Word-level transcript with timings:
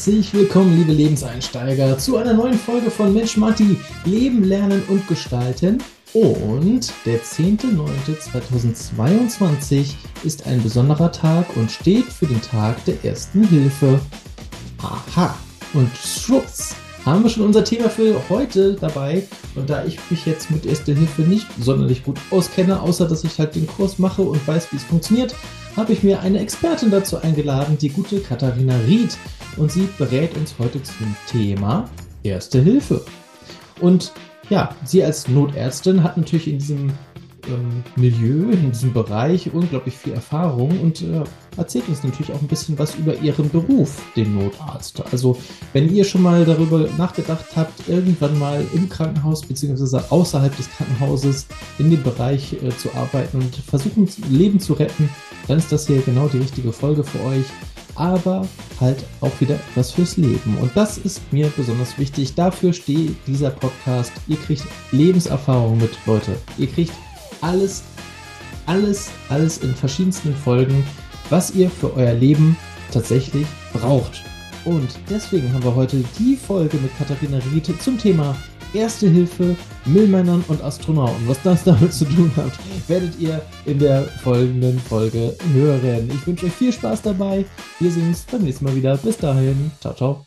Herzlich 0.00 0.32
willkommen, 0.32 0.78
liebe 0.78 0.92
Lebenseinsteiger, 0.92 1.98
zu 1.98 2.16
einer 2.16 2.32
neuen 2.32 2.54
Folge 2.54 2.90
von 2.90 3.12
Mensch 3.12 3.36
Marti, 3.36 3.76
Leben, 4.06 4.44
Lernen 4.44 4.82
und 4.88 5.06
Gestalten. 5.06 5.76
Und 6.14 6.90
der 7.04 7.22
10.09.2022 7.22 9.88
ist 10.24 10.46
ein 10.46 10.62
besonderer 10.62 11.12
Tag 11.12 11.54
und 11.54 11.70
steht 11.70 12.06
für 12.06 12.24
den 12.24 12.40
Tag 12.40 12.82
der 12.86 13.04
ersten 13.04 13.46
Hilfe. 13.46 14.00
Aha, 14.78 15.36
und 15.74 15.90
schwupps, 15.94 16.74
haben 17.04 17.22
wir 17.22 17.28
schon 17.28 17.44
unser 17.44 17.64
Thema 17.64 17.90
für 17.90 18.22
heute 18.30 18.78
dabei. 18.80 19.28
Und 19.54 19.68
da 19.68 19.84
ich 19.84 19.98
mich 20.10 20.24
jetzt 20.24 20.50
mit 20.50 20.64
Erste 20.64 20.94
Hilfe 20.94 21.20
nicht 21.20 21.46
sonderlich 21.60 22.04
gut 22.04 22.16
auskenne, 22.30 22.80
außer 22.80 23.06
dass 23.06 23.22
ich 23.24 23.38
halt 23.38 23.54
den 23.54 23.66
Kurs 23.66 23.98
mache 23.98 24.22
und 24.22 24.48
weiß, 24.48 24.72
wie 24.72 24.76
es 24.76 24.84
funktioniert, 24.84 25.34
habe 25.76 25.92
ich 25.92 26.02
mir 26.02 26.20
eine 26.20 26.40
Expertin 26.40 26.90
dazu 26.90 27.18
eingeladen, 27.18 27.76
die 27.76 27.90
gute 27.90 28.20
Katharina 28.20 28.78
Ried. 28.86 29.18
Und 29.56 29.70
sie 29.70 29.88
berät 29.98 30.36
uns 30.36 30.54
heute 30.58 30.82
zum 30.82 31.14
Thema 31.26 31.88
Erste 32.22 32.60
Hilfe. 32.60 33.04
Und 33.80 34.12
ja, 34.50 34.74
sie 34.84 35.02
als 35.02 35.28
Notärztin 35.28 36.02
hat 36.02 36.16
natürlich 36.16 36.48
in 36.48 36.58
diesem 36.58 36.92
ähm, 37.48 37.82
Milieu, 37.96 38.50
in 38.50 38.72
diesem 38.72 38.92
Bereich 38.92 39.52
unglaublich 39.52 39.96
viel 39.96 40.12
Erfahrung 40.12 40.80
und 40.80 41.02
äh, 41.02 41.22
erzählt 41.56 41.88
uns 41.88 42.02
natürlich 42.04 42.32
auch 42.32 42.40
ein 42.40 42.48
bisschen 42.48 42.78
was 42.78 42.94
über 42.94 43.14
ihren 43.16 43.48
Beruf, 43.50 44.02
den 44.16 44.34
Notarzt. 44.34 45.02
Also 45.12 45.38
wenn 45.72 45.94
ihr 45.94 46.04
schon 46.04 46.22
mal 46.22 46.44
darüber 46.44 46.88
nachgedacht 46.98 47.46
habt, 47.56 47.88
irgendwann 47.88 48.38
mal 48.38 48.64
im 48.74 48.88
Krankenhaus 48.88 49.42
bzw. 49.42 50.00
außerhalb 50.10 50.56
des 50.56 50.70
Krankenhauses 50.70 51.46
in 51.78 51.90
dem 51.90 52.02
Bereich 52.02 52.54
äh, 52.62 52.70
zu 52.76 52.92
arbeiten 52.94 53.38
und 53.38 53.54
versuchen, 53.56 54.08
Leben 54.28 54.60
zu 54.60 54.74
retten, 54.74 55.08
dann 55.48 55.58
ist 55.58 55.72
das 55.72 55.86
hier 55.86 56.02
genau 56.02 56.28
die 56.28 56.38
richtige 56.38 56.72
Folge 56.72 57.04
für 57.04 57.22
euch. 57.24 57.46
Aber 58.00 58.48
halt 58.80 59.04
auch 59.20 59.38
wieder 59.40 59.56
etwas 59.56 59.92
fürs 59.92 60.16
Leben. 60.16 60.56
Und 60.58 60.74
das 60.74 60.96
ist 60.96 61.20
mir 61.34 61.52
besonders 61.54 61.98
wichtig. 61.98 62.34
Dafür 62.34 62.72
steht 62.72 63.14
dieser 63.26 63.50
Podcast. 63.50 64.10
Ihr 64.26 64.38
kriegt 64.38 64.64
Lebenserfahrung 64.90 65.76
mit, 65.76 65.90
Leute. 66.06 66.34
Ihr 66.56 66.66
kriegt 66.66 66.94
alles, 67.42 67.82
alles, 68.64 69.10
alles 69.28 69.58
in 69.58 69.74
verschiedensten 69.74 70.34
Folgen, 70.34 70.82
was 71.28 71.50
ihr 71.54 71.68
für 71.68 71.94
euer 71.94 72.14
Leben 72.14 72.56
tatsächlich 72.90 73.46
braucht. 73.74 74.24
Und 74.64 74.88
deswegen 75.10 75.52
haben 75.52 75.64
wir 75.64 75.74
heute 75.74 76.02
die 76.18 76.36
Folge 76.36 76.78
mit 76.78 76.96
Katharina 76.96 77.38
Riete 77.52 77.78
zum 77.80 77.98
Thema 77.98 78.34
Erste 78.72 79.08
Hilfe, 79.08 79.56
Müllmännern 79.84 80.44
und 80.46 80.62
Astronauten. 80.62 81.26
Was 81.26 81.42
das 81.42 81.64
damit 81.64 81.92
zu 81.92 82.04
tun 82.04 82.30
hat, 82.36 82.52
werdet 82.86 83.18
ihr 83.18 83.42
in 83.66 83.80
der 83.80 84.04
folgenden 84.04 84.78
Folge 84.78 85.36
hören. 85.52 86.08
Ich 86.08 86.24
wünsche 86.24 86.46
euch 86.46 86.52
viel 86.52 86.72
Spaß 86.72 87.02
dabei. 87.02 87.44
Wir 87.80 87.90
sehen 87.90 88.06
uns 88.06 88.22
beim 88.30 88.42
nächsten 88.42 88.64
Mal 88.64 88.76
wieder. 88.76 88.96
Bis 88.96 89.16
dahin. 89.16 89.72
Ciao, 89.80 89.92
ciao. 89.94 90.24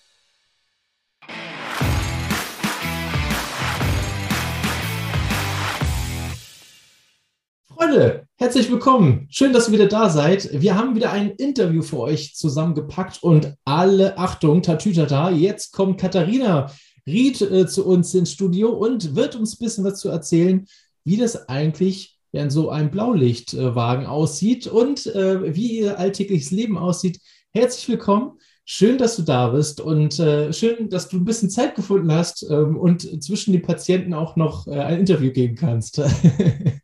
Freunde, 7.74 8.28
herzlich 8.36 8.70
willkommen. 8.70 9.28
Schön, 9.30 9.54
dass 9.54 9.70
ihr 9.70 9.74
wieder 9.74 9.88
da 9.88 10.10
seid. 10.10 10.50
Wir 10.52 10.76
haben 10.76 10.96
wieder 10.96 11.14
ein 11.14 11.32
Interview 11.32 11.82
für 11.82 12.00
euch 12.00 12.36
zusammengepackt 12.36 13.24
und 13.24 13.56
alle 13.64 14.18
Achtung, 14.18 14.62
Tatütata, 14.62 15.30
jetzt 15.30 15.72
kommt 15.72 16.02
Katharina 16.02 16.70
Ried 17.06 17.42
äh, 17.42 17.68
zu 17.68 17.86
uns 17.86 18.14
ins 18.14 18.32
Studio 18.32 18.70
und 18.70 19.16
wird 19.16 19.36
uns 19.36 19.56
ein 19.56 19.64
bisschen 19.64 19.84
was 19.84 20.00
zu 20.00 20.10
erzählen, 20.10 20.66
wie 21.04 21.18
das 21.18 21.50
eigentlich 21.50 22.18
in 22.32 22.50
so 22.50 22.70
einem 22.70 22.90
Blaulichtwagen 22.90 24.06
aussieht 24.06 24.68
und 24.68 25.06
äh, 25.08 25.56
wie 25.56 25.80
ihr 25.80 26.00
alltägliches 26.00 26.52
Leben 26.52 26.78
aussieht. 26.78 27.20
Herzlich 27.52 27.88
willkommen. 27.90 28.40
Schön, 28.66 28.98
dass 28.98 29.18
du 29.18 29.24
da 29.24 29.50
bist 29.50 29.82
und 29.82 30.18
äh, 30.20 30.54
schön, 30.54 30.90
dass 30.90 31.10
du 31.10 31.18
ein 31.18 31.26
bisschen 31.26 31.50
Zeit 31.50 31.76
gefunden 31.76 32.12
hast 32.12 32.50
ähm, 32.50 32.78
und 32.78 33.22
zwischen 33.24 33.52
den 33.52 33.62
Patienten 33.62 34.14
auch 34.14 34.36
noch 34.36 34.68
äh, 34.68 34.80
ein 34.80 35.00
Interview 35.00 35.32
geben 35.32 35.56
kannst. 35.56 36.02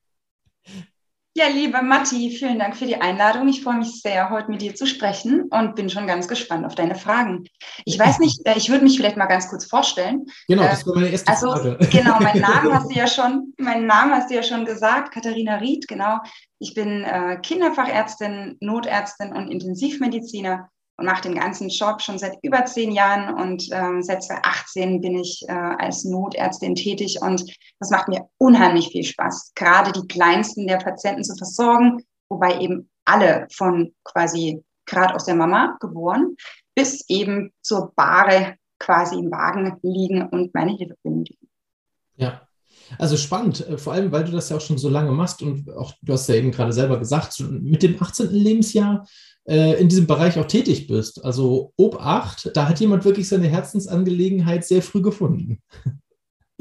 Ja, 1.40 1.48
liebe 1.48 1.82
Matti, 1.82 2.32
vielen 2.32 2.60
Dank 2.60 2.76
für 2.76 2.86
die 2.86 3.00
Einladung. 3.00 3.48
Ich 3.48 3.64
freue 3.64 3.78
mich 3.78 4.02
sehr, 4.02 4.30
heute 4.30 4.52
mit 4.52 4.62
dir 4.62 4.76
zu 4.76 4.86
sprechen 4.86 5.44
und 5.44 5.74
bin 5.74 5.90
schon 5.90 6.06
ganz 6.06 6.28
gespannt 6.28 6.66
auf 6.66 6.76
deine 6.76 6.96
Fragen. 6.96 7.46
Ich 7.86 7.98
weiß 7.98 8.20
nicht, 8.20 8.46
äh, 8.46 8.58
ich 8.58 8.70
würde 8.70 8.84
mich 8.84 8.98
vielleicht 8.98 9.16
mal 9.16 9.26
ganz 9.26 9.48
kurz 9.48 9.64
vorstellen. 9.64 10.26
Genau, 10.50 10.64
das 10.64 10.86
war 10.86 10.96
meine 10.96 11.08
erste 11.08 11.32
also, 11.32 11.54
Frage. 11.54 11.78
Genau, 11.94 12.20
mein 12.20 12.40
Name 12.42 12.74
hast 12.74 12.92
du 12.92 12.94
ja 12.94 13.08
schon, 13.08 13.54
meinen 13.58 13.86
Namen 13.86 14.12
hast 14.12 14.30
du 14.30 14.36
ja 14.36 14.44
schon 14.44 14.66
gesagt, 14.66 15.14
Katharina 15.14 15.56
Ried, 15.60 15.88
genau. 15.88 16.18
Ich 16.60 16.74
bin 16.74 17.06
äh, 17.06 17.38
Kinderfachärztin, 17.42 18.58
Notärztin 18.60 19.32
und 19.32 19.50
Intensivmediziner 19.50 20.70
und 21.00 21.06
mache 21.06 21.24
den 21.24 21.36
ganzen 21.36 21.70
Job 21.70 22.02
schon 22.02 22.18
seit 22.20 22.38
über 22.44 22.66
zehn 22.66 22.92
Jahren 22.92 23.34
und 23.34 23.68
ähm, 23.72 24.04
seit 24.04 24.24
2018 24.24 25.02
bin 25.02 25.18
ich 25.18 25.44
äh, 25.48 25.52
als 25.52 26.04
Notärztin 26.06 26.76
tätig 26.76 27.20
und 27.22 27.44
das 27.80 27.90
macht 27.90 28.08
mir 28.08 28.28
unheimlich 28.38 28.90
viel 28.90 29.04
Spaß, 29.04 29.54
gerade 29.56 29.92
die 29.92 30.08
kleinsten 30.08 30.68
der 30.68 30.78
Patienten 30.78 31.24
zu 31.24 31.36
versorgen, 31.36 32.04
wobei 32.30 32.60
eben 32.60 32.90
alle 33.06 33.48
von 33.52 33.94
quasi 34.04 34.64
gerade 34.86 35.16
aus 35.16 35.26
der 35.26 35.36
Mama 35.36 35.78
geboren 35.80 36.36
bis 36.80 37.04
eben 37.10 37.52
zur 37.62 37.92
Bahre 37.94 38.56
quasi 38.80 39.16
im 39.16 39.32
Wagen 39.32 39.78
liegen 39.82 40.22
und 40.30 40.54
meine 40.54 40.78
Hilfe 40.78 40.96
benötigen. 41.04 41.50
Ja, 42.16 42.48
also 42.98 43.18
spannend, 43.18 43.68
äh, 43.68 43.78
vor 43.78 43.94
allem, 43.94 44.14
weil 44.14 44.24
du 44.24 44.32
das 44.32 44.50
ja 44.50 44.56
auch 44.56 44.62
schon 44.62 44.78
so 44.78 44.90
lange 44.90 45.12
machst 45.12 45.42
und 45.42 45.70
auch 45.72 45.94
du 46.02 46.14
hast 46.14 46.30
ja 46.30 46.36
eben 46.36 46.52
gerade 46.52 46.72
selber 46.72 46.98
gesagt, 46.98 47.38
mit 47.40 47.84
dem 47.84 48.02
18. 48.02 48.32
Lebensjahr 48.32 49.06
in 49.50 49.90
diesem 49.90 50.06
Bereich 50.06 50.38
auch 50.38 50.46
tätig 50.46 50.86
bist. 50.86 51.26
Also 51.26 51.74
Obacht, 51.76 52.52
da 52.54 52.70
hat 52.70 52.80
jemand 52.80 53.04
wirklich 53.04 53.28
seine 53.28 53.48
Herzensangelegenheit 53.48 54.64
sehr 54.64 54.84
früh 54.84 55.02
gefunden. 55.02 55.60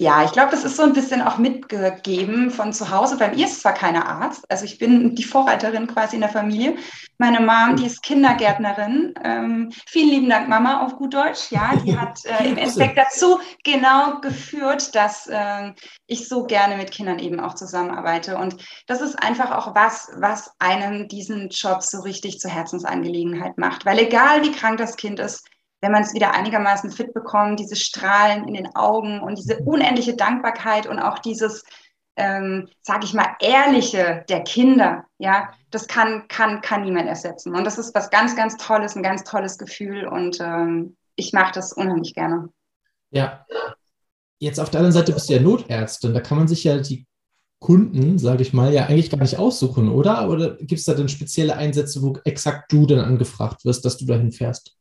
Ja, 0.01 0.23
ich 0.23 0.31
glaube, 0.31 0.53
das 0.53 0.63
ist 0.63 0.77
so 0.77 0.85
ein 0.85 0.93
bisschen 0.93 1.21
auch 1.23 1.39
mitgegeben 1.39 2.53
von 2.53 2.73
zu 2.73 2.89
Hause. 2.89 3.19
Bei 3.19 3.35
mir 3.35 3.47
ist 3.47 3.63
zwar 3.63 3.75
keiner 3.75 4.07
Arzt, 4.07 4.45
also 4.49 4.65
ich 4.65 4.79
bin 4.79 5.17
die 5.17 5.25
Vorreiterin 5.25 5.89
quasi 5.89 6.15
in 6.15 6.21
der 6.21 6.31
Familie. 6.31 6.77
Meine 7.19 7.41
Mom, 7.41 7.75
die 7.75 7.87
ist 7.87 8.05
Kindergärtnerin. 8.05 9.15
Ähm, 9.25 9.73
vielen 9.89 10.11
lieben 10.11 10.31
Dank, 10.31 10.49
Mama, 10.49 10.87
auf 10.87 10.95
gut 10.95 11.15
Deutsch. 11.15 11.51
Ja, 11.51 11.75
die 11.85 11.99
hat 12.01 12.25
äh, 12.27 12.49
im 12.49 12.57
Endeffekt 12.57 12.97
dazu 12.97 13.41
genau 13.65 14.21
geführt, 14.21 14.95
dass 14.95 15.27
äh, 15.27 15.73
ich 16.07 16.29
so 16.29 16.45
gerne 16.45 16.77
mit 16.77 16.93
Kindern 16.93 17.19
eben 17.19 17.41
auch 17.41 17.55
zusammenarbeite. 17.55 18.39
Und 18.39 18.55
das 18.87 19.01
ist 19.01 19.21
einfach 19.21 19.51
auch 19.51 19.75
was, 19.75 20.13
was 20.17 20.53
einem 20.61 21.09
diesen 21.09 21.49
Job 21.49 21.83
so 21.83 22.03
richtig 22.03 22.39
zur 22.39 22.53
Herzensangelegenheit 22.53 23.59
macht. 23.59 23.85
Weil 23.85 23.99
egal 23.99 24.45
wie 24.45 24.53
krank 24.53 24.79
das 24.79 24.97
Kind 24.97 25.19
ist, 25.19 25.45
wenn 25.81 25.93
man 25.93 26.03
es 26.03 26.15
wieder 26.15 26.34
einigermaßen 26.34 26.91
fit 26.91 27.15
bekommt, 27.15 27.61
diese 27.61 27.77
Strahlen 27.77 28.49
in 28.49 28.55
den 28.55 28.75
Augen 28.75 29.21
und 29.21 29.39
diese 29.39 29.59
unendliche 29.59 30.16
Dankbarkeit 30.16 30.87
und 30.87 30.99
auch 30.99 31.19
dieses, 31.21 31.65
ähm, 32.16 32.69
sage 32.83 33.05
ich 33.05 33.15
mal, 33.15 33.37
ehrliche 33.41 34.25
der 34.28 34.41
Kinder, 34.41 35.05
ja, 35.19 35.53
das 35.71 35.87
kann, 35.87 36.27
kann, 36.28 36.61
kann 36.61 36.83
niemand 36.83 37.09
ersetzen. 37.09 37.55
Und 37.55 37.65
das 37.65 37.78
ist 37.78 37.94
was 37.94 38.11
ganz, 38.11 38.34
ganz 38.34 38.56
Tolles, 38.56 38.97
ein 38.97 39.03
ganz 39.03 39.22
tolles 39.25 39.59
Gefühl 39.59 40.06
und 40.06 40.41
ähm, 40.41 40.97
ich 41.15 41.33
mache 41.33 41.53
das 41.55 41.72
unheimlich 41.72 42.15
gerne. 42.15 42.49
Ja. 43.11 43.44
Jetzt 44.41 44.61
auf 44.61 44.71
der 44.71 44.81
anderen 44.81 44.93
Seite 44.93 45.12
bist 45.12 45.28
du 45.28 45.34
ja 45.34 45.41
Notärztin, 45.41 46.15
da 46.15 46.21
kann 46.21 46.38
man 46.38 46.47
sich 46.47 46.62
ja 46.62 46.78
die 46.78 47.06
Kunden, 47.61 48.19
sage 48.19 48.43
ich 48.43 48.53
mal, 48.53 48.72
ja 48.72 48.87
eigentlich 48.87 49.11
gar 49.11 49.19
nicht 49.19 49.37
aussuchen, 49.37 49.88
oder? 49.88 50.31
Oder 50.31 50.56
gibt 50.56 50.78
es 50.78 50.84
da 50.84 50.94
denn 50.94 51.09
spezielle 51.09 51.56
Einsätze, 51.56 52.03
wo 52.03 52.17
exakt 52.25 52.71
du 52.71 52.87
dann 52.87 53.00
angefragt 53.00 53.65
wirst, 53.65 53.84
dass 53.84 53.97
du 53.97 54.06
dahin 54.06 54.31
fährst? 54.31 54.77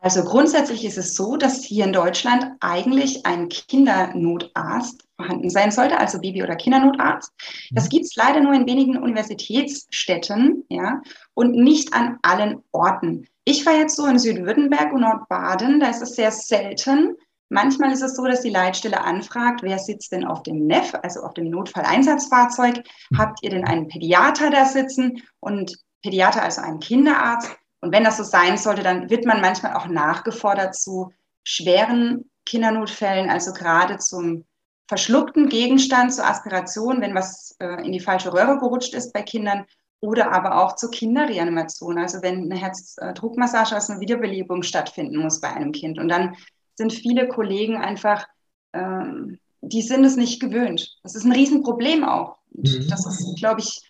Also 0.00 0.22
grundsätzlich 0.24 0.84
ist 0.84 0.98
es 0.98 1.14
so, 1.14 1.36
dass 1.36 1.64
hier 1.64 1.84
in 1.84 1.92
Deutschland 1.92 2.46
eigentlich 2.60 3.24
ein 3.26 3.48
Kindernotarzt 3.48 5.06
vorhanden 5.16 5.50
sein 5.50 5.70
sollte, 5.70 5.98
also 5.98 6.20
Baby- 6.20 6.42
oder 6.42 6.56
Kindernotarzt. 6.56 7.32
Das 7.70 7.84
mhm. 7.84 7.88
gibt 7.88 8.04
es 8.04 8.16
leider 8.16 8.40
nur 8.40 8.52
in 8.52 8.66
wenigen 8.66 8.98
Universitätsstädten 8.98 10.64
ja, 10.68 11.00
und 11.34 11.56
nicht 11.56 11.94
an 11.94 12.18
allen 12.22 12.62
Orten. 12.72 13.26
Ich 13.44 13.64
war 13.64 13.74
jetzt 13.74 13.96
so 13.96 14.06
in 14.06 14.18
Südwürttemberg 14.18 14.92
und 14.92 15.00
Nordbaden, 15.00 15.80
da 15.80 15.88
ist 15.88 16.02
es 16.02 16.14
sehr 16.14 16.30
selten. 16.30 17.16
Manchmal 17.48 17.92
ist 17.92 18.02
es 18.02 18.16
so, 18.16 18.26
dass 18.26 18.42
die 18.42 18.50
Leitstelle 18.50 19.00
anfragt, 19.00 19.62
wer 19.62 19.78
sitzt 19.78 20.12
denn 20.12 20.24
auf 20.24 20.42
dem 20.42 20.66
NEF, 20.66 20.94
also 21.02 21.20
auf 21.20 21.34
dem 21.34 21.48
Notfalleinsatzfahrzeug? 21.48 22.82
Mhm. 23.10 23.18
Habt 23.18 23.42
ihr 23.42 23.50
denn 23.50 23.64
einen 23.64 23.88
Pädiater 23.88 24.50
da 24.50 24.66
sitzen? 24.66 25.22
Und 25.40 25.76
Pädiater, 26.02 26.42
also 26.42 26.60
einen 26.60 26.80
Kinderarzt, 26.80 27.56
und 27.86 27.92
wenn 27.92 28.02
das 28.02 28.16
so 28.16 28.24
sein 28.24 28.58
sollte, 28.58 28.82
dann 28.82 29.10
wird 29.10 29.24
man 29.24 29.40
manchmal 29.40 29.74
auch 29.74 29.86
nachgefordert 29.86 30.74
zu 30.74 31.12
schweren 31.44 32.28
Kindernotfällen, 32.44 33.30
also 33.30 33.52
gerade 33.52 33.98
zum 33.98 34.44
verschluckten 34.88 35.48
Gegenstand, 35.48 36.12
zur 36.12 36.26
Aspiration, 36.26 37.00
wenn 37.00 37.14
was 37.14 37.54
äh, 37.60 37.86
in 37.86 37.92
die 37.92 38.00
falsche 38.00 38.32
Röhre 38.32 38.58
gerutscht 38.58 38.92
ist 38.92 39.12
bei 39.12 39.22
Kindern, 39.22 39.66
oder 40.00 40.32
aber 40.32 40.60
auch 40.64 40.74
zur 40.74 40.90
Kinderreanimation, 40.90 41.96
also 41.96 42.22
wenn 42.22 42.50
eine 42.50 42.56
Herzdruckmassage 42.56 43.76
aus 43.76 43.88
einer 43.88 44.00
Wiederbelebung 44.00 44.64
stattfinden 44.64 45.18
muss 45.18 45.40
bei 45.40 45.52
einem 45.52 45.70
Kind. 45.70 46.00
Und 46.00 46.08
dann 46.08 46.34
sind 46.74 46.92
viele 46.92 47.28
Kollegen 47.28 47.76
einfach, 47.76 48.26
ähm, 48.72 49.38
die 49.60 49.82
sind 49.82 50.04
es 50.04 50.16
nicht 50.16 50.40
gewöhnt. 50.40 50.98
Das 51.04 51.14
ist 51.14 51.24
ein 51.24 51.32
Riesenproblem 51.32 52.02
auch. 52.02 52.36
Mhm. 52.50 52.88
Das 52.90 53.06
ist, 53.06 53.38
glaube 53.38 53.60
ich, 53.60 53.80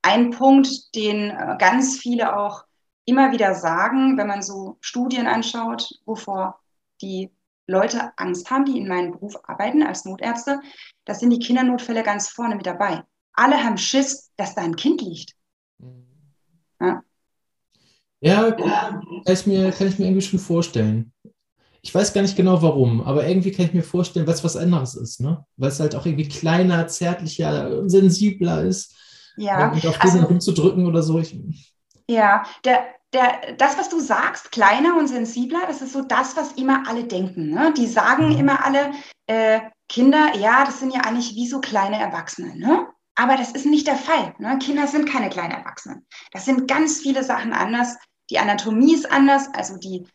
ein 0.00 0.30
Punkt, 0.30 0.94
den 0.94 1.28
äh, 1.28 1.56
ganz 1.58 1.98
viele 1.98 2.38
auch 2.38 2.64
immer 3.04 3.32
wieder 3.32 3.54
sagen, 3.54 4.16
wenn 4.16 4.26
man 4.26 4.42
so 4.42 4.78
Studien 4.80 5.26
anschaut, 5.26 5.88
wovor 6.04 6.60
die 7.02 7.30
Leute 7.66 8.12
Angst 8.16 8.50
haben, 8.50 8.64
die 8.64 8.78
in 8.78 8.88
meinem 8.88 9.12
Beruf 9.12 9.36
arbeiten 9.44 9.82
als 9.82 10.04
Notärzte, 10.04 10.60
da 11.04 11.14
sind 11.14 11.30
die 11.30 11.38
Kindernotfälle 11.38 12.02
ganz 12.02 12.28
vorne 12.28 12.56
mit 12.56 12.66
dabei. 12.66 13.02
Alle 13.32 13.62
haben 13.62 13.78
Schiss, 13.78 14.30
dass 14.36 14.54
da 14.54 14.62
ein 14.62 14.76
Kind 14.76 15.02
liegt. 15.02 15.32
Ja, 16.80 17.02
ja 18.20 18.50
kann, 18.52 19.02
ich 19.26 19.46
mir, 19.46 19.70
kann 19.72 19.88
ich 19.88 19.98
mir 19.98 20.06
irgendwie 20.06 20.22
schon 20.22 20.38
vorstellen. 20.38 21.12
Ich 21.82 21.94
weiß 21.94 22.14
gar 22.14 22.22
nicht 22.22 22.36
genau 22.36 22.62
warum, 22.62 23.02
aber 23.02 23.26
irgendwie 23.26 23.52
kann 23.52 23.66
ich 23.66 23.74
mir 23.74 23.82
vorstellen, 23.82 24.26
es 24.26 24.44
was 24.44 24.56
anderes 24.56 24.94
ist, 24.94 25.20
ne? 25.20 25.44
Weil 25.56 25.68
es 25.68 25.80
halt 25.80 25.94
auch 25.94 26.06
irgendwie 26.06 26.28
kleiner, 26.28 26.86
zärtlicher, 26.86 27.86
sensibler 27.88 28.62
ist. 28.62 28.94
Ja. 29.36 29.70
Und 29.70 29.86
auf 29.86 29.98
diesen 29.98 30.20
also, 30.20 30.28
rumzudrücken 30.28 30.86
oder 30.86 31.02
so. 31.02 31.18
Ich, 31.18 31.73
ja, 32.08 32.44
der, 32.64 32.86
der, 33.12 33.54
das, 33.56 33.78
was 33.78 33.88
du 33.88 34.00
sagst, 34.00 34.52
kleiner 34.52 34.96
und 34.96 35.08
sensibler, 35.08 35.66
das 35.66 35.82
ist 35.82 35.92
so 35.92 36.02
das, 36.02 36.36
was 36.36 36.52
immer 36.52 36.86
alle 36.86 37.04
denken. 37.04 37.50
Ne? 37.50 37.72
Die 37.76 37.86
sagen 37.86 38.30
mhm. 38.30 38.38
immer 38.38 38.64
alle, 38.64 38.92
äh, 39.26 39.60
Kinder, 39.88 40.34
ja, 40.36 40.64
das 40.64 40.80
sind 40.80 40.94
ja 40.94 41.02
eigentlich 41.02 41.34
wie 41.34 41.46
so 41.46 41.60
kleine 41.60 41.98
Erwachsene. 41.98 42.56
Ne? 42.56 42.88
Aber 43.14 43.36
das 43.36 43.52
ist 43.52 43.66
nicht 43.66 43.86
der 43.86 43.96
Fall. 43.96 44.34
Ne? 44.38 44.58
Kinder 44.58 44.86
sind 44.86 45.08
keine 45.08 45.28
kleinen 45.28 45.52
Erwachsenen. 45.52 46.06
Das 46.32 46.44
sind 46.44 46.66
ganz 46.68 47.00
viele 47.00 47.22
Sachen 47.22 47.52
anders. 47.52 47.96
Die 48.30 48.38
Anatomie 48.38 48.94
ist 48.94 49.10
anders, 49.10 49.48
also 49.54 49.76
die 49.76 50.06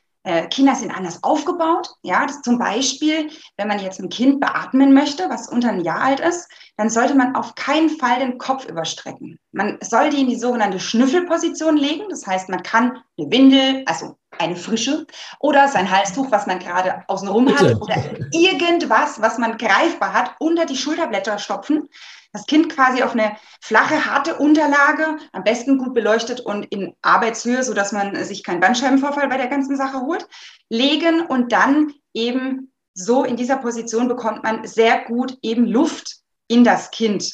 Kinder 0.49 0.75
sind 0.75 0.95
anders 0.95 1.23
aufgebaut. 1.23 1.89
Ja, 2.03 2.27
zum 2.43 2.59
Beispiel, 2.59 3.29
wenn 3.57 3.67
man 3.69 3.79
jetzt 3.79 3.99
ein 3.99 4.09
Kind 4.09 4.41
beatmen 4.41 4.93
möchte, 4.93 5.29
was 5.29 5.47
unter 5.47 5.69
ein 5.69 5.81
Jahr 5.81 6.01
alt 6.01 6.19
ist, 6.19 6.49
dann 6.75 6.89
sollte 6.89 7.15
man 7.15 7.35
auf 7.35 7.55
keinen 7.55 7.89
Fall 7.89 8.19
den 8.19 8.37
Kopf 8.37 8.65
überstrecken. 8.65 9.39
Man 9.51 9.77
soll 9.81 10.09
die 10.09 10.21
in 10.21 10.27
die 10.27 10.35
sogenannte 10.35 10.79
Schnüffelposition 10.79 11.77
legen. 11.77 12.03
Das 12.09 12.27
heißt, 12.27 12.49
man 12.49 12.63
kann 12.63 13.01
eine 13.17 13.31
Windel, 13.31 13.83
also 13.85 14.17
eine 14.37 14.55
frische, 14.55 15.07
oder 15.39 15.67
sein 15.67 15.89
Halstuch, 15.89 16.29
was 16.31 16.47
man 16.47 16.59
gerade 16.59 17.03
außenrum 17.07 17.53
hat, 17.57 17.75
oder 17.81 17.95
irgendwas, 18.31 19.21
was 19.21 19.37
man 19.37 19.57
greifbar 19.57 20.13
hat, 20.13 20.35
unter 20.39 20.65
die 20.65 20.77
Schulterblätter 20.77 21.39
stopfen 21.39 21.89
das 22.31 22.45
Kind 22.45 22.69
quasi 22.69 23.01
auf 23.03 23.13
eine 23.13 23.35
flache, 23.61 24.05
harte 24.05 24.35
Unterlage, 24.35 25.17
am 25.31 25.43
besten 25.43 25.77
gut 25.77 25.93
beleuchtet 25.93 26.41
und 26.41 26.65
in 26.65 26.95
Arbeitshöhe, 27.01 27.63
sodass 27.63 27.91
man 27.91 28.15
sich 28.23 28.43
keinen 28.43 28.59
Bandscheibenvorfall 28.59 29.27
bei 29.27 29.37
der 29.37 29.47
ganzen 29.47 29.75
Sache 29.75 30.01
holt, 30.01 30.27
legen 30.69 31.25
und 31.25 31.51
dann 31.51 31.93
eben 32.13 32.71
so 32.93 33.23
in 33.23 33.35
dieser 33.35 33.57
Position 33.57 34.07
bekommt 34.07 34.43
man 34.43 34.67
sehr 34.67 35.05
gut 35.05 35.37
eben 35.41 35.65
Luft 35.65 36.17
in 36.47 36.63
das 36.63 36.91
Kind. 36.91 37.31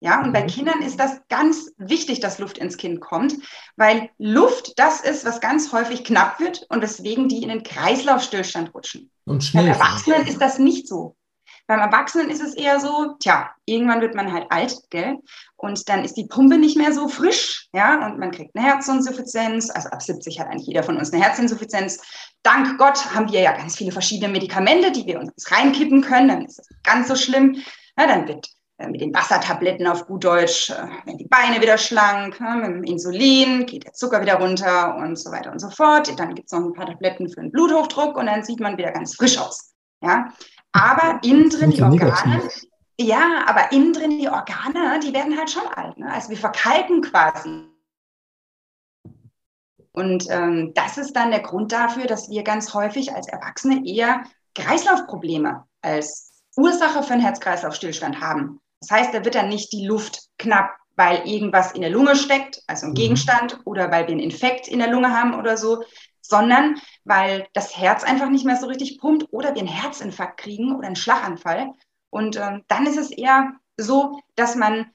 Ja, 0.00 0.22
und 0.22 0.32
bei 0.32 0.42
mhm. 0.42 0.48
Kindern 0.48 0.82
ist 0.82 1.00
das 1.00 1.20
ganz 1.28 1.72
wichtig, 1.78 2.20
dass 2.20 2.38
Luft 2.38 2.58
ins 2.58 2.76
Kind 2.76 3.00
kommt, 3.00 3.34
weil 3.76 4.10
Luft 4.18 4.74
das 4.76 5.00
ist, 5.00 5.24
was 5.24 5.40
ganz 5.40 5.72
häufig 5.72 6.04
knapp 6.04 6.38
wird 6.38 6.66
und 6.68 6.82
weswegen 6.82 7.28
die 7.28 7.42
in 7.42 7.48
den 7.48 7.62
Kreislaufstillstand 7.62 8.74
rutschen. 8.74 9.10
Und 9.24 9.42
schnell. 9.42 9.64
Bei 9.64 9.70
Erwachsenen 9.70 10.26
ist 10.26 10.40
das 10.40 10.58
nicht 10.58 10.86
so. 10.86 11.16
Beim 11.66 11.80
Erwachsenen 11.80 12.30
ist 12.30 12.42
es 12.42 12.54
eher 12.54 12.78
so, 12.78 13.16
tja, 13.18 13.50
irgendwann 13.64 14.00
wird 14.00 14.14
man 14.14 14.32
halt 14.32 14.46
alt, 14.50 14.78
gell? 14.90 15.18
Und 15.56 15.88
dann 15.88 16.04
ist 16.04 16.14
die 16.14 16.26
Pumpe 16.26 16.58
nicht 16.58 16.76
mehr 16.76 16.92
so 16.92 17.08
frisch, 17.08 17.68
ja? 17.72 18.06
Und 18.06 18.18
man 18.18 18.30
kriegt 18.30 18.54
eine 18.54 18.64
Herzinsuffizienz. 18.64 19.70
Also 19.70 19.88
ab 19.88 20.02
70 20.02 20.38
hat 20.38 20.48
eigentlich 20.48 20.68
jeder 20.68 20.84
von 20.84 20.96
uns 20.96 21.12
eine 21.12 21.22
Herzinsuffizienz. 21.22 22.00
Dank 22.42 22.78
Gott 22.78 23.12
haben 23.14 23.30
wir 23.32 23.40
ja 23.40 23.56
ganz 23.56 23.76
viele 23.76 23.90
verschiedene 23.90 24.32
Medikamente, 24.32 24.92
die 24.92 25.06
wir 25.06 25.18
uns 25.18 25.50
reinkippen 25.50 26.02
können. 26.02 26.28
Dann 26.28 26.44
ist 26.44 26.60
es 26.60 26.68
ganz 26.84 27.08
so 27.08 27.16
schlimm. 27.16 27.60
Na, 27.96 28.06
dann 28.06 28.28
wird 28.28 28.46
äh, 28.78 28.88
mit 28.88 29.00
den 29.00 29.14
Wassertabletten 29.14 29.86
auf 29.86 30.06
gut 30.06 30.24
Deutsch, 30.24 30.70
äh, 30.70 30.74
werden 30.74 31.18
die 31.18 31.28
Beine 31.28 31.60
wieder 31.60 31.78
schlank, 31.78 32.38
mit 32.40 32.66
dem 32.66 32.84
Insulin 32.84 33.64
geht 33.64 33.84
der 33.84 33.94
Zucker 33.94 34.20
wieder 34.20 34.34
runter 34.34 34.96
und 34.96 35.16
so 35.16 35.30
weiter 35.32 35.50
und 35.50 35.60
so 35.60 35.70
fort. 35.70 36.12
Dann 36.18 36.34
gibt 36.34 36.46
es 36.46 36.52
noch 36.52 36.64
ein 36.64 36.74
paar 36.74 36.86
Tabletten 36.86 37.28
für 37.28 37.40
den 37.40 37.50
Bluthochdruck 37.50 38.16
und 38.16 38.26
dann 38.26 38.44
sieht 38.44 38.60
man 38.60 38.76
wieder 38.76 38.92
ganz 38.92 39.16
frisch 39.16 39.38
aus. 39.38 39.72
Ja, 40.02 40.28
aber 40.76 41.20
innen 41.22 41.50
drin 41.50 41.70
die 41.70 41.82
Organe, 41.82 42.42
ja, 42.98 43.44
aber 43.46 43.72
innen 43.72 43.92
drin 43.92 44.18
die 44.18 44.28
Organe, 44.28 45.00
die 45.00 45.12
werden 45.12 45.36
halt 45.36 45.50
schon 45.50 45.66
alt. 45.66 45.98
Ne? 45.98 46.10
Also 46.10 46.30
wir 46.30 46.36
verkalken 46.36 47.02
quasi. 47.02 47.68
Und 49.92 50.26
ähm, 50.30 50.72
das 50.74 50.98
ist 50.98 51.14
dann 51.14 51.30
der 51.30 51.40
Grund 51.40 51.72
dafür, 51.72 52.06
dass 52.06 52.28
wir 52.28 52.42
ganz 52.42 52.74
häufig 52.74 53.14
als 53.14 53.28
Erwachsene 53.28 53.86
eher 53.86 54.24
Kreislaufprobleme 54.54 55.64
als 55.82 56.42
Ursache 56.56 57.02
für 57.02 57.14
einen 57.14 57.22
Herz-Kreislauf-Stillstand 57.22 58.20
haben. 58.20 58.60
Das 58.80 58.90
heißt, 58.90 59.14
da 59.14 59.24
wird 59.24 59.34
dann 59.34 59.48
nicht 59.48 59.72
die 59.72 59.86
Luft 59.86 60.28
knapp, 60.38 60.70
weil 60.96 61.26
irgendwas 61.26 61.72
in 61.72 61.82
der 61.82 61.90
Lunge 61.90 62.16
steckt, 62.16 62.62
also 62.66 62.86
ein 62.86 62.90
mhm. 62.90 62.96
Gegenstand, 62.96 63.60
oder 63.64 63.90
weil 63.90 64.06
wir 64.06 64.12
einen 64.12 64.20
Infekt 64.20 64.68
in 64.68 64.78
der 64.78 64.90
Lunge 64.90 65.10
haben 65.10 65.34
oder 65.34 65.56
so, 65.56 65.82
sondern 66.28 66.80
weil 67.04 67.46
das 67.52 67.76
Herz 67.76 68.04
einfach 68.04 68.28
nicht 68.28 68.44
mehr 68.44 68.56
so 68.56 68.66
richtig 68.66 68.98
pumpt 68.98 69.28
oder 69.32 69.54
wir 69.54 69.60
einen 69.60 69.68
Herzinfarkt 69.68 70.38
kriegen 70.38 70.74
oder 70.74 70.86
einen 70.86 70.96
Schlaganfall. 70.96 71.72
Und 72.10 72.36
ähm, 72.36 72.64
dann 72.68 72.86
ist 72.86 72.96
es 72.96 73.10
eher 73.10 73.52
so, 73.76 74.20
dass 74.34 74.54
man 74.54 74.90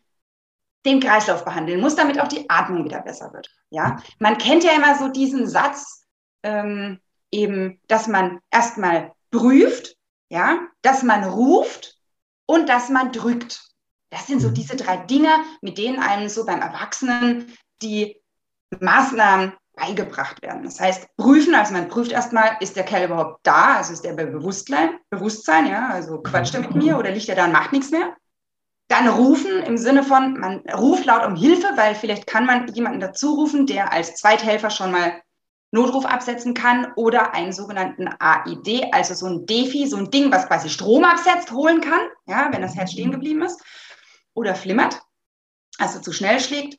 den 0.85 0.99
Kreislauf 0.99 1.45
behandeln 1.45 1.79
muss, 1.79 1.95
damit 1.95 2.19
auch 2.19 2.27
die 2.27 2.49
Atmung 2.49 2.83
wieder 2.83 3.01
besser 3.01 3.31
wird. 3.33 3.49
Ja, 3.69 4.01
man 4.19 4.37
kennt 4.37 4.63
ja 4.63 4.71
immer 4.71 4.97
so 4.97 5.07
diesen 5.07 5.47
Satz, 5.47 6.05
ähm, 6.43 6.99
eben, 7.29 7.79
dass 7.87 8.07
man 8.07 8.39
erstmal 8.49 9.13
prüft, 9.29 9.95
ja, 10.29 10.59
dass 10.81 11.03
man 11.03 11.23
ruft 11.23 11.97
und 12.45 12.67
dass 12.67 12.89
man 12.89 13.11
drückt. 13.11 13.71
Das 14.09 14.27
sind 14.27 14.41
so 14.41 14.49
mhm. 14.49 14.53
diese 14.55 14.75
drei 14.75 14.97
Dinge, 14.97 15.31
mit 15.61 15.77
denen 15.77 15.99
einem 15.99 16.29
so 16.29 16.45
beim 16.45 16.61
Erwachsenen 16.61 17.55
die 17.81 18.21
Maßnahmen 18.79 19.53
beigebracht 19.75 20.41
werden. 20.41 20.63
Das 20.63 20.79
heißt, 20.79 21.07
prüfen, 21.17 21.55
also 21.55 21.73
man 21.73 21.87
prüft 21.87 22.11
erstmal, 22.11 22.57
ist 22.59 22.75
der 22.75 22.83
Kerl 22.83 23.05
überhaupt 23.05 23.39
da, 23.43 23.77
also 23.77 23.93
ist 23.93 24.03
der 24.03 24.13
bei 24.13 24.25
Bewusstsein, 24.25 24.99
Bewusstsein, 25.09 25.67
ja, 25.67 25.89
also 25.89 26.21
quatscht 26.21 26.53
er 26.53 26.61
mit 26.61 26.75
mir 26.75 26.97
oder 26.97 27.11
liegt 27.11 27.29
er 27.29 27.35
da 27.35 27.45
und 27.45 27.51
macht 27.51 27.71
nichts 27.71 27.91
mehr. 27.91 28.15
Dann 28.89 29.07
rufen 29.07 29.63
im 29.63 29.77
Sinne 29.77 30.03
von, 30.03 30.37
man 30.37 30.59
ruft 30.77 31.05
laut 31.05 31.25
um 31.25 31.35
Hilfe, 31.35 31.67
weil 31.75 31.95
vielleicht 31.95 32.27
kann 32.27 32.45
man 32.45 32.67
jemanden 32.73 32.99
dazu 32.99 33.35
rufen, 33.35 33.65
der 33.65 33.93
als 33.93 34.15
Zweithelfer 34.15 34.69
schon 34.69 34.91
mal 34.91 35.21
Notruf 35.71 36.05
absetzen 36.05 36.53
kann 36.53 36.91
oder 36.97 37.33
einen 37.33 37.53
sogenannten 37.53 38.09
AID, 38.19 38.93
also 38.93 39.13
so 39.13 39.27
ein 39.27 39.45
Defi, 39.45 39.87
so 39.87 39.95
ein 39.95 40.11
Ding, 40.11 40.29
was 40.29 40.47
quasi 40.47 40.69
Strom 40.69 41.05
absetzt, 41.05 41.51
holen 41.51 41.79
kann, 41.79 42.01
ja, 42.25 42.49
wenn 42.51 42.61
das 42.61 42.75
Herz 42.75 42.91
stehen 42.91 43.11
geblieben 43.11 43.41
ist 43.43 43.63
oder 44.33 44.53
flimmert, 44.53 45.01
also 45.77 46.01
zu 46.01 46.11
schnell 46.11 46.41
schlägt 46.41 46.77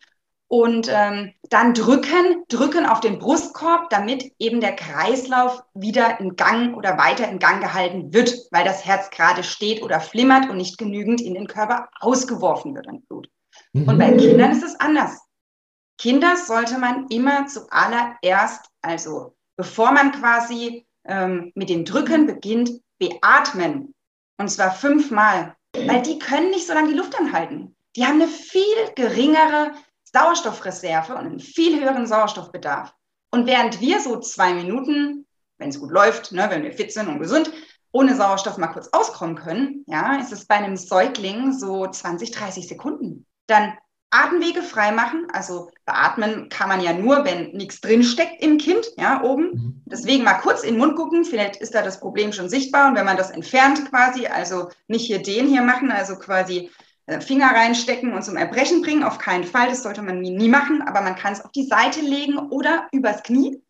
und 0.53 0.87
ähm, 0.93 1.33
dann 1.49 1.73
drücken, 1.73 2.45
drücken 2.49 2.85
auf 2.85 3.01
den 3.01 3.19
Brustkorb, 3.19 3.89
damit 3.89 4.35
eben 4.39 4.61
der 4.61 4.77
Kreislauf 4.77 5.63
wieder 5.73 6.21
in 6.21 6.37
Gang 6.37 6.77
oder 6.77 6.99
weiter 6.99 7.27
in 7.27 7.39
Gang 7.39 7.63
gehalten 7.63 8.13
wird, 8.13 8.35
weil 8.51 8.63
das 8.63 8.85
Herz 8.85 9.09
gerade 9.09 9.45
steht 9.45 9.83
oder 9.83 9.99
flimmert 9.99 10.51
und 10.51 10.59
nicht 10.59 10.77
genügend 10.77 11.23
in 11.23 11.33
den 11.33 11.47
Körper 11.47 11.89
ausgeworfen 12.01 12.75
wird 12.75 12.87
an 12.87 13.01
Blut. 13.01 13.31
Mhm. 13.73 13.89
Und 13.89 13.99
bei 13.99 14.15
Kindern 14.15 14.53
ist 14.53 14.63
es 14.63 14.79
anders. 14.79 15.23
Kinder 15.97 16.37
sollte 16.37 16.77
man 16.77 17.07
immer 17.09 17.47
zuallererst, 17.47 18.67
also 18.83 19.35
bevor 19.57 19.91
man 19.93 20.13
quasi 20.13 20.87
ähm, 21.07 21.51
mit 21.55 21.71
dem 21.71 21.87
Drücken 21.87 22.27
beginnt, 22.27 22.79
beatmen. 22.99 23.95
Und 24.37 24.49
zwar 24.49 24.71
fünfmal, 24.71 25.57
weil 25.75 26.03
die 26.03 26.19
können 26.19 26.51
nicht 26.51 26.67
so 26.67 26.75
lange 26.75 26.89
die 26.89 26.99
Luft 26.99 27.19
anhalten. 27.19 27.75
Die 27.97 28.05
haben 28.05 28.21
eine 28.21 28.29
viel 28.29 28.93
geringere 28.97 29.73
Sauerstoffreserve 30.13 31.13
und 31.15 31.27
einen 31.27 31.41
viel 31.41 31.81
höheren 31.81 32.07
Sauerstoffbedarf. 32.07 32.95
Und 33.31 33.47
während 33.47 33.81
wir 33.81 34.01
so 34.01 34.21
zwei 34.21 34.53
Minuten, 34.53 35.27
wenn 35.59 35.71
es 35.71 35.81
gut 35.81 35.91
läuft, 35.91 36.33
ne, 36.33 36.47
wenn 36.51 36.63
wir 36.63 36.73
fit 36.73 36.93
sind 36.93 37.09
und 37.09 37.19
gesund, 37.19 37.51
ohne 37.93 38.17
Sauerstoff 38.17 38.59
mal 38.59 38.69
kurz 38.69 38.89
auskommen 38.93 39.37
können, 39.37 39.85
ja, 39.87 40.19
ist 40.19 40.33
es 40.33 40.47
bei 40.47 40.57
einem 40.57 40.77
Säugling 40.77 41.53
so 41.53 41.87
20, 41.87 42.31
30 42.31 42.69
Sekunden. 42.69 43.27
Dann 43.47 43.75
Atemwege 44.11 44.63
freimachen, 44.63 45.27
also 45.33 45.71
beatmen 45.87 46.51
kann 46.51 46.69
man 46.69 46.83
ja 46.83 46.93
nur, 46.93 47.25
wenn 47.25 47.53
nichts 47.53 47.81
drinsteckt 47.81 48.43
im 48.43 48.59
Kind, 48.59 48.87
ja, 48.99 49.23
oben. 49.23 49.45
Mhm. 49.45 49.83
Deswegen 49.87 50.23
mal 50.23 50.35
kurz 50.35 50.63
in 50.63 50.75
den 50.75 50.79
Mund 50.79 50.97
gucken, 50.97 51.25
vielleicht 51.25 51.57
ist 51.57 51.75
da 51.75 51.81
das 51.83 51.99
Problem 51.99 52.33
schon 52.35 52.51
sichtbar 52.51 52.89
und 52.89 52.95
wenn 52.95 53.07
man 53.07 53.17
das 53.17 53.31
entfernt 53.31 53.89
quasi, 53.89 54.27
also 54.27 54.69
nicht 54.87 55.07
hier 55.07 55.23
den 55.23 55.49
hier 55.49 55.63
machen, 55.63 55.91
also 55.91 56.17
quasi 56.17 56.71
Finger 57.21 57.47
reinstecken 57.47 58.13
und 58.13 58.25
zum 58.25 58.37
Erbrechen 58.37 58.83
bringen. 58.83 59.03
Auf 59.03 59.19
keinen 59.19 59.45
Fall, 59.45 59.69
das 59.69 59.83
sollte 59.83 60.03
man 60.03 60.21
nie 60.21 60.49
machen, 60.49 60.83
aber 60.83 61.01
man 61.01 61.17
kann 61.17 61.33
es 61.33 61.45
auf 61.45 61.53
die 61.53 61.67
Seite 61.67 62.01
legen 62.01 62.39
oder 62.39 62.89
übers 62.93 63.23
Knie 63.23 63.61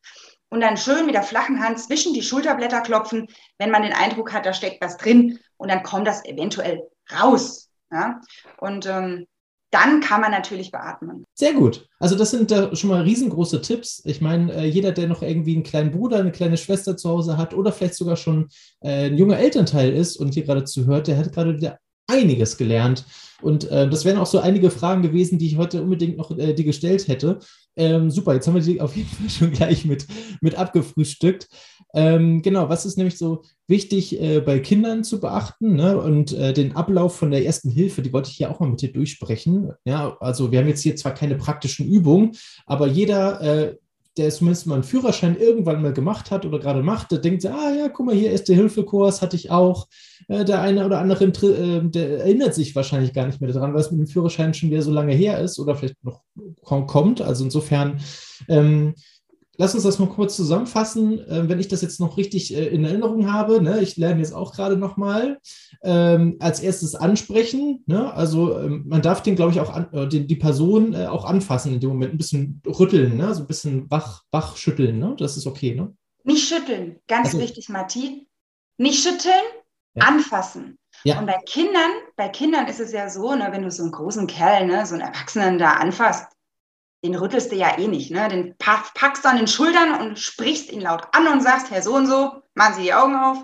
und 0.53 0.61
dann 0.61 0.77
schön 0.77 1.07
mit 1.07 1.15
der 1.15 1.23
flachen 1.23 1.65
Hand 1.65 1.81
zwischen 1.81 2.13
die 2.13 2.23
Schulterblätter 2.23 2.83
klopfen, 2.83 3.27
wenn 3.59 3.71
man 3.71 3.83
den 3.83 3.95
Eindruck 3.95 4.35
hat, 4.35 4.45
da 4.45 4.53
steckt 4.53 4.83
was 4.83 4.99
drin 4.99 5.39
und 5.57 5.71
dann 5.71 5.83
kommt 5.83 6.07
das 6.07 6.25
eventuell 6.27 6.83
raus. 7.11 7.71
Ja? 7.91 8.21
Und 8.59 8.85
ähm, 8.85 9.27
dann 9.71 10.01
kann 10.01 10.21
man 10.21 10.31
natürlich 10.31 10.71
beatmen. 10.71 11.25
Sehr 11.35 11.55
gut. 11.55 11.89
Also 11.99 12.15
das 12.15 12.31
sind 12.31 12.51
da 12.51 12.77
schon 12.77 12.91
mal 12.91 13.01
riesengroße 13.01 13.63
Tipps. 13.63 14.03
Ich 14.05 14.21
meine, 14.21 14.53
äh, 14.53 14.65
jeder, 14.67 14.93
der 14.93 15.09
noch 15.09 15.23
irgendwie 15.23 15.55
einen 15.55 15.63
kleinen 15.63 15.91
Bruder, 15.91 16.19
eine 16.19 16.33
kleine 16.33 16.59
Schwester 16.59 16.99
zu 16.99 17.09
Hause 17.09 17.39
hat 17.39 17.55
oder 17.55 17.73
vielleicht 17.73 17.95
sogar 17.95 18.17
schon 18.17 18.51
äh, 18.81 19.07
ein 19.07 19.17
junger 19.17 19.39
Elternteil 19.39 19.95
ist 19.95 20.19
und 20.19 20.35
hier 20.35 20.45
gerade 20.45 20.65
zuhört, 20.65 21.07
der 21.07 21.17
hat 21.17 21.33
gerade 21.33 21.57
wieder 21.57 21.79
einiges 22.13 22.57
gelernt. 22.57 23.05
Und 23.43 23.69
äh, 23.71 23.89
das 23.89 24.05
wären 24.05 24.19
auch 24.19 24.27
so 24.27 24.39
einige 24.39 24.71
Fragen 24.71 25.03
gewesen, 25.03 25.39
die 25.39 25.47
ich 25.47 25.57
heute 25.57 25.83
unbedingt 25.83 26.17
noch 26.17 26.31
äh, 26.39 26.55
dir 26.55 26.65
gestellt 26.65 27.09
hätte. 27.09 27.41
Ähm, 27.75 28.11
super, 28.11 28.35
jetzt 28.35 28.47
haben 28.47 28.55
wir 28.55 28.63
die 28.63 28.81
auf 28.81 28.95
jeden 28.97 29.09
Fall 29.09 29.29
schon 29.31 29.51
gleich 29.51 29.85
mit, 29.85 30.07
mit 30.41 30.55
abgefrühstückt. 30.55 31.49
Ähm, 31.95 32.43
genau, 32.43 32.69
was 32.69 32.87
ist 32.87 32.97
nämlich 32.97 33.19
so 33.19 33.43
wichtig 33.67 34.21
äh, 34.21 34.41
bei 34.41 34.61
Kindern 34.61 35.05
zu 35.05 35.21
beachten 35.21 35.75
ne? 35.75 35.99
und 35.99 36.33
äh, 36.33 36.53
den 36.53 36.77
Ablauf 36.77 37.17
von 37.17 37.31
der 37.31 37.45
ersten 37.45 37.71
Hilfe, 37.71 38.03
die 38.03 38.13
wollte 38.13 38.31
ich 38.31 38.37
hier 38.37 38.51
auch 38.51 38.61
mal 38.61 38.69
mit 38.69 38.81
dir 38.81 38.93
durchsprechen. 38.93 39.73
Ja, 39.85 40.17
also 40.21 40.53
wir 40.53 40.61
haben 40.61 40.69
jetzt 40.69 40.83
hier 40.83 40.97
zwar 40.97 41.15
keine 41.15 41.35
praktischen 41.35 41.87
Übungen, 41.87 42.33
aber 42.67 42.87
jeder 42.87 43.41
äh, 43.41 43.77
der 44.17 44.31
zumindest 44.31 44.67
mal 44.67 44.75
einen 44.75 44.85
Führerschein 44.85 45.39
irgendwann 45.39 45.81
mal 45.81 45.93
gemacht 45.93 46.31
hat 46.31 46.45
oder 46.45 46.59
gerade 46.59 46.83
macht, 46.83 47.11
der 47.13 47.19
denkt, 47.19 47.47
ah 47.47 47.73
ja, 47.73 47.89
guck 47.89 48.07
mal, 48.07 48.15
hier 48.15 48.31
ist 48.33 48.49
der 48.49 48.57
Hilfekurs, 48.57 49.23
hatte 49.23 49.37
ich 49.37 49.51
auch. 49.51 49.89
Äh, 50.29 50.45
der 50.45 50.61
eine 50.61 50.85
oder 50.85 50.99
andere, 50.99 51.25
äh, 51.25 51.81
der 51.83 52.19
erinnert 52.21 52.55
sich 52.55 52.75
wahrscheinlich 52.77 53.13
gar 53.15 53.27
nicht 53.27 53.41
mehr 53.41 53.51
daran, 53.53 53.73
weil 53.73 53.81
es 53.81 53.91
mit 53.91 54.01
dem 54.01 54.07
Führerschein 54.07 54.55
schon 54.55 54.71
wieder 54.71 54.83
so 54.83 54.93
lange 54.93 55.15
her 55.15 55.41
ist 55.41 55.59
oder 55.59 55.75
vielleicht 55.75 56.03
noch 56.05 56.21
kommt. 56.87 57.23
Also 57.23 57.45
insofern 57.45 58.01
ähm, 58.49 58.95
lass 59.57 59.75
uns 59.75 59.85
das 59.85 59.99
mal 59.99 60.09
kurz 60.09 60.37
zusammenfassen, 60.37 61.19
äh, 61.21 61.49
wenn 61.49 61.61
ich 61.61 61.69
das 61.69 61.83
jetzt 61.83 62.01
noch 62.01 62.17
richtig 62.17 62.55
äh, 62.55 62.67
in 62.67 62.85
Erinnerung 62.85 63.33
habe. 63.33 63.63
Ne? 63.63 63.81
Ich 63.81 63.97
lerne 63.97 64.21
jetzt 64.21 64.35
auch 64.35 64.55
gerade 64.55 64.77
nochmal. 64.77 65.39
Ähm, 65.83 66.37
als 66.41 66.61
erstes 66.61 66.95
ansprechen. 66.95 67.83
Ne? 67.87 68.13
Also 68.15 68.59
ähm, 68.59 68.85
man 68.87 69.03
darf 69.03 69.23
den, 69.23 69.37
glaube 69.37 69.53
ich, 69.53 69.61
auch 69.61 69.71
an, 69.71 69.93
äh, 69.93 70.09
den, 70.09 70.27
die 70.27 70.37
Person 70.37 70.95
äh, 70.95 71.07
auch 71.07 71.25
anfassen 71.25 71.75
in 71.75 71.81
dem 71.81 71.91
Moment, 71.91 72.15
ein 72.15 72.19
bisschen 72.19 72.63
rütteln, 72.67 73.17
ne? 73.17 73.35
so 73.35 73.43
ein 73.43 73.47
bisschen 73.47 73.91
wach, 73.91 74.23
wach 74.31 74.57
schütteln. 74.57 74.99
Ne? 74.99 75.15
Das 75.19 75.37
ist 75.37 75.47
okay. 75.47 75.75
Ne? 75.75 75.95
Nicht 76.25 76.49
schütteln, 76.49 77.01
ganz 77.09 77.29
also, 77.29 77.41
wichtig, 77.41 77.69
Martin. 77.69 78.27
Nicht 78.79 79.03
schütteln, 79.03 79.43
ja. 79.95 80.05
anfassen. 80.05 80.79
Ja. 81.05 81.19
Und 81.19 81.27
bei 81.27 81.39
Kindern, 81.47 81.91
bei 82.17 82.29
Kindern 82.29 82.67
ist 82.69 82.81
es 82.81 82.93
ja 82.93 83.09
so, 83.09 83.35
ne, 83.35 83.49
wenn 83.51 83.63
du 83.63 83.71
so 83.71 83.83
einen 83.83 83.93
großen 83.93 84.27
Kerl, 84.27 84.67
ne, 84.67 84.87
so 84.87 84.95
einen 84.95 85.03
Erwachsenen 85.03 85.59
da 85.59 85.73
anfasst, 85.75 86.32
den 87.05 87.15
rüttelst 87.15 87.51
du 87.51 87.57
ja 87.57 87.79
eh 87.79 87.89
nicht. 87.89 88.11
Ne? 88.11 88.29
Den 88.29 88.57
packst 88.59 89.25
du 89.25 89.29
an 89.29 89.37
den 89.37 89.49
Schultern 89.49 90.01
und 90.01 90.19
sprichst 90.19 90.71
ihn 90.71 90.81
laut 90.81 91.09
an 91.13 91.27
und 91.27 91.43
sagst, 91.43 91.71
Herr 91.71 91.83
so 91.83 91.95
und 91.95 92.07
so, 92.07 92.43
machen 92.55 92.75
Sie 92.75 92.83
die 92.83 92.95
Augen 92.95 93.17
auf. 93.17 93.39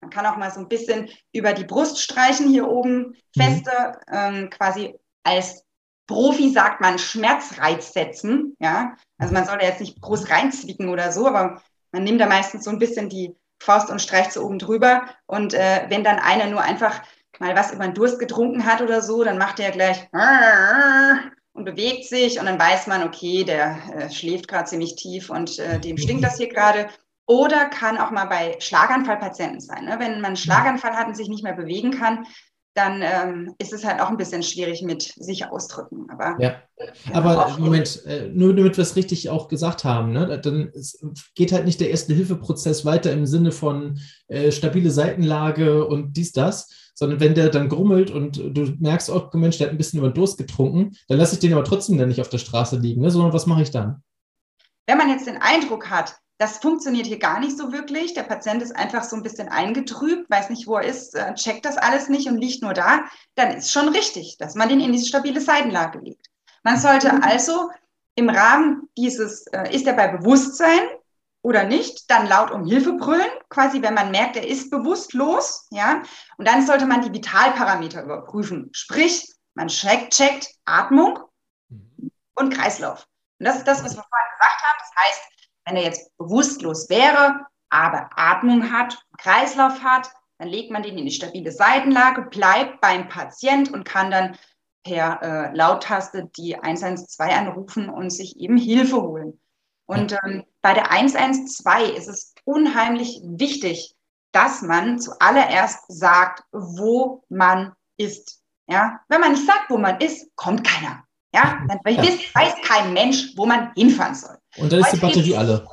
Man 0.00 0.10
kann 0.10 0.26
auch 0.26 0.36
mal 0.36 0.50
so 0.50 0.60
ein 0.60 0.68
bisschen 0.68 1.08
über 1.32 1.52
die 1.52 1.64
Brust 1.64 2.00
streichen 2.00 2.48
hier 2.48 2.68
oben, 2.68 2.98
mhm. 2.98 3.14
feste, 3.36 3.98
mhm. 4.08 4.14
ähm, 4.14 4.50
quasi 4.50 4.94
als 5.24 5.64
Profi 6.06 6.50
sagt 6.50 6.80
man 6.80 6.98
Schmerzreiz 6.98 7.92
setzen. 7.92 8.56
Ja? 8.60 8.96
Also 9.18 9.34
man 9.34 9.44
soll 9.44 9.58
da 9.58 9.66
jetzt 9.66 9.80
nicht 9.80 10.00
groß 10.00 10.30
reinzwicken 10.30 10.88
oder 10.88 11.12
so, 11.12 11.26
aber 11.26 11.62
man 11.92 12.04
nimmt 12.04 12.20
da 12.20 12.26
meistens 12.26 12.64
so 12.64 12.70
ein 12.70 12.78
bisschen 12.78 13.08
die 13.08 13.36
Faust 13.62 13.90
und 13.90 14.00
streicht 14.00 14.32
so 14.32 14.44
oben 14.44 14.58
drüber. 14.58 15.02
Und 15.26 15.54
äh, 15.54 15.86
wenn 15.88 16.04
dann 16.04 16.18
einer 16.18 16.46
nur 16.46 16.62
einfach 16.62 17.02
mal 17.38 17.56
was 17.56 17.72
über 17.72 17.84
den 17.84 17.94
Durst 17.94 18.18
getrunken 18.18 18.64
hat 18.64 18.80
oder 18.82 19.02
so, 19.02 19.24
dann 19.24 19.38
macht 19.38 19.60
er 19.60 19.70
gleich 19.70 20.08
und 21.52 21.64
bewegt 21.64 22.04
sich 22.04 22.38
und 22.38 22.46
dann 22.46 22.58
weiß 22.58 22.86
man, 22.86 23.02
okay, 23.02 23.44
der 23.44 23.78
äh, 23.94 24.10
schläft 24.10 24.48
gerade 24.48 24.68
ziemlich 24.68 24.96
tief 24.96 25.30
und 25.30 25.58
äh, 25.58 25.80
dem 25.80 25.98
stinkt 25.98 26.24
das 26.24 26.38
hier 26.38 26.48
gerade. 26.48 26.88
Oder 27.26 27.66
kann 27.66 27.98
auch 27.98 28.10
mal 28.10 28.24
bei 28.24 28.56
Schlaganfallpatienten 28.58 29.60
sein. 29.60 29.84
Ne? 29.84 29.96
Wenn 29.98 30.14
man 30.16 30.26
einen 30.26 30.36
Schlaganfall 30.36 30.96
hat 30.96 31.06
und 31.06 31.16
sich 31.16 31.28
nicht 31.28 31.44
mehr 31.44 31.54
bewegen 31.54 31.92
kann, 31.92 32.26
dann 32.74 33.02
ähm, 33.02 33.54
ist 33.58 33.72
es 33.72 33.84
halt 33.84 34.00
auch 34.00 34.10
ein 34.10 34.16
bisschen 34.16 34.42
schwierig 34.42 34.82
mit 34.82 35.02
sich 35.02 35.46
ausdrücken. 35.46 36.06
Aber, 36.08 36.36
ja. 36.40 36.62
Aber 37.12 37.56
Moment, 37.58 38.04
äh, 38.06 38.28
nur 38.28 38.54
damit 38.54 38.76
wir 38.76 38.82
es 38.82 38.96
richtig 38.96 39.28
auch 39.28 39.48
gesagt 39.48 39.84
haben, 39.84 40.12
ne? 40.12 40.40
dann 40.40 40.72
geht 41.34 41.52
halt 41.52 41.64
nicht 41.64 41.80
der 41.80 41.90
Erste-Hilfe-Prozess 41.90 42.84
weiter 42.84 43.12
im 43.12 43.26
Sinne 43.26 43.50
von 43.50 43.98
äh, 44.28 44.52
stabile 44.52 44.90
Seitenlage 44.90 45.84
und 45.84 46.16
dies, 46.16 46.32
das, 46.32 46.92
sondern 46.94 47.18
wenn 47.18 47.34
der 47.34 47.48
dann 47.48 47.68
grummelt 47.68 48.10
und 48.10 48.36
du 48.36 48.74
merkst, 48.78 49.10
oh 49.10 49.28
Mensch, 49.32 49.58
der 49.58 49.66
hat 49.66 49.74
ein 49.74 49.78
bisschen 49.78 49.98
über 49.98 50.10
Durst 50.10 50.38
getrunken, 50.38 50.96
dann 51.08 51.18
lasse 51.18 51.34
ich 51.34 51.40
den 51.40 51.52
aber 51.52 51.64
trotzdem 51.64 51.98
dann 51.98 52.08
nicht 52.08 52.20
auf 52.20 52.28
der 52.28 52.38
Straße 52.38 52.76
liegen, 52.76 53.02
ne? 53.02 53.10
sondern 53.10 53.32
was 53.32 53.46
mache 53.46 53.62
ich 53.62 53.70
dann? 53.70 54.02
Wenn 54.86 54.98
man 54.98 55.08
jetzt 55.08 55.26
den 55.26 55.38
Eindruck 55.38 55.90
hat, 55.90 56.16
das 56.40 56.56
funktioniert 56.56 57.06
hier 57.06 57.18
gar 57.18 57.38
nicht 57.38 57.58
so 57.58 57.70
wirklich. 57.70 58.14
Der 58.14 58.22
Patient 58.22 58.62
ist 58.62 58.74
einfach 58.74 59.04
so 59.04 59.14
ein 59.14 59.22
bisschen 59.22 59.50
eingetrübt, 59.50 60.30
weiß 60.30 60.48
nicht, 60.48 60.66
wo 60.66 60.76
er 60.76 60.84
ist, 60.84 61.14
äh, 61.14 61.34
checkt 61.34 61.66
das 61.66 61.76
alles 61.76 62.08
nicht 62.08 62.28
und 62.28 62.38
liegt 62.38 62.62
nur 62.62 62.72
da. 62.72 63.04
Dann 63.34 63.50
ist 63.50 63.70
schon 63.70 63.90
richtig, 63.90 64.38
dass 64.38 64.54
man 64.54 64.70
den 64.70 64.80
in 64.80 64.90
diese 64.90 65.06
stabile 65.06 65.42
Seitenlage 65.42 65.98
legt. 65.98 66.28
Man 66.62 66.78
sollte 66.78 67.12
mhm. 67.12 67.22
also 67.22 67.70
im 68.14 68.30
Rahmen 68.30 68.88
dieses, 68.96 69.48
äh, 69.48 69.74
ist 69.74 69.86
er 69.86 69.92
bei 69.92 70.08
Bewusstsein 70.08 70.80
oder 71.42 71.64
nicht, 71.64 72.10
dann 72.10 72.26
laut 72.26 72.50
um 72.50 72.64
Hilfe 72.64 72.94
brüllen, 72.94 73.30
quasi 73.50 73.82
wenn 73.82 73.92
man 73.92 74.10
merkt, 74.10 74.36
er 74.36 74.48
ist 74.48 74.70
bewusstlos, 74.70 75.66
ja. 75.70 76.02
Und 76.38 76.48
dann 76.48 76.66
sollte 76.66 76.86
man 76.86 77.02
die 77.02 77.12
Vitalparameter 77.12 78.02
überprüfen. 78.02 78.70
Sprich, 78.72 79.30
man 79.52 79.68
checkt, 79.68 80.14
checkt 80.14 80.48
Atmung 80.64 81.18
mhm. 81.68 82.10
und 82.34 82.54
Kreislauf. 82.54 83.06
Und 83.38 83.44
das 83.44 83.56
ist 83.56 83.68
das, 83.68 83.84
was 83.84 83.94
wir 83.94 84.02
vorhin 84.02 84.38
gesagt 84.38 84.62
haben. 84.62 84.78
Das 84.78 85.04
heißt, 85.04 85.22
wenn 85.70 85.76
er 85.76 85.84
jetzt 85.84 86.16
bewusstlos 86.18 86.90
wäre, 86.90 87.46
aber 87.68 88.10
Atmung 88.16 88.72
hat, 88.72 88.98
Kreislauf 89.18 89.82
hat, 89.82 90.10
dann 90.38 90.48
legt 90.48 90.72
man 90.72 90.82
den 90.82 90.98
in 90.98 91.04
die 91.04 91.12
stabile 91.12 91.52
Seitenlage, 91.52 92.22
bleibt 92.22 92.80
beim 92.80 93.08
Patient 93.08 93.72
und 93.72 93.84
kann 93.84 94.10
dann 94.10 94.36
per 94.82 95.22
äh, 95.22 95.54
Lauttaste 95.54 96.28
die 96.36 96.56
112 96.56 97.30
anrufen 97.30 97.88
und 97.88 98.10
sich 98.10 98.36
eben 98.40 98.56
Hilfe 98.56 99.00
holen. 99.00 99.40
Und 99.86 100.12
ähm, 100.24 100.44
bei 100.60 100.74
der 100.74 100.90
112 100.90 101.96
ist 101.96 102.08
es 102.08 102.34
unheimlich 102.44 103.20
wichtig, 103.24 103.94
dass 104.32 104.62
man 104.62 104.98
zuallererst 104.98 105.84
sagt, 105.88 106.44
wo 106.50 107.22
man 107.28 107.74
ist. 107.96 108.42
Ja? 108.66 109.00
Wenn 109.08 109.20
man 109.20 109.32
nicht 109.32 109.46
sagt, 109.46 109.68
wo 109.68 109.78
man 109.78 110.00
ist, 110.00 110.34
kommt 110.34 110.66
keiner. 110.66 111.04
Ja? 111.34 111.64
Dann 111.68 111.80
ja. 111.94 112.02
weiß 112.02 112.54
kein 112.62 112.92
Mensch, 112.92 113.32
wo 113.36 113.46
man 113.46 113.72
hinfahren 113.74 114.14
soll. 114.14 114.36
Und 114.56 114.72
dann 114.72 114.80
ist 114.80 114.92
die 114.92 114.98
Batterie 114.98 115.36
alle. 115.36 115.66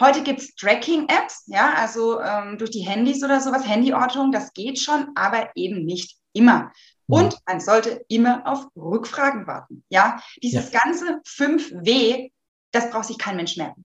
Heute 0.00 0.22
gibt 0.22 0.40
es 0.40 0.54
Tracking-Apps, 0.54 1.44
ja, 1.46 1.74
also 1.74 2.20
ähm, 2.20 2.56
durch 2.56 2.70
die 2.70 2.86
Handys 2.86 3.24
oder 3.24 3.40
sowas, 3.40 3.66
Handyortung, 3.66 4.30
das 4.30 4.52
geht 4.52 4.78
schon, 4.78 5.08
aber 5.16 5.50
eben 5.56 5.84
nicht 5.84 6.18
immer. 6.32 6.70
Und 7.08 7.36
man 7.46 7.58
sollte 7.58 8.04
immer 8.08 8.46
auf 8.46 8.66
Rückfragen 8.76 9.46
warten. 9.46 9.82
Ja, 9.88 10.22
dieses 10.42 10.72
ja. 10.72 10.80
ganze 10.80 11.20
5W, 11.26 12.30
das 12.70 12.90
braucht 12.90 13.06
sich 13.06 13.18
kein 13.18 13.36
Mensch 13.36 13.56
merken. 13.56 13.84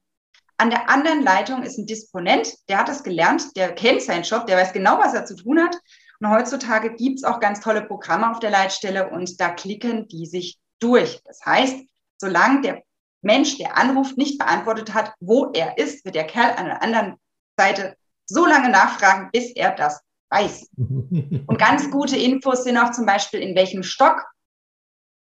An 0.57 0.69
der 0.69 0.89
anderen 0.89 1.23
Leitung 1.23 1.63
ist 1.63 1.77
ein 1.77 1.87
Disponent, 1.87 2.53
der 2.69 2.79
hat 2.79 2.89
das 2.89 3.03
gelernt, 3.03 3.55
der 3.55 3.73
kennt 3.73 4.01
seinen 4.01 4.23
Job, 4.23 4.45
der 4.45 4.57
weiß 4.57 4.73
genau, 4.73 4.99
was 4.99 5.13
er 5.13 5.25
zu 5.25 5.35
tun 5.35 5.59
hat. 5.59 5.75
Und 6.19 6.29
heutzutage 6.29 6.93
gibt 6.95 7.19
es 7.19 7.23
auch 7.23 7.39
ganz 7.39 7.59
tolle 7.59 7.81
Programme 7.81 8.29
auf 8.29 8.39
der 8.39 8.51
Leitstelle 8.51 9.09
und 9.09 9.41
da 9.41 9.49
klicken 9.49 10.07
die 10.07 10.25
sich 10.25 10.59
durch. 10.83 11.21
Das 11.25 11.45
heißt, 11.45 11.77
solange 12.17 12.61
der 12.61 12.83
Mensch, 13.21 13.57
der 13.57 13.77
anruft, 13.77 14.17
nicht 14.17 14.37
beantwortet 14.37 14.93
hat, 14.93 15.13
wo 15.19 15.51
er 15.53 15.77
ist, 15.77 16.03
wird 16.05 16.15
der 16.15 16.27
Kerl 16.27 16.51
an 16.57 16.65
der 16.65 16.83
anderen 16.83 17.15
Seite 17.57 17.95
so 18.25 18.45
lange 18.45 18.69
nachfragen, 18.69 19.29
bis 19.31 19.51
er 19.51 19.71
das 19.71 20.01
weiß. 20.29 20.69
Und 20.77 21.57
ganz 21.57 21.89
gute 21.89 22.17
Infos 22.17 22.63
sind 22.63 22.77
auch 22.77 22.91
zum 22.91 23.05
Beispiel, 23.05 23.41
in 23.41 23.55
welchem 23.55 23.83
Stock 23.83 24.25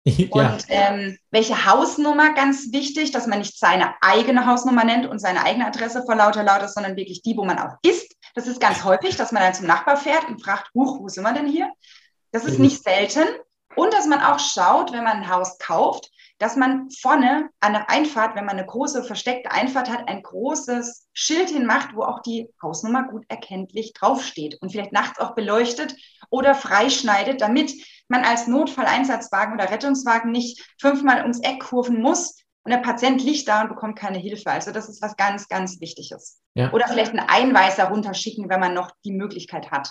ja. 0.05 0.27
und 0.31 0.65
ähm, 0.69 1.17
welche 1.31 1.65
Hausnummer, 1.65 2.35
ganz 2.35 2.73
wichtig, 2.73 3.13
dass 3.13 3.27
man 3.27 3.39
nicht 3.39 3.59
seine 3.59 3.95
eigene 4.01 4.47
Hausnummer 4.47 4.85
nennt 4.85 5.07
und 5.07 5.21
seine 5.21 5.45
eigene 5.45 5.67
Adresse 5.67 6.03
vor 6.05 6.17
lauter 6.17 6.43
lauter, 6.43 6.69
sondern 6.69 6.97
wirklich 6.97 7.23
die, 7.23 7.37
wo 7.37 7.45
man 7.45 7.59
auch 7.59 7.77
ist. 7.83 8.17
Das 8.35 8.47
ist 8.47 8.61
ganz 8.61 8.83
häufig, 8.83 9.17
dass 9.17 9.31
man 9.31 9.43
dann 9.43 9.55
zum 9.55 9.67
Nachbar 9.67 9.97
fährt 9.97 10.29
und 10.29 10.43
fragt, 10.43 10.71
huch, 10.75 11.01
wo 11.01 11.09
sind 11.09 11.23
wir 11.23 11.33
denn 11.33 11.47
hier? 11.47 11.71
Das 12.33 12.45
ist 12.45 12.59
nicht 12.59 12.83
selten. 12.83 13.23
Und 13.77 13.93
dass 13.93 14.07
man 14.07 14.21
auch 14.21 14.39
schaut, 14.39 14.93
wenn 14.93 15.05
man 15.05 15.19
ein 15.19 15.29
Haus 15.29 15.59
kauft, 15.59 16.11
dass 16.39 16.57
man 16.57 16.91
vorne 16.91 17.51
an 17.61 17.73
der 17.73 17.89
Einfahrt, 17.89 18.35
wenn 18.35 18.45
man 18.45 18.59
eine 18.59 18.67
große 18.67 19.05
versteckte 19.05 19.53
Einfahrt 19.53 19.89
hat, 19.89 20.09
ein 20.09 20.23
großes 20.23 21.07
Schild 21.13 21.51
hinmacht, 21.51 21.95
wo 21.95 22.03
auch 22.03 22.21
die 22.21 22.49
Hausnummer 22.61 23.05
gut 23.05 23.25
erkenntlich 23.29 23.93
draufsteht 23.93 24.61
und 24.61 24.73
vielleicht 24.73 24.93
nachts 24.93 25.21
auch 25.21 25.35
beleuchtet 25.35 25.95
oder 26.31 26.55
freischneidet, 26.55 27.41
damit 27.41 27.73
man 28.09 28.25
als 28.25 28.49
Notfalleinsatzwagen 28.49 29.55
oder 29.55 29.71
Rettungswagen 29.71 30.33
nicht 30.33 30.61
fünfmal 30.81 31.23
ums 31.23 31.41
Eck 31.41 31.61
kurven 31.61 32.03
muss 32.03 32.37
und 32.65 32.71
der 32.71 32.79
Patient 32.79 33.23
liegt 33.23 33.49
da 33.49 33.63
und 33.63 33.69
bekommt 33.69 33.99
keine 33.99 34.19
Hilfe. 34.19 34.51
Also 34.51 34.71
das 34.71 34.89
ist 34.89 35.03
was 35.03 35.17
ganz, 35.17 35.49
ganz 35.49 35.81
Wichtiges. 35.81 36.41
Ja. 36.55 36.73
Oder 36.73 36.89
vielleicht 36.89 37.11
einen 37.11 37.29
Einweiser 37.29 37.85
runterschicken, 37.85 38.49
wenn 38.49 38.61
man 38.61 38.75
noch 38.75 38.91
die 39.05 39.13
Möglichkeit 39.13 39.71
hat. 39.71 39.91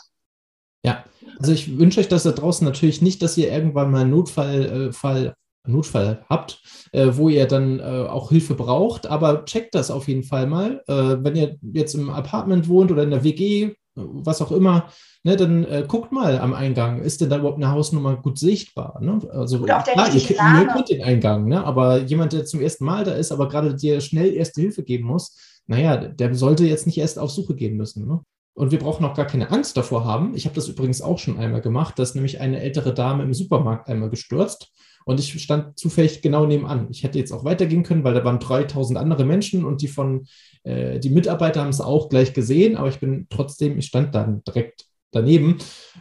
Ja, 0.83 1.03
also 1.39 1.51
ich 1.51 1.77
wünsche 1.77 1.99
euch 1.99 2.07
das 2.07 2.23
da 2.23 2.31
draußen 2.31 2.65
natürlich 2.65 3.01
nicht, 3.01 3.21
dass 3.21 3.37
ihr 3.37 3.51
irgendwann 3.51 3.91
mal 3.91 4.01
einen 4.01 4.11
Notfallfall 4.11 5.25
äh, 5.27 5.31
Notfall 5.67 6.25
habt, 6.27 6.61
äh, 6.91 7.09
wo 7.11 7.29
ihr 7.29 7.45
dann 7.45 7.79
äh, 7.79 8.07
auch 8.09 8.29
Hilfe 8.29 8.55
braucht. 8.55 9.07
Aber 9.07 9.45
checkt 9.45 9.75
das 9.75 9.91
auf 9.91 10.07
jeden 10.07 10.23
Fall 10.23 10.47
mal. 10.47 10.83
Äh, 10.87 11.17
wenn 11.23 11.35
ihr 11.35 11.57
jetzt 11.61 11.93
im 11.93 12.09
Apartment 12.09 12.67
wohnt 12.67 12.91
oder 12.91 13.03
in 13.03 13.11
der 13.11 13.23
WG, 13.23 13.73
was 13.95 14.41
auch 14.41 14.51
immer, 14.51 14.89
ne, 15.23 15.35
dann 15.35 15.65
äh, 15.65 15.83
guckt 15.87 16.11
mal 16.11 16.39
am 16.39 16.53
Eingang. 16.53 17.01
Ist 17.01 17.21
denn 17.21 17.29
da 17.29 17.37
überhaupt 17.37 17.57
eine 17.57 17.71
Hausnummer 17.71 18.15
gut 18.15 18.39
sichtbar? 18.39 18.99
Ne? 19.01 19.19
Also 19.31 19.61
klar, 19.61 19.83
ihr, 20.13 20.21
ihr 20.29 20.67
kennt 20.73 20.89
den 20.89 21.03
Eingang, 21.03 21.47
ne? 21.47 21.63
aber 21.63 21.99
jemand, 21.99 22.33
der 22.33 22.45
zum 22.45 22.61
ersten 22.61 22.85
Mal 22.85 23.03
da 23.03 23.11
ist, 23.11 23.31
aber 23.31 23.49
gerade 23.49 23.75
dir 23.75 24.01
schnell 24.01 24.33
erste 24.33 24.61
Hilfe 24.61 24.83
geben 24.83 25.07
muss, 25.07 25.37
naja, 25.67 25.97
der 25.97 26.33
sollte 26.35 26.65
jetzt 26.65 26.85
nicht 26.85 26.97
erst 26.97 27.19
auf 27.19 27.31
Suche 27.31 27.55
gehen 27.55 27.77
müssen. 27.77 28.07
Ne? 28.07 28.21
Und 28.53 28.71
wir 28.71 28.79
brauchen 28.79 29.05
auch 29.05 29.15
gar 29.15 29.27
keine 29.27 29.49
Angst 29.49 29.77
davor 29.77 30.03
haben. 30.03 30.35
Ich 30.35 30.45
habe 30.45 30.55
das 30.55 30.67
übrigens 30.67 31.01
auch 31.01 31.19
schon 31.19 31.37
einmal 31.37 31.61
gemacht, 31.61 31.97
dass 31.97 32.15
nämlich 32.15 32.41
eine 32.41 32.59
ältere 32.61 32.93
Dame 32.93 33.23
im 33.23 33.33
Supermarkt 33.33 33.87
einmal 33.87 34.09
gestürzt 34.09 34.71
Und 35.05 35.19
ich 35.19 35.41
stand 35.41 35.79
zufällig 35.79 36.21
genau 36.21 36.45
nebenan. 36.45 36.87
Ich 36.91 37.03
hätte 37.03 37.17
jetzt 37.17 37.31
auch 37.31 37.45
weitergehen 37.45 37.83
können, 37.83 38.03
weil 38.03 38.13
da 38.13 38.25
waren 38.25 38.39
3000 38.39 38.99
andere 38.99 39.23
Menschen 39.25 39.63
und 39.63 39.81
die 39.81 39.87
von, 39.87 40.27
äh, 40.63 40.99
die 40.99 41.09
Mitarbeiter 41.09 41.61
haben 41.61 41.69
es 41.69 41.81
auch 41.81 42.09
gleich 42.09 42.33
gesehen, 42.33 42.75
aber 42.75 42.89
ich 42.89 42.99
bin 42.99 43.27
trotzdem, 43.29 43.79
ich 43.79 43.85
stand 43.85 44.13
dann 44.13 44.43
direkt 44.43 44.85
daneben 45.11 45.57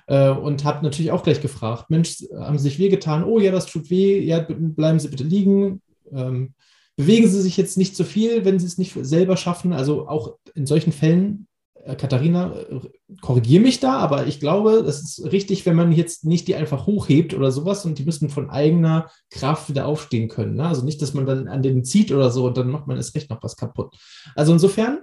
äh, 0.07 0.31
und 0.31 0.65
habe 0.65 0.85
natürlich 0.85 1.13
auch 1.13 1.23
gleich 1.23 1.41
gefragt, 1.41 1.89
Mensch, 1.89 2.25
haben 2.37 2.59
Sie 2.59 2.65
sich 2.65 2.79
wehgetan? 2.79 3.25
Oh 3.25 3.39
ja, 3.39 3.53
das 3.53 3.67
tut 3.67 3.91
weh, 3.91 4.21
ja, 4.21 4.45
bleiben 4.49 4.99
Sie 4.99 5.09
bitte 5.09 5.25
liegen. 5.25 5.83
Ähm, 6.13 6.55
bewegen 6.97 7.29
Sie 7.29 7.41
sich 7.41 7.57
jetzt 7.57 7.79
nicht 7.79 7.97
zu 7.97 8.05
viel, 8.05 8.45
wenn 8.45 8.59
Sie 8.59 8.67
es 8.67 8.77
nicht 8.77 8.97
selber 9.01 9.37
schaffen. 9.37 9.73
Also 9.73 10.09
auch 10.09 10.37
in 10.55 10.67
solchen 10.67 10.93
Fällen 10.93 11.47
Katharina, 11.97 12.53
äh, 12.55 12.81
korrigiere 13.21 13.63
mich 13.63 13.81
da, 13.81 13.99
aber 13.99 14.27
ich 14.27 14.41
glaube, 14.41 14.73
es 14.73 15.03
ist 15.03 15.33
richtig, 15.33 15.65
wenn 15.67 15.77
man 15.77 15.93
jetzt 15.93 16.25
nicht 16.25 16.49
die 16.49 16.55
einfach 16.55 16.87
hochhebt 16.87 17.35
oder 17.35 17.51
sowas 17.51 17.85
und 17.85 17.99
die 17.99 18.05
müssen 18.05 18.29
von 18.29 18.51
eigener 18.51 19.11
Kraft 19.31 19.69
wieder 19.69 19.87
aufstehen 19.87 20.29
können. 20.29 20.57
Ne? 20.57 20.67
Also 20.67 20.85
nicht, 20.85 21.01
dass 21.01 21.15
man 21.15 21.27
dann 21.27 21.49
an 21.49 21.63
denen 21.63 21.85
zieht 21.85 22.13
oder 22.13 22.31
so 22.31 22.47
und 22.47 22.57
dann 22.57 22.69
macht 22.71 22.87
man 22.87 22.97
erst 22.97 23.15
recht 23.15 23.31
noch 23.31 23.43
was 23.43 23.57
kaputt. 23.57 23.95
Also 24.35 24.53
insofern, 24.53 25.01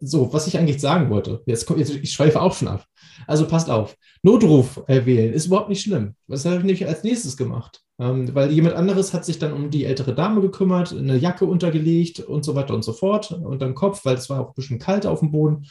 so, 0.00 0.32
was 0.32 0.46
ich 0.46 0.58
eigentlich 0.58 0.80
sagen 0.80 1.10
wollte, 1.10 1.42
jetzt, 1.46 1.66
kommt, 1.66 1.78
jetzt 1.78 1.94
ich 1.94 2.12
schweife 2.12 2.40
auch 2.40 2.54
schon 2.54 2.68
ab. 2.68 2.84
Also 3.26 3.46
passt 3.46 3.70
auf, 3.70 3.96
Notruf 4.22 4.82
wählen 4.86 5.32
ist 5.32 5.46
überhaupt 5.46 5.68
nicht 5.68 5.82
schlimm. 5.82 6.14
Was 6.26 6.44
habe 6.44 6.56
ich 6.56 6.62
nämlich 6.62 6.86
als 6.86 7.04
nächstes 7.04 7.36
gemacht? 7.36 7.80
Ähm, 7.98 8.34
weil 8.34 8.50
jemand 8.50 8.74
anderes 8.74 9.12
hat 9.12 9.24
sich 9.24 9.38
dann 9.38 9.52
um 9.52 9.70
die 9.70 9.84
ältere 9.84 10.14
Dame 10.14 10.40
gekümmert, 10.40 10.92
eine 10.92 11.16
Jacke 11.16 11.44
untergelegt 11.44 12.20
und 12.20 12.44
so 12.44 12.54
weiter 12.54 12.74
und 12.74 12.82
so 12.84 12.92
fort 12.92 13.32
und 13.32 13.62
dann 13.62 13.74
Kopf, 13.74 14.04
weil 14.04 14.16
es 14.16 14.28
war 14.28 14.40
auch 14.40 14.48
ein 14.48 14.54
bisschen 14.54 14.78
kalt 14.78 15.06
auf 15.06 15.20
dem 15.20 15.30
Boden. 15.30 15.66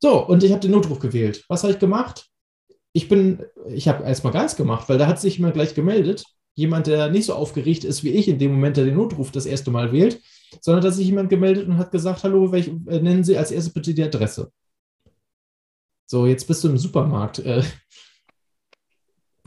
So, 0.00 0.24
und 0.24 0.44
ich 0.44 0.52
habe 0.52 0.60
den 0.60 0.70
Notruf 0.70 0.98
gewählt. 1.00 1.44
Was 1.48 1.62
habe 1.62 1.72
ich 1.72 1.78
gemacht? 1.78 2.26
Ich 2.92 3.08
bin, 3.08 3.44
ich 3.68 3.88
habe 3.88 4.04
erstmal 4.04 4.32
ganz 4.32 4.56
gemacht, 4.56 4.88
weil 4.88 4.98
da 4.98 5.06
hat 5.06 5.20
sich 5.20 5.36
jemand 5.36 5.54
gleich 5.54 5.74
gemeldet. 5.74 6.24
Jemand, 6.54 6.86
der 6.86 7.10
nicht 7.10 7.26
so 7.26 7.34
aufgeregt 7.34 7.84
ist 7.84 8.02
wie 8.02 8.10
ich 8.10 8.28
in 8.28 8.38
dem 8.38 8.52
Moment, 8.52 8.76
der 8.76 8.84
den 8.84 8.96
Notruf 8.96 9.30
das 9.30 9.46
erste 9.46 9.70
Mal 9.70 9.92
wählt, 9.92 10.20
sondern 10.60 10.82
dass 10.82 10.96
sich 10.96 11.06
jemand 11.06 11.30
gemeldet 11.30 11.68
und 11.68 11.76
hat 11.78 11.92
gesagt, 11.92 12.24
hallo, 12.24 12.50
welch, 12.50 12.68
äh, 12.86 13.00
nennen 13.00 13.24
Sie 13.24 13.36
als 13.36 13.50
erstes 13.50 13.72
bitte 13.72 13.94
die 13.94 14.02
Adresse. 14.02 14.50
So, 16.06 16.26
jetzt 16.26 16.46
bist 16.46 16.64
du 16.64 16.68
im 16.68 16.78
Supermarkt. 16.78 17.40
Äh, 17.40 17.62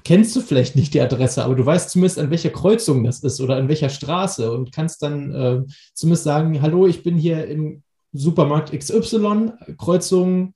kennst 0.03 0.36
du 0.36 0.41
vielleicht 0.41 0.75
nicht 0.75 0.93
die 0.93 1.01
Adresse, 1.01 1.43
aber 1.43 1.55
du 1.55 1.65
weißt 1.65 1.89
zumindest, 1.89 2.20
an 2.20 2.29
welcher 2.29 2.51
Kreuzung 2.51 3.03
das 3.03 3.24
ist 3.24 3.41
oder 3.41 3.55
an 3.58 3.67
welcher 3.67 3.89
Straße 3.89 4.51
und 4.51 4.72
kannst 4.72 5.01
dann 5.01 5.34
äh, 5.34 5.63
zumindest 5.93 6.24
sagen, 6.24 6.62
hallo, 6.62 6.88
ich 6.88 7.03
bin 7.03 7.17
hier 7.17 7.48
im 7.48 7.84
Supermarkt 8.13 8.77
XY, 8.77 9.53
Kreuzung, 9.77 10.53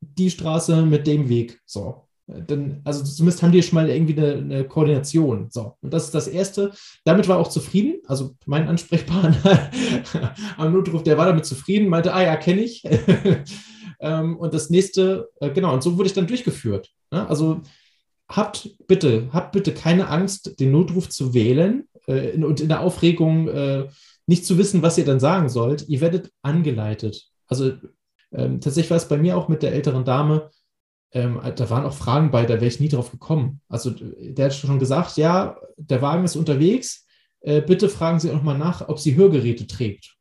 die 0.00 0.30
Straße 0.30 0.82
mit 0.82 1.06
dem 1.06 1.28
Weg. 1.28 1.60
So. 1.66 2.06
Dann, 2.26 2.80
also 2.84 3.02
zumindest 3.02 3.42
haben 3.42 3.50
die 3.50 3.62
schon 3.62 3.74
mal 3.74 3.90
irgendwie 3.90 4.16
eine, 4.16 4.34
eine, 4.34 4.64
Koordination. 4.64 5.48
So, 5.50 5.76
und 5.80 5.92
das 5.92 6.04
ist 6.04 6.14
das 6.14 6.28
Erste. 6.28 6.70
Damit 7.04 7.26
war 7.26 7.38
auch 7.38 7.48
zufrieden. 7.48 8.00
Also 8.06 8.36
mein 8.46 8.68
Ansprechpartner 8.68 9.70
am 10.56 10.72
Notruf, 10.72 11.02
der 11.02 11.18
war 11.18 11.26
damit 11.26 11.44
zufrieden, 11.44 11.88
meinte, 11.88 12.14
ah 12.14 12.22
ja, 12.22 12.36
kenne 12.36 12.62
ich. 12.62 12.84
Ähm, 14.00 14.36
und 14.38 14.54
das 14.54 14.70
nächste, 14.70 15.28
äh, 15.40 15.50
genau, 15.50 15.74
und 15.74 15.82
so 15.82 15.96
wurde 15.96 16.06
ich 16.06 16.14
dann 16.14 16.26
durchgeführt. 16.26 16.90
Ne? 17.10 17.28
Also 17.28 17.60
habt 18.28 18.70
bitte, 18.86 19.28
habt 19.32 19.52
bitte 19.52 19.74
keine 19.74 20.08
Angst, 20.08 20.58
den 20.58 20.72
Notruf 20.72 21.10
zu 21.10 21.34
wählen 21.34 21.86
äh, 22.06 22.32
und 22.42 22.60
in 22.60 22.68
der 22.68 22.80
Aufregung 22.80 23.48
äh, 23.48 23.88
nicht 24.30 24.46
zu 24.46 24.58
wissen, 24.58 24.80
was 24.80 24.96
ihr 24.96 25.04
dann 25.04 25.18
sagen 25.18 25.48
sollt. 25.48 25.88
Ihr 25.88 26.00
werdet 26.00 26.30
angeleitet. 26.40 27.26
Also 27.48 27.72
ähm, 28.32 28.60
tatsächlich 28.60 28.90
war 28.90 28.96
es 28.96 29.08
bei 29.08 29.18
mir 29.18 29.36
auch 29.36 29.48
mit 29.48 29.64
der 29.64 29.72
älteren 29.72 30.04
Dame, 30.04 30.50
ähm, 31.12 31.40
da 31.56 31.68
waren 31.68 31.84
auch 31.84 31.92
Fragen 31.92 32.30
bei, 32.30 32.46
da 32.46 32.54
wäre 32.54 32.68
ich 32.68 32.78
nie 32.78 32.88
drauf 32.88 33.10
gekommen. 33.10 33.60
Also 33.68 33.90
der 33.90 34.44
hat 34.44 34.54
schon 34.54 34.78
gesagt, 34.78 35.16
ja, 35.16 35.56
der 35.76 36.00
Wagen 36.00 36.24
ist 36.24 36.36
unterwegs, 36.36 37.06
äh, 37.40 37.60
bitte 37.60 37.88
fragen 37.88 38.20
Sie 38.20 38.30
auch 38.30 38.42
mal 38.42 38.56
nach, 38.56 38.88
ob 38.88 39.00
sie 39.00 39.16
Hörgeräte 39.16 39.66
trägt. 39.66 40.14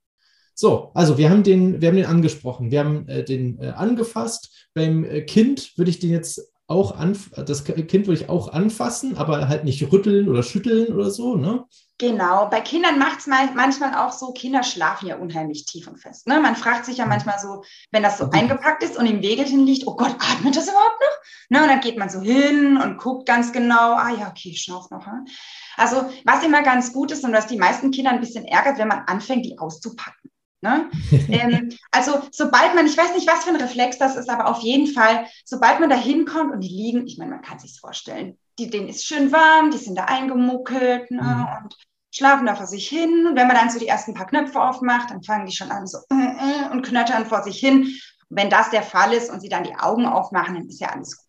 So, 0.56 0.89
also 0.95 1.19
wir 1.19 1.30
haben 1.30 1.43
den, 1.43 1.80
wir 1.80 1.89
haben 1.89 1.95
den 1.95 2.08
angesprochen, 2.08 2.72
wir 2.72 2.80
haben 2.80 3.08
äh, 3.08 3.24
den 3.24 3.60
äh, 3.60 3.67
angefasst. 3.67 4.67
Beim 4.74 5.04
äh, 5.04 5.22
Kind 5.22 5.78
würde 5.78 5.91
ich 5.91 6.00
den 6.00 6.10
jetzt 6.10 6.52
auch 6.65 6.95
anf 6.95 7.30
das 7.32 7.63
Kind 7.63 8.08
würde 8.08 8.22
ich 8.22 8.30
auch 8.30 8.52
anfassen, 8.54 9.17
aber 9.17 9.48
halt 9.48 9.65
nicht 9.65 9.91
rütteln 9.91 10.28
oder 10.30 10.41
schütteln 10.41 10.93
oder 10.93 11.12
so, 11.12 11.36
ne? 11.36 11.65
Genau, 12.00 12.48
bei 12.50 12.62
Kindern 12.62 12.98
macht 12.98 13.20
es 13.20 13.28
manchmal 13.28 13.94
auch 13.96 14.14
so, 14.14 14.32
Kinder 14.32 14.64
schlafen 14.64 15.08
ja 15.08 15.18
unheimlich 15.18 15.66
tief 15.66 15.86
und 15.86 15.98
fest. 15.98 16.28
Ne? 16.28 16.40
Man 16.40 16.56
fragt 16.56 16.86
sich 16.86 16.96
ja 16.96 17.04
mhm. 17.04 17.10
manchmal 17.10 17.40
so, 17.40 17.66
wenn 17.92 18.04
das 18.04 18.18
so 18.18 18.30
eingepackt 18.32 18.84
ist 18.84 18.96
und 18.96 19.06
im 19.06 19.22
Wegelchen 19.22 19.66
liegt, 19.66 19.86
oh 19.86 19.98
Gott, 19.98 20.16
atmet 20.18 20.56
das 20.56 20.70
überhaupt 20.70 21.02
noch? 21.02 21.50
Ne? 21.50 21.62
Und 21.62 21.68
dann 21.68 21.82
geht 21.82 21.98
man 21.98 22.10
so 22.10 22.22
hin 22.22 22.78
und 22.78 22.98
guckt 22.98 23.28
ganz 23.28 23.52
genau, 23.52 23.96
ah 23.96 24.12
ja, 24.18 24.30
okay, 24.30 24.52
ich 24.52 24.62
schnauf 24.62 24.90
noch. 24.90 25.06
Hm? 25.06 25.28
Also 25.76 26.10
was 26.24 26.42
immer 26.42 26.64
ganz 26.64 26.94
gut 26.94 27.12
ist 27.12 27.26
und 27.26 27.34
was 27.34 27.48
die 27.48 27.58
meisten 27.58 27.92
Kinder 27.92 28.12
ein 28.12 28.22
bisschen 28.22 28.46
ärgert, 28.46 28.78
wenn 28.78 28.88
man 28.88 29.04
anfängt, 29.08 29.46
die 29.46 29.60
auszupacken. 29.60 30.32
Ne? 30.62 30.90
ähm, 31.30 31.70
also 31.92 32.22
sobald 32.32 32.76
man, 32.76 32.86
ich 32.86 32.98
weiß 32.98 33.14
nicht, 33.14 33.28
was 33.28 33.44
für 33.44 33.50
ein 33.50 33.62
Reflex 33.62 33.98
das 33.98 34.16
ist, 34.16 34.30
aber 34.30 34.48
auf 34.48 34.60
jeden 34.62 34.88
Fall, 34.88 35.26
sobald 35.44 35.82
man 35.82 35.90
da 35.90 35.98
hinkommt 35.98 36.54
und 36.54 36.62
die 36.62 36.70
liegen, 36.70 37.06
ich 37.08 37.18
meine, 37.18 37.32
man 37.32 37.42
kann 37.42 37.60
sich 37.60 37.78
vorstellen, 37.78 38.38
die, 38.58 38.70
denen 38.70 38.90
ist 38.90 39.06
schön 39.06 39.32
warm, 39.32 39.72
die 39.72 39.78
sind 39.78 39.98
da 39.98 40.06
eingemuckelt 40.06 41.12
ne? 41.12 41.22
Mhm. 41.22 41.64
und 41.64 41.76
schlafen 42.12 42.45
da 42.45 42.56
vor 42.56 42.67
sich 42.67 42.88
hin. 42.88 43.28
Und 43.28 43.36
wenn 43.36 43.48
man 43.48 43.56
dann 43.56 43.69
so 43.69 43.80
die 43.80 43.88
ersten 43.88 44.13
paar 44.13 44.28
Knöpfe 44.28 44.62
aufmacht, 44.62 45.12
dann 45.12 45.24
fangen 45.24 45.45
die 45.45 45.56
schon 45.56 45.72
an 45.72 45.88
so 45.88 46.00
äh, 46.12 46.15
äh, 46.15 46.72
und 46.72 46.84
knöttern 46.86 47.26
vor 47.26 47.43
sich 47.43 47.60
hin. 47.60 47.84
Und 47.84 48.38
wenn 48.38 48.50
das 48.50 48.69
der 48.69 48.84
Fall 48.84 49.13
ist 49.13 49.30
und 49.30 49.41
sie 49.41 49.50
dann 49.50 49.63
die 49.63 49.76
Augen 49.76 50.06
aufmachen, 50.06 50.56
dann 50.56 50.67
ist 50.67 50.80
ja 50.80 50.89
alles 50.89 51.17
gut. 51.17 51.26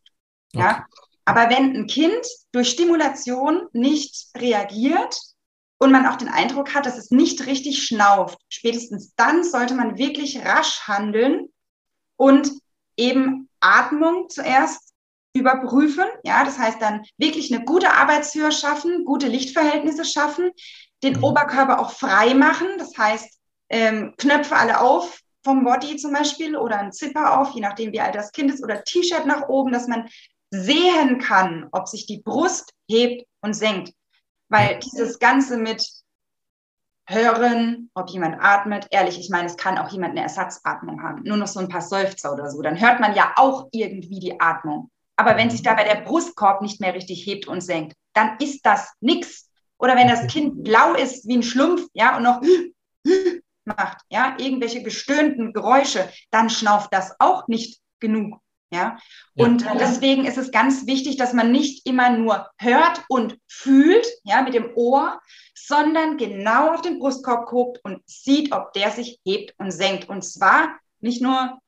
Okay. 0.55 0.65
Ja? 0.65 0.87
Aber 1.25 1.51
wenn 1.51 1.77
ein 1.77 1.87
Kind 1.87 2.27
durch 2.53 2.71
Stimulation 2.71 3.69
nicht 3.73 4.29
reagiert 4.37 5.21
und 5.79 5.93
man 5.93 6.07
auch 6.07 6.17
den 6.17 6.29
Eindruck 6.29 6.75
hat, 6.75 6.87
dass 6.87 6.99
es 6.99 7.11
nicht 7.11 7.47
richtig 7.47 7.87
schnauft, 7.87 8.39
spätestens 8.49 9.15
dann 9.15 9.45
sollte 9.45 9.75
man 9.75 9.97
wirklich 9.97 10.45
rasch 10.45 10.89
handeln 10.89 11.49
und 12.17 12.51
eben 12.97 13.49
Atmung 13.61 14.29
zuerst 14.29 14.90
überprüfen. 15.35 16.05
Ja, 16.25 16.45
das 16.45 16.59
heißt 16.59 16.81
dann 16.81 17.05
wirklich 17.19 17.53
eine 17.53 17.65
gute 17.65 17.91
Arbeitshöhe 17.91 18.53
schaffen, 18.53 19.05
gute 19.05 19.29
Lichtverhältnisse 19.29 20.05
schaffen, 20.05 20.51
den 21.03 21.19
mhm. 21.19 21.25
Oberkörper 21.25 21.81
auch 21.81 21.93
frei 21.93 22.35
machen. 22.35 22.69
Das 22.79 22.97
heißt, 22.97 23.39
ähm, 23.69 24.15
Knöpfe 24.19 24.57
alle 24.57 24.81
auf 24.81 25.21
vom 25.43 25.65
Body 25.65 25.97
zum 25.97 26.13
Beispiel 26.13 26.57
oder 26.57 26.79
ein 26.79 26.93
Zipper 26.93 27.41
auf, 27.41 27.53
je 27.55 27.63
nachdem 27.63 27.93
wie 27.93 28.01
alt 28.01 28.15
das 28.15 28.33
Kind 28.33 28.53
ist, 28.53 28.63
oder 28.63 28.85
T-Shirt 28.85 29.25
nach 29.25 29.49
oben, 29.49 29.73
dass 29.73 29.89
man 29.89 30.07
sehen 30.51 31.19
kann, 31.19 31.69
ob 31.73 31.89
sich 31.89 32.07
die 32.07 32.21
Brust 32.21 32.75
hebt 32.89 33.27
und 33.41 33.55
senkt. 33.55 33.95
Weil 34.49 34.81
dieses 34.81 35.19
Ganze 35.19 35.57
mit 35.57 35.87
hören, 37.07 37.91
ob 37.95 38.11
jemand 38.11 38.37
atmet. 38.41 38.87
Ehrlich, 38.91 39.19
ich 39.19 39.31
meine, 39.31 39.47
es 39.47 39.57
kann 39.57 39.79
auch 39.79 39.89
jemand 39.91 40.13
eine 40.13 40.23
Ersatzatmung 40.23 41.03
haben. 41.03 41.23
Nur 41.25 41.37
noch 41.37 41.47
so 41.47 41.61
ein 41.61 41.69
paar 41.69 41.83
Seufzer 41.83 42.33
oder 42.33 42.51
so. 42.51 42.63
Dann 42.63 42.81
hört 42.81 43.01
man 43.01 43.15
ja 43.15 43.33
auch 43.37 43.69
irgendwie 43.73 44.21
die 44.21 44.41
Atmung. 44.41 44.91
Aber 45.21 45.37
wenn 45.37 45.51
sich 45.51 45.61
dabei 45.61 45.85
der 45.85 46.01
Brustkorb 46.01 46.63
nicht 46.63 46.81
mehr 46.81 46.95
richtig 46.95 47.27
hebt 47.27 47.47
und 47.47 47.61
senkt, 47.61 47.95
dann 48.15 48.39
ist 48.39 48.65
das 48.65 48.95
nichts. 49.01 49.51
Oder 49.77 49.95
wenn 49.95 50.09
das 50.09 50.27
Kind 50.29 50.65
blau 50.65 50.95
ist 50.95 51.29
wie 51.29 51.37
ein 51.37 51.43
Schlumpf, 51.43 51.87
ja, 51.93 52.17
und 52.17 52.23
noch 52.23 52.41
macht, 53.67 53.99
ja, 54.09 54.35
irgendwelche 54.39 54.83
gestöhnten 54.83 55.53
Geräusche, 55.53 56.11
dann 56.31 56.49
schnauft 56.49 56.95
das 56.95 57.17
auch 57.19 57.49
nicht 57.49 57.83
genug. 58.01 58.41
Ja? 58.73 58.99
ja? 59.35 59.45
Und 59.45 59.67
deswegen 59.79 60.25
ist 60.25 60.39
es 60.39 60.53
ganz 60.53 60.87
wichtig, 60.87 61.19
dass 61.19 61.35
man 61.35 61.53
nicht 61.53 61.87
immer 61.87 62.17
nur 62.17 62.49
hört 62.59 63.05
und 63.11 63.37
fühlt, 63.47 64.07
ja, 64.25 64.41
mit 64.41 64.55
dem 64.55 64.71
Ohr, 64.75 65.21
sondern 65.55 66.17
genau 66.17 66.73
auf 66.73 66.81
den 66.81 66.99
Brustkorb 66.99 67.47
guckt 67.47 67.79
und 67.85 68.01
sieht, 68.07 68.53
ob 68.53 68.73
der 68.73 68.91
sich 68.91 69.21
hebt 69.27 69.55
und 69.59 69.71
senkt. 69.71 70.09
Und 70.09 70.25
zwar 70.25 70.79
nicht 71.01 71.21
nur 71.21 71.59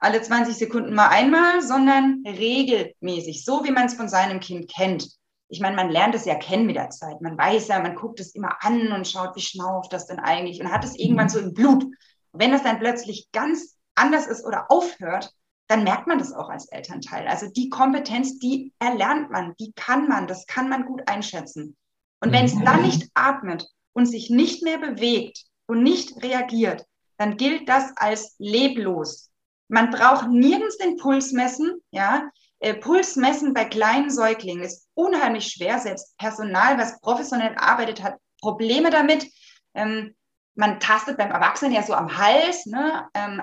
alle 0.00 0.20
20 0.22 0.56
Sekunden 0.56 0.94
mal 0.94 1.08
einmal, 1.08 1.60
sondern 1.62 2.24
regelmäßig, 2.26 3.44
so 3.44 3.64
wie 3.64 3.70
man 3.70 3.86
es 3.86 3.94
von 3.94 4.08
seinem 4.08 4.40
Kind 4.40 4.70
kennt. 4.70 5.08
Ich 5.48 5.60
meine, 5.60 5.76
man 5.76 5.90
lernt 5.90 6.14
es 6.14 6.24
ja 6.24 6.36
kennen 6.36 6.66
mit 6.66 6.76
der 6.76 6.90
Zeit. 6.90 7.20
Man 7.20 7.36
weiß 7.36 7.68
ja, 7.68 7.80
man 7.80 7.94
guckt 7.94 8.18
es 8.18 8.34
immer 8.34 8.64
an 8.64 8.92
und 8.92 9.06
schaut, 9.06 9.36
wie 9.36 9.40
schnauft 9.40 9.92
das 9.92 10.06
denn 10.06 10.18
eigentlich 10.18 10.60
und 10.60 10.72
hat 10.72 10.84
es 10.84 10.96
irgendwann 10.96 11.28
so 11.28 11.38
im 11.38 11.52
Blut. 11.52 11.84
Wenn 12.32 12.52
das 12.52 12.62
dann 12.62 12.78
plötzlich 12.78 13.28
ganz 13.32 13.76
anders 13.94 14.26
ist 14.26 14.44
oder 14.44 14.70
aufhört, 14.70 15.32
dann 15.66 15.84
merkt 15.84 16.06
man 16.06 16.18
das 16.18 16.32
auch 16.32 16.48
als 16.48 16.66
Elternteil. 16.66 17.28
Also 17.28 17.48
die 17.48 17.68
Kompetenz, 17.68 18.38
die 18.38 18.72
erlernt 18.78 19.30
man, 19.30 19.54
die 19.60 19.72
kann 19.76 20.08
man, 20.08 20.26
das 20.26 20.46
kann 20.46 20.68
man 20.68 20.86
gut 20.86 21.02
einschätzen. 21.06 21.76
Und 22.20 22.32
wenn 22.32 22.46
es 22.46 22.54
dann 22.64 22.80
mhm. 22.80 22.86
nicht 22.86 23.10
atmet 23.14 23.68
und 23.92 24.06
sich 24.06 24.30
nicht 24.30 24.62
mehr 24.62 24.78
bewegt 24.78 25.44
und 25.66 25.82
nicht 25.82 26.22
reagiert, 26.22 26.86
dann 27.18 27.36
gilt 27.36 27.68
das 27.68 27.92
als 27.96 28.34
leblos. 28.38 29.29
Man 29.70 29.90
braucht 29.90 30.28
nirgends 30.28 30.78
den 30.78 30.96
Puls 30.96 31.32
messen. 31.32 31.80
Ja? 31.92 32.28
Äh, 32.58 32.74
Puls 32.74 33.14
messen 33.16 33.54
bei 33.54 33.64
kleinen 33.64 34.10
Säuglingen 34.10 34.64
ist 34.64 34.88
unheimlich 34.94 35.46
schwer. 35.46 35.78
Selbst 35.78 36.16
Personal, 36.18 36.76
was 36.76 37.00
professionell 37.00 37.54
arbeitet, 37.56 38.02
hat 38.02 38.16
Probleme 38.40 38.90
damit. 38.90 39.30
Ähm, 39.74 40.14
man 40.56 40.80
tastet 40.80 41.16
beim 41.16 41.30
Erwachsenen 41.30 41.72
ja 41.72 41.84
so 41.84 41.94
am 41.94 42.18
Hals, 42.18 42.66
ne? 42.66 43.08
ähm, 43.14 43.40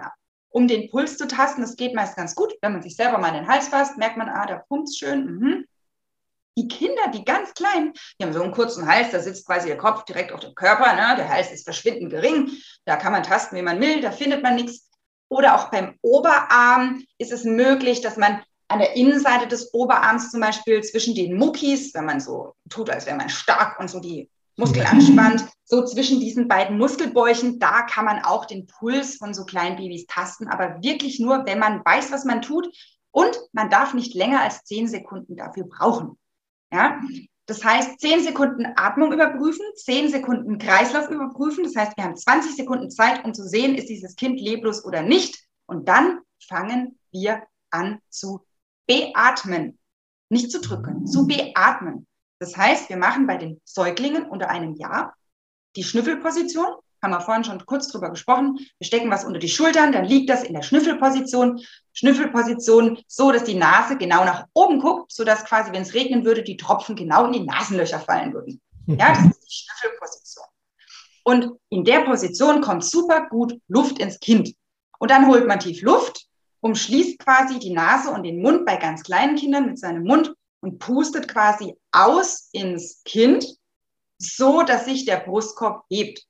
um 0.50 0.68
den 0.68 0.90
Puls 0.90 1.18
zu 1.18 1.28
tasten. 1.28 1.62
Das 1.62 1.78
geht 1.78 1.96
meist 1.96 2.18
ganz 2.18 2.36
gut. 2.36 2.54
Wenn 2.62 2.74
man 2.74 2.84
sich 2.84 2.98
selber 2.98 3.18
mal 3.20 3.30
in 3.30 3.36
den 3.36 3.48
Hals 3.48 3.70
fasst, 3.70 3.98
merkt 3.98 4.18
man, 4.18 4.28
ah, 4.28 4.46
der 4.46 4.66
pumpt 4.68 4.94
schön. 4.94 5.26
Mhm. 5.26 5.66
Die 6.58 6.68
Kinder, 6.68 7.08
die 7.14 7.24
ganz 7.24 7.54
kleinen, 7.54 7.94
die 8.20 8.26
haben 8.26 8.34
so 8.34 8.42
einen 8.42 8.52
kurzen 8.52 8.88
Hals, 8.88 9.12
da 9.12 9.20
sitzt 9.20 9.46
quasi 9.46 9.68
der 9.68 9.78
Kopf 9.78 10.04
direkt 10.06 10.34
auf 10.34 10.40
dem 10.40 10.56
Körper, 10.56 10.94
ne? 10.94 11.16
der 11.16 11.30
Hals 11.30 11.52
ist 11.52 11.64
verschwindend 11.64 12.10
gering, 12.10 12.50
da 12.84 12.96
kann 12.96 13.12
man 13.12 13.22
tasten, 13.22 13.56
wie 13.56 13.62
man 13.62 13.80
will, 13.80 14.02
da 14.02 14.12
findet 14.12 14.42
man 14.42 14.56
nichts. 14.56 14.87
Oder 15.30 15.56
auch 15.56 15.70
beim 15.70 15.96
Oberarm 16.02 17.04
ist 17.18 17.32
es 17.32 17.44
möglich, 17.44 18.02
dass 18.02 18.18
man 18.18 18.42
an 18.70 18.80
der 18.80 18.96
Innenseite 18.96 19.48
des 19.48 19.74
Oberarms 19.74 20.32
zum 20.32 20.42
Beispiel 20.42 20.82
zwischen 20.84 21.16
den 21.16 21.38
Muckis, 21.38 21.94
wenn 21.94 22.06
man 22.06 22.20
so 22.20 22.54
tut, 22.70 22.90
als 22.90 23.06
wäre 23.06 23.18
man 23.18 23.30
stark 23.30 23.80
und 23.80 23.90
so 23.90 24.00
die 24.00 24.30
Muskel 24.58 24.86
anspannt, 24.86 25.46
so 25.66 25.86
zwischen 25.86 26.20
diesen 26.20 26.48
beiden 26.48 26.78
Muskelbäuchen, 26.78 27.60
da 27.60 27.84
kann 27.84 28.06
man 28.06 28.24
auch 28.24 28.46
den 28.46 28.68
Puls 28.68 29.18
von 29.18 29.34
so 29.34 29.46
kleinen 29.46 29.78
Babys 29.78 30.08
tasten, 30.08 30.48
aber 30.48 30.82
wirklich 30.82 31.20
nur, 31.20 31.46
wenn 31.46 31.60
man 31.60 31.84
weiß, 31.86 32.12
was 32.12 32.26
man 32.26 32.42
tut. 32.42 32.68
Und 33.12 33.40
man 33.52 33.70
darf 33.70 33.94
nicht 33.94 34.14
länger 34.14 34.42
als 34.42 34.64
zehn 34.64 34.88
Sekunden 34.88 35.36
dafür 35.36 35.66
brauchen. 35.66 36.18
Ja? 36.72 37.00
Das 37.48 37.64
heißt, 37.64 38.02
zehn 38.02 38.22
Sekunden 38.22 38.66
Atmung 38.76 39.14
überprüfen, 39.14 39.66
zehn 39.76 40.10
Sekunden 40.10 40.58
Kreislauf 40.58 41.10
überprüfen. 41.10 41.64
Das 41.64 41.76
heißt, 41.76 41.96
wir 41.96 42.04
haben 42.04 42.18
20 42.18 42.56
Sekunden 42.58 42.92
Zeit, 42.92 43.24
um 43.24 43.34
zu 43.34 43.48
sehen, 43.48 43.76
ist 43.76 43.88
dieses 43.88 44.18
Kind 44.18 44.40
leblos 44.40 44.84
oder 44.84 45.02
nicht. 45.02 45.40
Und 45.66 45.88
dann 45.88 46.20
fangen 46.46 47.00
wir 47.12 47.44
an 47.72 48.00
zu 48.10 48.42
beatmen. 48.86 49.80
Nicht 50.30 50.52
zu 50.52 50.60
drücken, 50.60 51.08
zu 51.08 51.26
beatmen. 51.26 52.06
Das 52.40 52.58
heißt, 52.58 52.90
wir 52.90 52.98
machen 52.98 53.28
bei 53.28 53.38
den 53.38 53.62
Säuglingen 53.64 54.26
unter 54.26 54.50
einem 54.50 54.74
Jahr 54.76 55.16
die 55.78 55.84
Schnüffelposition. 55.84 56.76
Haben 57.02 57.12
wir 57.12 57.22
vorhin 57.22 57.44
schon 57.44 57.66
kurz 57.66 57.90
drüber 57.90 58.10
gesprochen. 58.10 58.58
Wir 58.80 58.86
stecken 58.86 59.12
was 59.12 59.26
unter 59.26 59.40
die 59.40 59.50
Schultern, 59.50 59.92
dann 59.92 60.06
liegt 60.06 60.30
das 60.30 60.44
in 60.44 60.54
der 60.54 60.64
Schnüffelposition. 60.64 61.62
Schnüffelposition 61.94 63.00
so, 63.08 63.32
dass 63.32 63.44
die 63.44 63.56
Nase 63.56 63.98
genau 63.98 64.24
nach 64.26 64.46
oben 64.54 64.80
guckt, 64.80 65.12
sodass 65.12 65.46
quasi, 65.46 65.72
wenn 65.72 65.84
es 65.84 65.94
regnen 65.94 66.26
würde, 66.26 66.44
die 66.44 66.58
Tropfen 66.58 66.96
genau 66.96 67.26
in 67.26 67.34
die 67.34 67.46
Nasenlöcher 67.46 68.00
fallen 68.00 68.34
würden. 68.34 68.62
Ja, 68.88 69.10
das 69.14 69.26
ist 69.26 69.42
die 69.44 69.54
Schnüffelposition. 69.54 70.46
Und 71.24 71.60
in 71.70 71.84
der 71.84 72.02
Position 72.06 72.62
kommt 72.62 72.86
super 72.86 73.28
gut 73.28 73.60
Luft 73.68 74.00
ins 74.00 74.20
Kind. 74.20 74.54
Und 75.00 75.12
dann 75.12 75.28
holt 75.28 75.46
man 75.46 75.60
tief 75.60 75.82
Luft, 75.82 76.26
umschließt 76.62 77.20
quasi 77.20 77.60
die 77.60 77.74
Nase 77.74 78.12
und 78.12 78.24
den 78.24 78.42
Mund 78.42 78.66
bei 78.66 78.78
ganz 78.78 79.04
kleinen 79.04 79.36
Kindern 79.36 79.66
mit 79.66 79.78
seinem 79.78 80.04
Mund 80.04 80.34
und 80.62 80.80
pustet 80.80 81.28
quasi 81.28 81.76
aus 81.92 82.50
ins 82.52 83.04
Kind, 83.04 83.46
so 84.18 84.64
dass 84.64 84.86
sich 84.86 85.06
der 85.06 85.18
Brustkorb 85.18 85.84
hebt. 85.90 86.27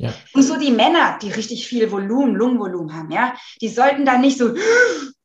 Ja. 0.00 0.14
Und 0.32 0.42
so 0.44 0.56
die 0.56 0.70
Männer, 0.70 1.18
die 1.20 1.30
richtig 1.30 1.68
viel 1.68 1.92
Volumen, 1.92 2.34
Lungenvolumen 2.34 2.96
haben, 2.96 3.10
ja, 3.10 3.34
die 3.60 3.68
sollten 3.68 4.06
da 4.06 4.16
nicht 4.16 4.38
so, 4.38 4.54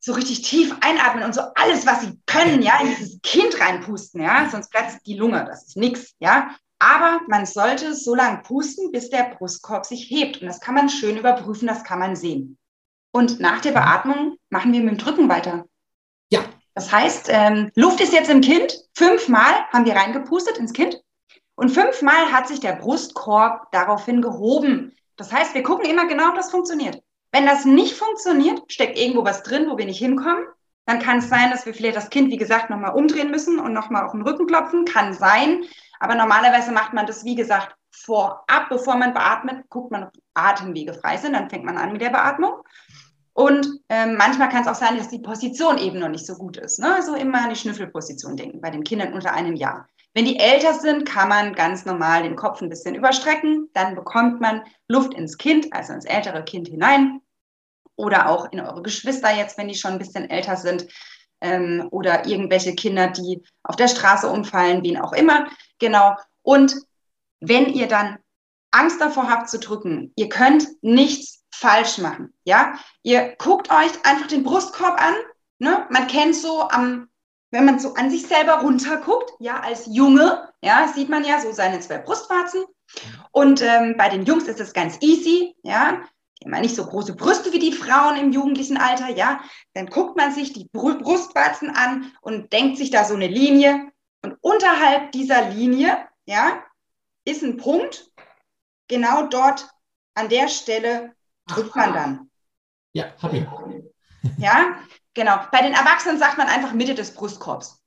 so 0.00 0.12
richtig 0.12 0.42
tief 0.42 0.74
einatmen 0.82 1.24
und 1.24 1.34
so 1.34 1.40
alles, 1.54 1.86
was 1.86 2.02
sie 2.02 2.20
können, 2.26 2.60
ja, 2.60 2.78
in 2.82 2.88
dieses 2.88 3.18
Kind 3.22 3.58
reinpusten, 3.58 4.20
ja, 4.20 4.50
sonst 4.50 4.70
platzt 4.70 4.98
die 5.06 5.16
Lunge, 5.16 5.46
das 5.48 5.68
ist 5.68 5.78
nichts, 5.78 6.12
ja. 6.18 6.50
Aber 6.78 7.22
man 7.26 7.46
sollte 7.46 7.94
so 7.94 8.14
lange 8.14 8.42
pusten, 8.42 8.92
bis 8.92 9.08
der 9.08 9.34
Brustkorb 9.38 9.86
sich 9.86 10.10
hebt. 10.10 10.42
Und 10.42 10.46
das 10.46 10.60
kann 10.60 10.74
man 10.74 10.90
schön 10.90 11.16
überprüfen, 11.16 11.66
das 11.66 11.82
kann 11.82 11.98
man 11.98 12.14
sehen. 12.14 12.58
Und 13.12 13.40
nach 13.40 13.62
der 13.62 13.72
Beatmung 13.72 14.36
machen 14.50 14.74
wir 14.74 14.80
mit 14.80 14.90
dem 14.90 14.98
Drücken 14.98 15.30
weiter. 15.30 15.64
Ja, 16.30 16.40
das 16.74 16.92
heißt, 16.92 17.28
ähm, 17.30 17.70
Luft 17.76 18.02
ist 18.02 18.12
jetzt 18.12 18.28
im 18.28 18.42
Kind. 18.42 18.76
Fünfmal 18.92 19.54
haben 19.72 19.86
wir 19.86 19.96
reingepustet 19.96 20.58
ins 20.58 20.74
Kind. 20.74 21.00
Und 21.56 21.70
fünfmal 21.70 22.32
hat 22.32 22.46
sich 22.48 22.60
der 22.60 22.74
Brustkorb 22.74 23.72
daraufhin 23.72 24.22
gehoben. 24.22 24.94
Das 25.16 25.32
heißt, 25.32 25.54
wir 25.54 25.62
gucken 25.62 25.88
immer 25.88 26.06
genau, 26.06 26.28
ob 26.28 26.34
das 26.34 26.50
funktioniert. 26.50 27.02
Wenn 27.32 27.46
das 27.46 27.64
nicht 27.64 27.94
funktioniert, 27.94 28.62
steckt 28.70 28.98
irgendwo 28.98 29.24
was 29.24 29.42
drin, 29.42 29.68
wo 29.68 29.76
wir 29.76 29.86
nicht 29.86 29.98
hinkommen. 29.98 30.44
Dann 30.84 31.00
kann 31.00 31.18
es 31.18 31.28
sein, 31.28 31.50
dass 31.50 31.66
wir 31.66 31.74
vielleicht 31.74 31.96
das 31.96 32.10
Kind, 32.10 32.30
wie 32.30 32.36
gesagt, 32.36 32.70
nochmal 32.70 32.94
umdrehen 32.94 33.30
müssen 33.30 33.58
und 33.58 33.72
nochmal 33.72 34.04
auf 34.04 34.12
den 34.12 34.22
Rücken 34.22 34.46
klopfen. 34.46 34.84
Kann 34.84 35.14
sein. 35.14 35.64
Aber 35.98 36.14
normalerweise 36.14 36.72
macht 36.72 36.92
man 36.92 37.06
das, 37.06 37.24
wie 37.24 37.34
gesagt, 37.34 37.74
vorab, 37.90 38.68
bevor 38.68 38.96
man 38.96 39.14
beatmet, 39.14 39.68
guckt 39.70 39.90
man, 39.90 40.04
ob 40.04 40.12
Atemwege 40.34 40.94
frei 40.94 41.16
sind. 41.16 41.32
Dann 41.32 41.50
fängt 41.50 41.64
man 41.64 41.78
an 41.78 41.92
mit 41.92 42.02
der 42.02 42.10
Beatmung. 42.10 42.62
Und 43.32 43.66
ähm, 43.88 44.16
manchmal 44.16 44.48
kann 44.48 44.62
es 44.62 44.68
auch 44.68 44.74
sein, 44.74 44.96
dass 44.96 45.08
die 45.08 45.18
Position 45.18 45.78
eben 45.78 45.98
noch 45.98 46.08
nicht 46.08 46.26
so 46.26 46.36
gut 46.36 46.56
ist. 46.58 46.78
Ne? 46.78 46.94
Also 46.94 47.14
immer 47.14 47.42
an 47.42 47.50
die 47.50 47.56
Schnüffelposition 47.56 48.36
denken 48.36 48.60
bei 48.60 48.70
den 48.70 48.84
Kindern 48.84 49.12
unter 49.12 49.32
einem 49.32 49.56
Jahr. 49.56 49.88
Wenn 50.16 50.24
die 50.24 50.38
älter 50.38 50.72
sind, 50.72 51.04
kann 51.04 51.28
man 51.28 51.52
ganz 51.52 51.84
normal 51.84 52.22
den 52.22 52.36
Kopf 52.36 52.62
ein 52.62 52.70
bisschen 52.70 52.94
überstrecken. 52.94 53.68
Dann 53.74 53.94
bekommt 53.94 54.40
man 54.40 54.62
Luft 54.88 55.12
ins 55.12 55.36
Kind, 55.36 55.70
also 55.74 55.92
ins 55.92 56.06
ältere 56.06 56.42
Kind 56.42 56.68
hinein. 56.68 57.20
Oder 57.96 58.30
auch 58.30 58.50
in 58.50 58.60
eure 58.60 58.80
Geschwister 58.80 59.30
jetzt, 59.36 59.58
wenn 59.58 59.68
die 59.68 59.74
schon 59.74 59.92
ein 59.92 59.98
bisschen 59.98 60.30
älter 60.30 60.56
sind. 60.56 60.86
Ähm, 61.42 61.88
oder 61.90 62.24
irgendwelche 62.24 62.74
Kinder, 62.74 63.08
die 63.08 63.42
auf 63.62 63.76
der 63.76 63.88
Straße 63.88 64.26
umfallen, 64.26 64.82
wen 64.82 64.96
auch 64.96 65.12
immer. 65.12 65.48
Genau. 65.80 66.16
Und 66.40 66.74
wenn 67.40 67.66
ihr 67.66 67.86
dann 67.86 68.16
Angst 68.70 69.02
davor 69.02 69.28
habt 69.28 69.50
zu 69.50 69.58
drücken, 69.58 70.14
ihr 70.16 70.30
könnt 70.30 70.66
nichts 70.80 71.44
falsch 71.50 71.98
machen. 71.98 72.32
Ja, 72.44 72.78
ihr 73.02 73.36
guckt 73.36 73.70
euch 73.70 73.92
einfach 74.06 74.28
den 74.28 74.44
Brustkorb 74.44 74.98
an. 74.98 75.14
Ne? 75.58 75.86
Man 75.90 76.06
kennt 76.06 76.36
so 76.36 76.62
am, 76.70 77.10
wenn 77.56 77.64
man 77.64 77.78
so 77.78 77.94
an 77.94 78.10
sich 78.10 78.26
selber 78.26 78.60
runterguckt, 78.60 79.32
ja, 79.38 79.60
als 79.60 79.86
Junge, 79.86 80.52
ja, 80.62 80.88
sieht 80.88 81.08
man 81.08 81.24
ja 81.24 81.40
so 81.40 81.52
seine 81.52 81.80
zwei 81.80 81.96
Brustwarzen. 81.96 82.64
Und 83.32 83.62
ähm, 83.62 83.94
bei 83.96 84.10
den 84.10 84.26
Jungs 84.26 84.44
ist 84.44 84.60
es 84.60 84.74
ganz 84.74 84.98
easy, 85.00 85.56
ja. 85.62 86.02
Die 86.42 86.52
haben 86.52 86.60
nicht 86.60 86.76
so 86.76 86.84
große 86.84 87.16
Brüste 87.16 87.54
wie 87.54 87.58
die 87.58 87.72
Frauen 87.72 88.18
im 88.18 88.30
jugendlichen 88.30 88.76
Alter, 88.76 89.08
ja. 89.08 89.40
Dann 89.72 89.86
guckt 89.86 90.18
man 90.18 90.32
sich 90.32 90.52
die 90.52 90.68
Brustwarzen 90.70 91.70
an 91.70 92.12
und 92.20 92.52
denkt 92.52 92.76
sich 92.76 92.90
da 92.90 93.04
so 93.04 93.14
eine 93.14 93.26
Linie. 93.26 93.90
Und 94.22 94.36
unterhalb 94.42 95.12
dieser 95.12 95.48
Linie, 95.48 95.96
ja, 96.26 96.62
ist 97.24 97.42
ein 97.42 97.56
Punkt. 97.56 98.10
Genau 98.88 99.28
dort 99.28 99.66
an 100.14 100.28
der 100.28 100.48
Stelle 100.48 101.14
drückt 101.46 101.74
man 101.74 101.94
dann. 101.94 102.30
Ja, 102.92 103.06
habe 103.22 103.38
ich. 103.38 103.46
Ja, 104.38 104.76
genau. 105.16 105.40
Bei 105.50 105.62
den 105.62 105.72
Erwachsenen 105.72 106.20
sagt 106.20 106.38
man 106.38 106.46
einfach 106.46 106.72
Mitte 106.72 106.94
des 106.94 107.12
Brustkorbs. 107.12 107.82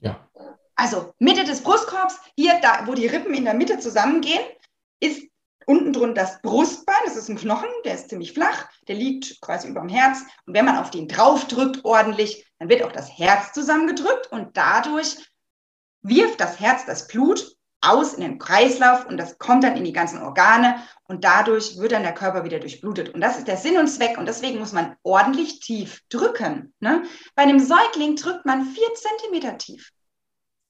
Ja. 0.00 0.28
Also 0.74 1.14
Mitte 1.20 1.44
des 1.44 1.62
Brustkorbs, 1.62 2.18
hier, 2.36 2.58
da, 2.60 2.86
wo 2.86 2.94
die 2.94 3.06
Rippen 3.06 3.34
in 3.34 3.44
der 3.44 3.54
Mitte 3.54 3.78
zusammengehen, 3.78 4.42
ist 4.98 5.22
unten 5.66 5.92
drunter 5.92 6.22
das 6.22 6.42
Brustbein. 6.42 6.96
Das 7.04 7.14
ist 7.14 7.28
ein 7.28 7.36
Knochen, 7.36 7.68
der 7.84 7.94
ist 7.94 8.08
ziemlich 8.08 8.32
flach, 8.32 8.68
der 8.88 8.96
liegt 8.96 9.40
quasi 9.40 9.68
über 9.68 9.80
dem 9.80 9.88
Herz. 9.88 10.22
Und 10.46 10.54
wenn 10.54 10.64
man 10.64 10.78
auf 10.78 10.90
den 10.90 11.06
drauf 11.06 11.46
drückt 11.46 11.84
ordentlich, 11.84 12.44
dann 12.58 12.68
wird 12.68 12.82
auch 12.82 12.92
das 12.92 13.16
Herz 13.16 13.52
zusammengedrückt 13.52 14.32
und 14.32 14.56
dadurch 14.56 15.16
wirft 16.02 16.40
das 16.40 16.58
Herz 16.58 16.84
das 16.86 17.06
Blut 17.06 17.56
aus 17.86 18.14
in 18.14 18.22
den 18.22 18.38
Kreislauf 18.38 19.06
und 19.06 19.16
das 19.16 19.38
kommt 19.38 19.64
dann 19.64 19.76
in 19.76 19.84
die 19.84 19.92
ganzen 19.92 20.22
Organe 20.22 20.76
und 21.04 21.24
dadurch 21.24 21.78
wird 21.78 21.92
dann 21.92 22.02
der 22.02 22.14
Körper 22.14 22.44
wieder 22.44 22.58
durchblutet. 22.58 23.10
Und 23.10 23.20
das 23.20 23.38
ist 23.38 23.48
der 23.48 23.56
Sinn 23.56 23.78
und 23.78 23.88
Zweck 23.88 24.18
und 24.18 24.26
deswegen 24.26 24.58
muss 24.58 24.72
man 24.72 24.96
ordentlich 25.02 25.60
tief 25.60 26.02
drücken. 26.08 26.74
Ne? 26.80 27.02
Bei 27.34 27.42
einem 27.42 27.60
Säugling 27.60 28.16
drückt 28.16 28.46
man 28.46 28.64
vier 28.64 28.88
Zentimeter 28.94 29.58
tief. 29.58 29.90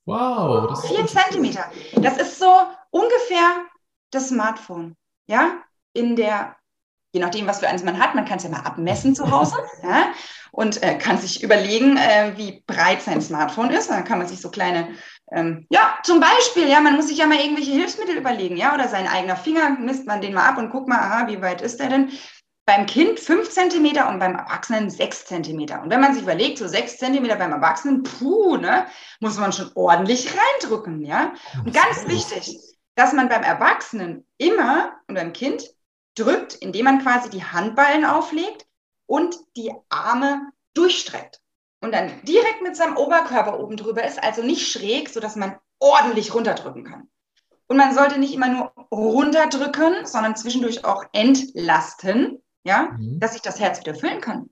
Wow. 0.07 0.69
Das 0.69 0.87
vier 0.87 1.07
Zentimeter. 1.07 1.65
Das 1.97 2.19
ist 2.19 2.39
so 2.39 2.53
ungefähr 2.91 3.65
das 4.11 4.29
Smartphone. 4.29 4.97
Ja, 5.27 5.63
in 5.95 6.17
der, 6.17 6.57
je 7.13 7.21
nachdem, 7.21 7.47
was 7.47 7.61
für 7.61 7.69
eins 7.69 7.83
man 7.83 7.99
hat, 7.99 8.15
man 8.15 8.27
kann 8.27 8.37
es 8.37 8.45
ja 8.45 8.51
mal 8.51 8.61
abmessen 8.61 9.15
zu 9.15 9.31
Hause. 9.31 9.57
ja? 9.83 10.13
Und 10.53 10.83
äh, 10.83 10.99
kann 10.99 11.19
sich 11.19 11.43
überlegen, 11.43 11.97
äh, 11.97 12.35
wie 12.37 12.63
breit 12.67 13.03
sein 13.03 13.23
Smartphone 13.23 13.71
ist. 13.71 13.91
dann 13.91 14.05
kann 14.05 14.19
man 14.19 14.29
sich 14.29 14.41
so 14.41 14.51
kleine 14.51 14.95
ähm, 15.31 15.67
ja, 15.71 15.99
zum 16.03 16.21
Beispiel, 16.21 16.69
ja, 16.69 16.81
man 16.81 16.97
muss 16.97 17.09
sich 17.09 17.19
ja 17.19 17.27
mal 17.27 17.39
irgendwelche 17.39 17.73
Hilfsmittel 17.73 18.17
überlegen, 18.17 18.57
ja, 18.57 18.75
oder 18.75 18.89
sein 18.89 19.09
eigener 19.09 19.37
Finger, 19.37 19.71
misst 19.71 20.07
man 20.07 20.21
den 20.21 20.35
mal 20.35 20.49
ab 20.49 20.59
und 20.59 20.71
guckt 20.71 20.89
mal, 20.89 20.99
aha, 20.99 21.29
wie 21.29 21.41
weit 21.41 21.63
ist 21.63 21.81
der 21.81 21.89
denn? 21.89 22.13
Beim 22.67 22.87
Kind 22.87 23.21
fünf 23.21 23.51
Zentimeter 23.51 24.09
und 24.09 24.19
beim 24.19 24.37
Erwachsenen 24.37 24.89
sechs 24.89 25.27
Zentimeter. 25.27 25.83
Und 25.83 25.91
wenn 25.91 26.01
man 26.01 26.15
sich 26.15 26.23
überlegt, 26.23 26.59
so 26.59 26.67
sechs 26.67 26.97
Zentimeter 26.97 27.37
beim 27.37 27.53
Erwachsenen, 27.53 28.03
puh, 28.03 28.57
ne, 28.57 28.87
muss 29.21 29.39
man 29.39 29.53
schon 29.53 29.71
ordentlich 29.75 30.31
reindrücken, 30.35 31.05
ja. 31.05 31.35
Und 31.59 31.75
ganz 31.75 32.07
wichtig, 32.07 32.59
dass 32.95 33.13
man 33.13 33.29
beim 33.29 33.43
Erwachsenen 33.43 34.27
immer 34.39 34.93
und 35.09 35.15
beim 35.15 35.33
Kind 35.35 35.69
drückt, 36.17 36.55
indem 36.55 36.85
man 36.85 37.03
quasi 37.03 37.29
die 37.29 37.45
Handballen 37.45 38.05
auflegt 38.05 38.67
und 39.07 39.37
die 39.57 39.73
Arme 39.91 40.51
durchstreckt 40.73 41.44
und 41.85 41.93
dann 41.93 42.11
direkt 42.23 42.63
mit 42.63 42.77
seinem 42.77 42.97
Oberkörper 42.97 43.61
oben 43.61 43.77
drüber 43.77 44.05
ist, 44.05 44.23
also 44.23 44.43
nicht 44.43 44.67
schräg, 44.71 45.11
sodass 45.11 45.37
man 45.37 45.57
ordentlich 45.79 46.35
runterdrücken 46.35 46.85
kann. 46.85 47.09
Und 47.67 47.77
man 47.77 47.95
sollte 47.95 48.19
nicht 48.19 48.35
immer 48.35 48.49
nur 48.49 48.73
runterdrücken, 48.91 50.07
sondern 50.07 50.35
zwischendurch 50.35 50.85
auch 50.85 51.05
entlasten, 51.13 52.43
ja, 52.65 52.91
mhm. 52.99 53.21
dass 53.21 53.33
sich 53.33 53.43
das 53.43 53.61
Herz 53.61 53.81
wieder 53.81 53.95
füllen 53.95 54.21
kann. 54.21 54.51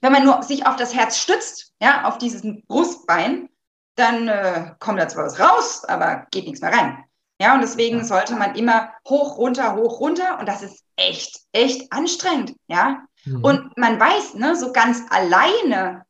Wenn 0.00 0.12
man 0.12 0.24
nur 0.24 0.42
sich 0.42 0.66
auf 0.66 0.76
das 0.76 0.94
Herz 0.94 1.18
stützt, 1.18 1.74
ja, 1.80 2.04
auf 2.04 2.18
dieses 2.18 2.42
Brustbein, 2.66 3.48
dann 3.94 4.28
äh, 4.28 4.72
kommt 4.78 5.00
da 5.00 5.08
zwar 5.08 5.26
was 5.26 5.40
raus, 5.40 5.84
aber 5.84 6.26
geht 6.30 6.44
nichts 6.44 6.60
mehr 6.60 6.72
rein. 6.72 7.04
Ja, 7.40 7.54
und 7.54 7.60
deswegen 7.60 8.04
sollte 8.04 8.34
man 8.34 8.56
immer 8.56 8.92
hoch, 9.08 9.38
runter, 9.38 9.76
hoch, 9.76 10.00
runter. 10.00 10.38
Und 10.40 10.46
das 10.48 10.62
ist 10.62 10.84
echt, 10.96 11.40
echt 11.52 11.92
anstrengend. 11.92 12.56
Ja. 12.66 13.04
Mhm. 13.24 13.44
Und 13.44 13.76
man 13.76 13.98
weiß, 13.98 14.34
ne, 14.34 14.56
so 14.56 14.72
ganz 14.72 15.02
alleine 15.10 16.04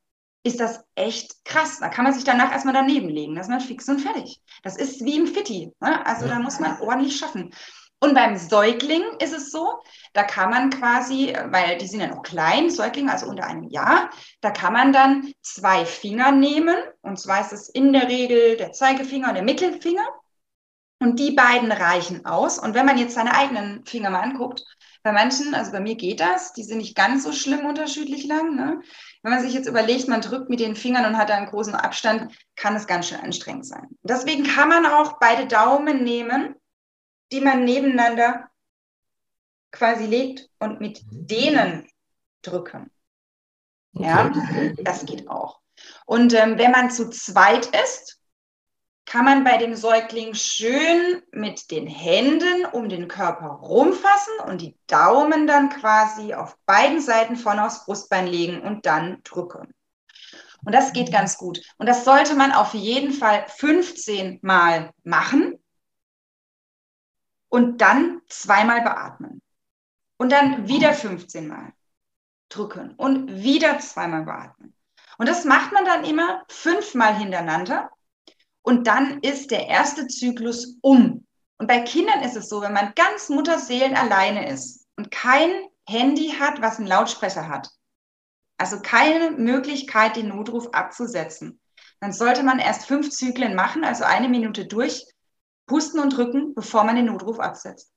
ist 0.49 0.61
das 0.61 0.85
echt 0.95 1.45
krass. 1.45 1.79
Da 1.81 1.89
kann 1.89 2.05
man 2.05 2.13
sich 2.13 2.25
danach 2.25 2.53
erstmal 2.53 2.75
daneben 2.75 3.09
legen. 3.09 3.35
Das 3.35 3.47
ist 3.47 3.51
man 3.51 3.61
fix 3.61 3.89
und 3.89 4.01
fertig. 4.01 4.41
Das 4.63 4.77
ist 4.77 5.05
wie 5.05 5.17
im 5.17 5.27
Fitti. 5.27 5.73
Ne? 5.81 6.07
Also 6.07 6.27
ja. 6.27 6.35
da 6.35 6.39
muss 6.41 6.61
man 6.61 6.81
ordentlich 6.81 7.17
schaffen. 7.17 7.53
Und 8.01 8.15
beim 8.15 8.37
Säugling 8.37 9.03
ist 9.19 9.35
es 9.35 9.51
so, 9.51 9.81
da 10.13 10.23
kann 10.23 10.51
man 10.51 10.71
quasi, 10.71 11.35
weil 11.47 11.79
die 11.79 11.87
sind 11.89 12.01
ja 12.01 12.07
noch 12.07 12.23
klein, 12.23 12.71
Säuglinge, 12.71 13.11
also 13.11 13.27
unter 13.27 13.45
einem 13.45 13.65
Jahr, 13.65 14.11
da 14.41 14.53
kann 14.53 14.73
man 14.73 14.93
dann 14.93 15.33
zwei 15.43 15.85
Finger 15.85 16.31
nehmen. 16.31 16.77
Und 17.03 17.19
zwar 17.19 17.41
ist 17.41 17.53
es 17.53 17.69
in 17.69 17.93
der 17.93 18.09
Regel 18.09 18.57
der 18.57 18.73
Zeigefinger 18.73 19.29
und 19.29 19.35
der 19.35 19.43
Mittelfinger. 19.43 20.07
Und 21.01 21.21
die 21.21 21.33
beiden 21.33 21.71
reichen 21.71 22.27
aus. 22.27 22.59
Und 22.59 22.75
wenn 22.75 22.87
man 22.87 22.99
jetzt 22.99 23.15
seine 23.15 23.35
eigenen 23.35 23.85
Finger 23.87 24.11
mal 24.11 24.23
anguckt, 24.23 24.65
bei 25.03 25.13
manchen, 25.13 25.55
also 25.55 25.71
bei 25.71 25.81
mir 25.81 25.95
geht 25.95 26.21
das, 26.21 26.53
die 26.53 26.65
sind 26.65 26.79
nicht 26.79 26.97
ganz 26.97 27.23
so 27.23 27.33
schlimm 27.33 27.65
unterschiedlich 27.67 28.27
lang. 28.27 28.57
Ne? 28.57 28.83
Wenn 29.23 29.33
man 29.33 29.41
sich 29.41 29.55
jetzt 29.55 29.69
überlegt, 29.69 30.09
man 30.09 30.21
drückt 30.21 30.51
mit 30.51 30.61
den 30.61 30.75
Fingern 30.75 31.07
und 31.07 31.17
hat 31.17 31.31
einen 31.31 31.47
großen 31.47 31.75
Abstand, 31.75 32.37
kann 32.57 32.75
es 32.75 32.87
ganz 32.87 33.09
schön 33.09 33.21
anstrengend 33.21 33.67
sein. 33.67 33.89
Deswegen 34.03 34.45
kann 34.45 34.69
man 34.69 34.87
auch 34.87 35.19
beide 35.21 35.47
Daumen 35.47 36.03
nehmen, 36.03 36.57
die 37.31 37.41
man 37.41 37.65
nebeneinander 37.65 38.49
quasi 39.71 40.07
legt 40.07 40.49
und 40.59 40.81
mit 40.81 41.03
mhm. 41.05 41.27
denen 41.27 41.89
drücken. 42.43 42.91
Okay. 43.95 44.07
Ja, 44.07 44.33
das 44.83 45.07
geht 45.07 45.29
auch. 45.29 45.61
Und 46.07 46.35
ähm, 46.35 46.59
wenn 46.59 46.73
man 46.73 46.91
zu 46.91 47.09
zweit 47.11 47.67
ist, 47.67 48.18
kann 49.09 49.25
man 49.25 49.43
bei 49.43 49.57
dem 49.57 49.75
Säugling 49.75 50.35
schön 50.35 51.23
mit 51.33 51.71
den 51.71 51.87
Händen 51.87 52.67
um 52.67 52.91
den 52.91 53.09
Körper 53.09 53.47
rumfassen 53.47 54.35
und 54.47 54.61
die 54.61 54.77
Daumen 54.87 55.47
dann 55.47 55.71
quasi 55.71 56.35
auf 56.35 56.59
beiden 56.67 57.01
Seiten 57.01 57.37
vorne 57.37 57.65
aufs 57.65 57.87
Brustbein 57.87 58.27
legen 58.27 58.61
und 58.61 58.85
dann 58.85 59.23
drücken. 59.25 59.73
Und 60.63 60.75
das 60.75 60.93
geht 60.93 61.11
ganz 61.11 61.39
gut. 61.39 61.59
Und 61.79 61.87
das 61.87 62.05
sollte 62.05 62.35
man 62.35 62.53
auf 62.53 62.75
jeden 62.75 63.15
Fall 63.15 63.47
15 63.49 64.41
Mal 64.43 64.91
machen 65.05 65.59
und 67.49 67.81
dann 67.81 68.21
zweimal 68.29 68.83
beatmen. 68.83 69.41
Und 70.19 70.33
dann 70.33 70.69
wieder 70.69 70.93
15 70.93 71.49
Mal 71.49 71.73
drücken 72.51 72.95
und 72.97 73.43
wieder 73.43 73.79
zweimal 73.79 74.25
beatmen. 74.25 74.75
Und 75.17 75.31
das 75.31 75.47
macht 75.47 75.73
man 75.73 75.87
dann 75.87 76.05
immer 76.05 76.45
fünfmal 76.49 77.17
hintereinander 77.17 77.91
und 78.69 78.87
dann 78.87 79.21
ist 79.21 79.51
der 79.51 79.67
erste 79.67 80.09
Zyklus 80.09 80.77
um. 80.83 81.27
Und 81.57 81.67
bei 81.67 81.81
Kindern 81.81 82.23
ist 82.23 82.37
es 82.37 82.51
so, 82.51 82.61
wenn 82.61 82.75
man 82.75 82.93
ganz 82.95 83.31
Mutterseelen 83.31 83.97
alleine 83.97 84.47
ist 84.51 84.87
und 84.99 85.11
kein 85.11 85.51
Handy 85.89 86.35
hat, 86.39 86.61
was 86.61 86.77
einen 86.77 86.87
Lautsprecher 86.87 87.49
hat, 87.49 87.71
also 88.59 88.81
keine 88.83 89.31
Möglichkeit, 89.31 90.17
den 90.17 90.29
Notruf 90.29 90.69
abzusetzen, 90.75 91.59
dann 92.01 92.13
sollte 92.13 92.43
man 92.43 92.59
erst 92.59 92.85
fünf 92.85 93.09
Zyklen 93.09 93.55
machen, 93.55 93.85
also 93.85 94.05
eine 94.05 94.29
Minute 94.29 94.67
durch, 94.67 95.07
pusten 95.67 95.99
und 95.99 96.15
drücken, 96.15 96.55
bevor 96.55 96.85
man 96.85 96.97
den 96.97 97.07
Notruf 97.07 97.41
absetzt. 97.41 97.91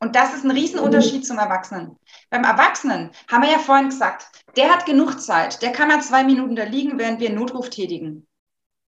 Und 0.00 0.16
das 0.16 0.34
ist 0.34 0.44
ein 0.44 0.50
Riesenunterschied 0.50 1.26
zum 1.26 1.38
Erwachsenen. 1.38 1.96
Beim 2.28 2.44
Erwachsenen 2.44 3.12
haben 3.30 3.42
wir 3.42 3.52
ja 3.52 3.58
vorhin 3.58 3.88
gesagt, 3.88 4.44
der 4.54 4.70
hat 4.70 4.84
genug 4.84 5.18
Zeit, 5.18 5.62
der 5.62 5.72
kann 5.72 5.88
mal 5.88 6.02
zwei 6.02 6.24
Minuten 6.24 6.56
da 6.56 6.64
liegen, 6.64 6.98
während 6.98 7.20
wir 7.20 7.28
einen 7.28 7.38
Notruf 7.38 7.70
tätigen. 7.70 8.26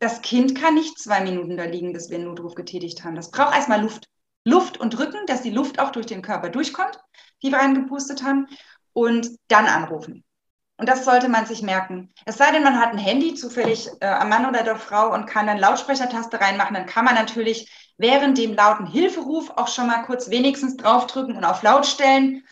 Das 0.02 0.20
Kind 0.20 0.60
kann 0.60 0.74
nicht 0.74 0.98
zwei 0.98 1.20
Minuten 1.20 1.56
da 1.56 1.62
liegen, 1.62 1.92
bis 1.92 2.10
wir 2.10 2.16
einen 2.16 2.26
Notruf 2.26 2.56
getätigt 2.56 3.04
haben. 3.04 3.14
Das 3.14 3.30
braucht 3.30 3.54
erstmal 3.54 3.80
Luft. 3.80 4.08
Luft 4.44 4.80
und 4.80 4.98
drücken, 4.98 5.24
dass 5.26 5.42
die 5.42 5.50
Luft 5.50 5.78
auch 5.78 5.92
durch 5.92 6.06
den 6.06 6.22
Körper 6.22 6.48
durchkommt, 6.48 6.98
die 7.40 7.52
wir 7.52 7.58
reingepustet 7.58 8.24
haben, 8.24 8.48
und 8.94 9.30
dann 9.46 9.66
anrufen. 9.66 10.24
Und 10.76 10.88
das 10.88 11.04
sollte 11.04 11.28
man 11.28 11.46
sich 11.46 11.62
merken. 11.62 12.12
Es 12.24 12.36
sei 12.36 12.50
denn, 12.50 12.64
man 12.64 12.80
hat 12.80 12.90
ein 12.90 12.98
Handy 12.98 13.34
zufällig 13.34 13.88
äh, 14.00 14.06
am 14.08 14.28
Mann 14.28 14.44
oder 14.44 14.64
der 14.64 14.74
Frau 14.74 15.14
und 15.14 15.26
kann 15.26 15.46
dann 15.46 15.58
Lautsprechertaste 15.58 16.40
reinmachen, 16.40 16.74
dann 16.74 16.86
kann 16.86 17.04
man 17.04 17.14
natürlich 17.14 17.70
während 17.96 18.38
dem 18.38 18.54
lauten 18.54 18.88
Hilferuf 18.88 19.50
auch 19.50 19.68
schon 19.68 19.86
mal 19.86 20.02
kurz 20.02 20.30
wenigstens 20.30 20.76
draufdrücken 20.78 21.36
und 21.36 21.44
auf 21.44 21.62
laut 21.62 21.86
stellen. 21.86 22.44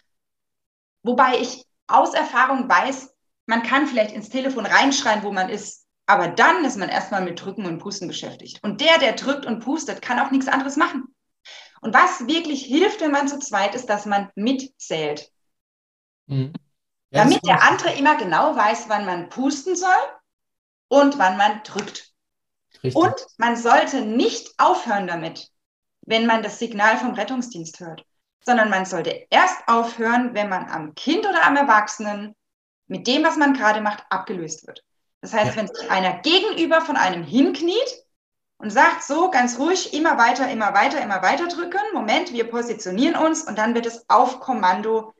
Wobei 1.02 1.40
ich 1.40 1.66
aus 1.88 2.14
Erfahrung 2.14 2.68
weiß, 2.68 3.12
man 3.46 3.64
kann 3.64 3.88
vielleicht 3.88 4.14
ins 4.14 4.28
Telefon 4.28 4.66
reinschreien, 4.66 5.24
wo 5.24 5.32
man 5.32 5.48
ist. 5.48 5.88
Aber 6.10 6.26
dann 6.26 6.64
ist 6.64 6.76
man 6.76 6.88
erstmal 6.88 7.22
mit 7.22 7.40
Drücken 7.40 7.66
und 7.66 7.78
Pusten 7.78 8.08
beschäftigt. 8.08 8.58
Und 8.64 8.80
der, 8.80 8.98
der 8.98 9.12
drückt 9.12 9.46
und 9.46 9.60
pustet, 9.60 10.02
kann 10.02 10.18
auch 10.18 10.32
nichts 10.32 10.48
anderes 10.48 10.74
machen. 10.74 11.14
Und 11.82 11.94
was 11.94 12.26
wirklich 12.26 12.64
hilft, 12.64 13.00
wenn 13.00 13.12
man 13.12 13.28
zu 13.28 13.38
zweit 13.38 13.76
ist, 13.76 13.86
dass 13.86 14.06
man 14.06 14.28
mitzählt. 14.34 15.30
Mhm. 16.26 16.52
Ja, 17.10 17.22
Damit 17.22 17.46
der 17.46 17.62
andere 17.62 17.92
immer 17.92 18.16
genau 18.16 18.56
weiß, 18.56 18.88
wann 18.88 19.06
man 19.06 19.28
pusten 19.28 19.76
soll 19.76 19.88
und 20.88 21.16
wann 21.16 21.36
man 21.36 21.62
drückt. 21.62 22.12
Richtig. 22.82 22.96
Und 22.96 23.14
man 23.38 23.54
sollte 23.54 24.00
nicht 24.00 24.52
aufhören 24.58 25.06
damit, 25.06 25.48
wenn 26.02 26.26
man 26.26 26.42
das 26.42 26.58
Signal 26.58 26.96
vom 26.96 27.14
Rettungsdienst 27.14 27.78
hört, 27.78 28.04
sondern 28.44 28.68
man 28.68 28.84
sollte 28.84 29.28
erst 29.30 29.62
aufhören, 29.68 30.34
wenn 30.34 30.48
man 30.48 30.68
am 30.70 30.96
Kind 30.96 31.24
oder 31.24 31.46
am 31.46 31.56
Erwachsenen 31.56 32.34
mit 32.88 33.06
dem, 33.06 33.22
was 33.22 33.36
man 33.36 33.54
gerade 33.54 33.80
macht, 33.80 34.02
abgelöst 34.10 34.66
wird. 34.66 34.84
Das 35.20 35.32
heißt, 35.32 35.54
ja. 35.54 35.56
wenn 35.56 35.68
sich 35.68 35.90
einer 35.90 36.18
gegenüber 36.20 36.80
von 36.80 36.96
einem 36.96 37.22
hinkniet 37.22 38.04
und 38.58 38.70
sagt 38.70 39.02
so 39.02 39.30
ganz 39.30 39.58
ruhig, 39.58 39.94
immer 39.94 40.18
weiter, 40.18 40.50
immer 40.50 40.74
weiter, 40.74 41.00
immer 41.02 41.22
weiter 41.22 41.48
drücken, 41.48 41.80
Moment, 41.92 42.32
wir 42.32 42.48
positionieren 42.48 43.16
uns 43.16 43.42
und 43.42 43.58
dann 43.58 43.74
wird 43.74 43.86
es 43.86 44.04
auf 44.08 44.40
Kommando 44.40 45.12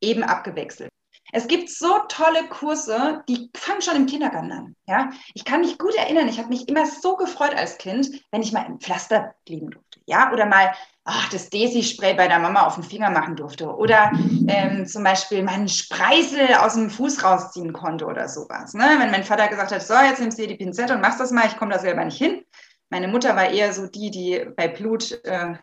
eben 0.00 0.22
abgewechselt. 0.22 0.90
Es 1.32 1.46
gibt 1.46 1.70
so 1.70 1.98
tolle 2.08 2.48
Kurse, 2.48 3.22
die 3.28 3.50
fangen 3.56 3.82
schon 3.82 3.96
im 3.96 4.06
Kindergarten 4.06 4.52
an. 4.52 4.76
Ja? 4.86 5.10
Ich 5.34 5.44
kann 5.44 5.60
mich 5.60 5.78
gut 5.78 5.94
erinnern, 5.94 6.28
ich 6.28 6.38
habe 6.38 6.48
mich 6.48 6.68
immer 6.68 6.86
so 6.86 7.16
gefreut 7.16 7.54
als 7.54 7.78
Kind, 7.78 8.24
wenn 8.32 8.42
ich 8.42 8.52
mal 8.52 8.66
im 8.66 8.80
Pflaster 8.80 9.34
liegen 9.46 9.70
durfte. 9.70 10.00
Ja? 10.06 10.32
Oder 10.32 10.46
mal 10.46 10.74
ach, 11.10 11.28
das 11.30 11.50
Desi-Spray 11.50 12.14
bei 12.14 12.28
der 12.28 12.38
Mama 12.38 12.66
auf 12.66 12.76
den 12.76 12.84
Finger 12.84 13.10
machen 13.10 13.36
durfte. 13.36 13.66
Oder 13.74 14.12
ähm, 14.48 14.86
zum 14.86 15.02
Beispiel 15.02 15.42
meinen 15.42 15.68
Spreisel 15.68 16.54
aus 16.54 16.74
dem 16.74 16.90
Fuß 16.90 17.24
rausziehen 17.24 17.72
konnte 17.72 18.06
oder 18.06 18.28
sowas. 18.28 18.74
Ne? 18.74 18.84
Wenn 18.98 19.10
mein 19.10 19.24
Vater 19.24 19.48
gesagt 19.48 19.72
hat, 19.72 19.82
so, 19.82 19.94
jetzt 19.94 20.20
nimmst 20.20 20.38
du 20.38 20.42
dir 20.42 20.48
die 20.48 20.64
Pinzette 20.64 20.94
und 20.94 21.00
machst 21.00 21.20
das 21.20 21.32
mal, 21.32 21.46
ich 21.46 21.56
komme 21.56 21.72
da 21.72 21.78
selber 21.80 22.04
nicht 22.04 22.18
hin. 22.18 22.44
Meine 22.90 23.08
Mutter 23.08 23.36
war 23.36 23.50
eher 23.50 23.72
so 23.72 23.86
die, 23.86 24.10
die 24.10 24.46
bei 24.56 24.68
Blut 24.68 25.20
äh, 25.24 25.54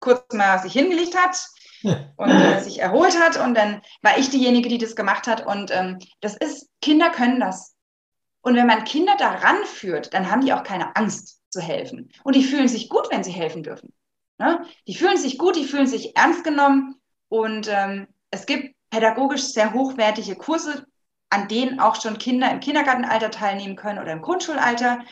kurz 0.00 0.32
mal 0.32 0.58
sich 0.58 0.72
hingelegt 0.72 1.16
hat 1.16 1.46
und 2.16 2.30
äh, 2.30 2.60
sich 2.60 2.80
erholt 2.80 3.18
hat. 3.20 3.36
Und 3.36 3.54
dann 3.54 3.80
war 4.02 4.18
ich 4.18 4.30
diejenige, 4.30 4.68
die 4.68 4.78
das 4.78 4.96
gemacht 4.96 5.26
hat. 5.26 5.46
Und 5.46 5.70
ähm, 5.70 5.98
das 6.20 6.36
ist, 6.36 6.68
Kinder 6.80 7.10
können 7.10 7.40
das. 7.40 7.74
Und 8.40 8.56
wenn 8.56 8.66
man 8.66 8.84
Kinder 8.84 9.14
daran 9.16 9.64
führt, 9.64 10.12
dann 10.14 10.30
haben 10.30 10.40
die 10.40 10.52
auch 10.52 10.64
keine 10.64 10.96
Angst 10.96 11.40
zu 11.48 11.60
helfen. 11.60 12.10
Und 12.24 12.34
die 12.34 12.42
fühlen 12.42 12.66
sich 12.66 12.88
gut, 12.88 13.08
wenn 13.10 13.22
sie 13.22 13.30
helfen 13.30 13.62
dürfen. 13.62 13.92
Ne? 14.42 14.66
Die 14.88 14.94
fühlen 14.96 15.16
sich 15.16 15.38
gut, 15.38 15.54
die 15.54 15.64
fühlen 15.64 15.86
sich 15.86 16.16
ernst 16.16 16.42
genommen. 16.42 16.96
Und 17.28 17.68
ähm, 17.70 18.08
es 18.30 18.44
gibt 18.44 18.74
pädagogisch 18.90 19.44
sehr 19.44 19.72
hochwertige 19.72 20.34
Kurse, 20.34 20.84
an 21.30 21.46
denen 21.46 21.78
auch 21.78 21.94
schon 22.00 22.18
Kinder 22.18 22.50
im 22.50 22.58
Kindergartenalter 22.58 23.30
teilnehmen 23.30 23.76
können 23.76 24.00
oder 24.00 24.10
im 24.10 24.20
Grundschulalter. 24.20 25.04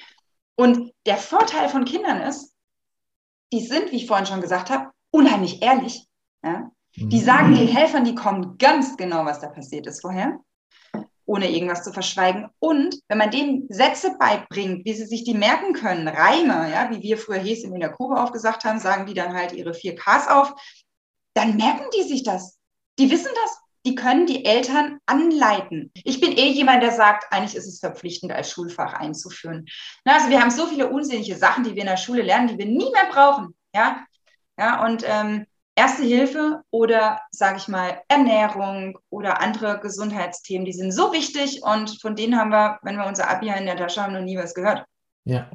Und 0.56 0.92
der 1.06 1.16
Vorteil 1.16 1.68
von 1.68 1.84
Kindern 1.84 2.20
ist, 2.22 2.56
die 3.52 3.64
sind, 3.64 3.92
wie 3.92 3.96
ich 3.98 4.08
vorhin 4.08 4.26
schon 4.26 4.40
gesagt 4.40 4.68
habe, 4.68 4.90
unheimlich 5.12 5.62
ehrlich. 5.62 6.08
Ja? 6.42 6.68
Die 6.96 7.20
mhm. 7.20 7.24
sagen 7.24 7.54
den 7.54 7.68
Helfern, 7.68 8.04
die 8.04 8.16
kommen 8.16 8.58
ganz 8.58 8.96
genau, 8.96 9.24
was 9.24 9.38
da 9.38 9.48
passiert 9.48 9.86
ist 9.86 10.00
vorher, 10.00 10.40
ohne 11.30 11.48
irgendwas 11.48 11.84
zu 11.84 11.92
verschweigen. 11.92 12.48
Und 12.58 12.96
wenn 13.06 13.18
man 13.18 13.30
denen 13.30 13.68
Sätze 13.68 14.16
beibringt, 14.18 14.84
wie 14.84 14.94
sie 14.94 15.06
sich 15.06 15.22
die 15.22 15.34
merken 15.34 15.74
können, 15.74 16.08
Reime, 16.08 16.68
ja, 16.72 16.90
wie 16.90 17.02
wir 17.02 17.18
früher 17.18 17.38
Häschen 17.38 17.72
in 17.72 17.78
der 17.78 17.92
Kurve 17.92 18.20
aufgesagt 18.20 18.64
haben, 18.64 18.80
sagen 18.80 19.06
die 19.06 19.14
dann 19.14 19.32
halt 19.32 19.52
ihre 19.52 19.72
vier 19.72 19.94
Ks 19.94 20.26
auf, 20.26 20.52
dann 21.34 21.56
merken 21.56 21.84
die 21.96 22.02
sich 22.02 22.24
das. 22.24 22.58
Die 22.98 23.12
wissen 23.12 23.30
das. 23.44 23.58
Die 23.86 23.94
können 23.94 24.26
die 24.26 24.44
Eltern 24.44 24.98
anleiten. 25.06 25.92
Ich 25.94 26.20
bin 26.20 26.32
eh 26.32 26.50
jemand, 26.50 26.82
der 26.82 26.90
sagt, 26.90 27.32
eigentlich 27.32 27.54
ist 27.54 27.68
es 27.68 27.78
verpflichtend, 27.78 28.32
als 28.32 28.50
Schulfach 28.50 28.94
einzuführen. 28.94 29.66
Na, 30.04 30.16
also 30.16 30.30
wir 30.30 30.40
haben 30.40 30.50
so 30.50 30.66
viele 30.66 30.90
unsinnige 30.90 31.36
Sachen, 31.36 31.62
die 31.62 31.76
wir 31.76 31.82
in 31.82 31.88
der 31.88 31.96
Schule 31.96 32.22
lernen, 32.22 32.48
die 32.48 32.58
wir 32.58 32.66
nie 32.66 32.90
mehr 32.90 33.08
brauchen. 33.08 33.54
Ja, 33.72 34.04
ja 34.58 34.84
und 34.84 35.04
ähm, 35.06 35.46
Erste 35.80 36.02
Hilfe 36.02 36.60
oder, 36.70 37.20
sage 37.30 37.56
ich 37.56 37.66
mal, 37.66 38.02
Ernährung 38.06 38.98
oder 39.08 39.40
andere 39.40 39.80
Gesundheitsthemen, 39.80 40.66
die 40.66 40.74
sind 40.74 40.92
so 40.92 41.10
wichtig 41.10 41.62
und 41.62 42.02
von 42.02 42.14
denen 42.14 42.36
haben 42.36 42.50
wir, 42.50 42.78
wenn 42.82 42.96
wir 42.96 43.06
unser 43.06 43.30
Abi 43.30 43.48
in 43.48 43.64
der 43.64 43.78
Tasche 43.78 44.02
haben, 44.02 44.12
noch 44.12 44.20
nie 44.20 44.36
was 44.36 44.52
gehört. 44.52 44.84
Ja, 45.24 45.50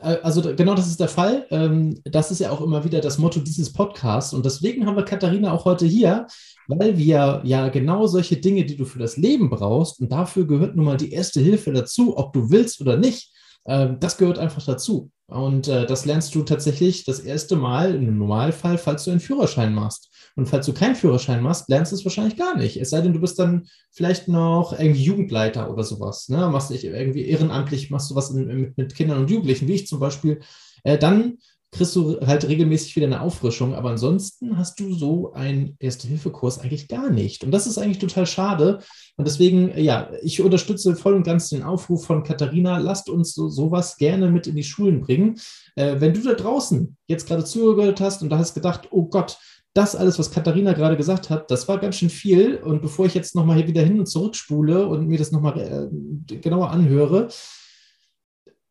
äh, 0.00 0.16
also 0.22 0.40
genau 0.56 0.74
das 0.74 0.86
ist 0.86 1.00
der 1.00 1.10
Fall. 1.10 1.46
Ähm, 1.50 2.00
das 2.04 2.30
ist 2.30 2.38
ja 2.38 2.50
auch 2.50 2.62
immer 2.62 2.82
wieder 2.82 3.02
das 3.02 3.18
Motto 3.18 3.40
dieses 3.40 3.70
Podcasts 3.70 4.32
und 4.32 4.46
deswegen 4.46 4.86
haben 4.86 4.96
wir 4.96 5.04
Katharina 5.04 5.52
auch 5.52 5.66
heute 5.66 5.84
hier, 5.84 6.26
weil 6.66 6.96
wir 6.96 7.42
ja 7.44 7.68
genau 7.68 8.06
solche 8.06 8.38
Dinge, 8.38 8.64
die 8.64 8.76
du 8.76 8.86
für 8.86 8.98
das 8.98 9.18
Leben 9.18 9.50
brauchst 9.50 10.00
und 10.00 10.10
dafür 10.10 10.46
gehört 10.46 10.76
nun 10.76 10.86
mal 10.86 10.96
die 10.96 11.12
erste 11.12 11.40
Hilfe 11.40 11.74
dazu, 11.74 12.16
ob 12.16 12.32
du 12.32 12.48
willst 12.50 12.80
oder 12.80 12.96
nicht. 12.96 13.34
Ähm, 13.66 13.98
das 14.00 14.16
gehört 14.16 14.38
einfach 14.38 14.64
dazu. 14.64 15.10
Und 15.28 15.68
äh, 15.68 15.84
das 15.84 16.06
lernst 16.06 16.34
du 16.34 16.42
tatsächlich 16.42 17.04
das 17.04 17.20
erste 17.20 17.54
Mal 17.54 17.94
im 17.94 18.16
Normalfall, 18.16 18.78
falls 18.78 19.04
du 19.04 19.10
einen 19.10 19.20
Führerschein 19.20 19.74
machst. 19.74 20.10
Und 20.36 20.46
falls 20.46 20.64
du 20.64 20.72
keinen 20.72 20.94
Führerschein 20.94 21.42
machst, 21.42 21.68
lernst 21.68 21.92
du 21.92 21.96
es 21.96 22.04
wahrscheinlich 22.04 22.36
gar 22.36 22.56
nicht. 22.56 22.78
Es 22.78 22.90
sei 22.90 23.02
denn, 23.02 23.12
du 23.12 23.20
bist 23.20 23.38
dann 23.38 23.68
vielleicht 23.90 24.28
noch 24.28 24.72
irgendwie 24.78 25.02
Jugendleiter 25.02 25.70
oder 25.70 25.84
sowas. 25.84 26.30
Ne? 26.30 26.48
Machst 26.48 26.70
dich 26.70 26.84
irgendwie 26.84 27.26
ehrenamtlich, 27.26 27.90
machst 27.90 28.10
du 28.10 28.14
was 28.14 28.30
mit, 28.30 28.78
mit, 28.78 28.94
Kindern 28.94 29.18
und 29.18 29.30
Jugendlichen, 29.30 29.68
wie 29.68 29.74
ich 29.74 29.86
zum 29.86 30.00
Beispiel. 30.00 30.40
Äh, 30.82 30.96
dann 30.96 31.36
kriegst 31.70 31.94
du 31.96 32.18
halt 32.20 32.48
regelmäßig 32.48 32.96
wieder 32.96 33.06
eine 33.06 33.20
Auffrischung. 33.20 33.74
Aber 33.74 33.90
ansonsten 33.90 34.56
hast 34.56 34.80
du 34.80 34.94
so 34.94 35.32
einen 35.32 35.76
Erste-Hilfe-Kurs 35.78 36.58
eigentlich 36.58 36.88
gar 36.88 37.10
nicht. 37.10 37.44
Und 37.44 37.50
das 37.50 37.66
ist 37.66 37.78
eigentlich 37.78 37.98
total 37.98 38.26
schade. 38.26 38.78
Und 39.16 39.26
deswegen, 39.26 39.78
ja, 39.78 40.10
ich 40.22 40.40
unterstütze 40.40 40.96
voll 40.96 41.14
und 41.14 41.24
ganz 41.24 41.50
den 41.50 41.62
Aufruf 41.62 42.06
von 42.06 42.22
Katharina. 42.22 42.78
Lasst 42.78 43.10
uns 43.10 43.34
so, 43.34 43.48
sowas 43.48 43.96
gerne 43.98 44.30
mit 44.30 44.46
in 44.46 44.56
die 44.56 44.62
Schulen 44.62 45.00
bringen. 45.00 45.38
Äh, 45.76 45.96
wenn 46.00 46.14
du 46.14 46.22
da 46.22 46.34
draußen 46.34 46.96
jetzt 47.06 47.28
gerade 47.28 47.44
zugehört 47.44 48.00
hast 48.00 48.22
und 48.22 48.30
da 48.30 48.38
hast 48.38 48.54
gedacht, 48.54 48.88
oh 48.90 49.04
Gott, 49.04 49.38
das 49.74 49.94
alles, 49.94 50.18
was 50.18 50.30
Katharina 50.30 50.72
gerade 50.72 50.96
gesagt 50.96 51.30
hat, 51.30 51.50
das 51.50 51.68
war 51.68 51.78
ganz 51.78 51.96
schön 51.96 52.10
viel. 52.10 52.56
Und 52.56 52.80
bevor 52.82 53.06
ich 53.06 53.14
jetzt 53.14 53.34
nochmal 53.34 53.56
hier 53.56 53.68
wieder 53.68 53.82
hin 53.82 54.00
und 54.00 54.06
zurück 54.06 54.34
spule 54.34 54.86
und 54.86 55.06
mir 55.06 55.18
das 55.18 55.32
nochmal 55.32 55.58
äh, 55.60 56.36
genauer 56.36 56.70
anhöre, 56.70 57.28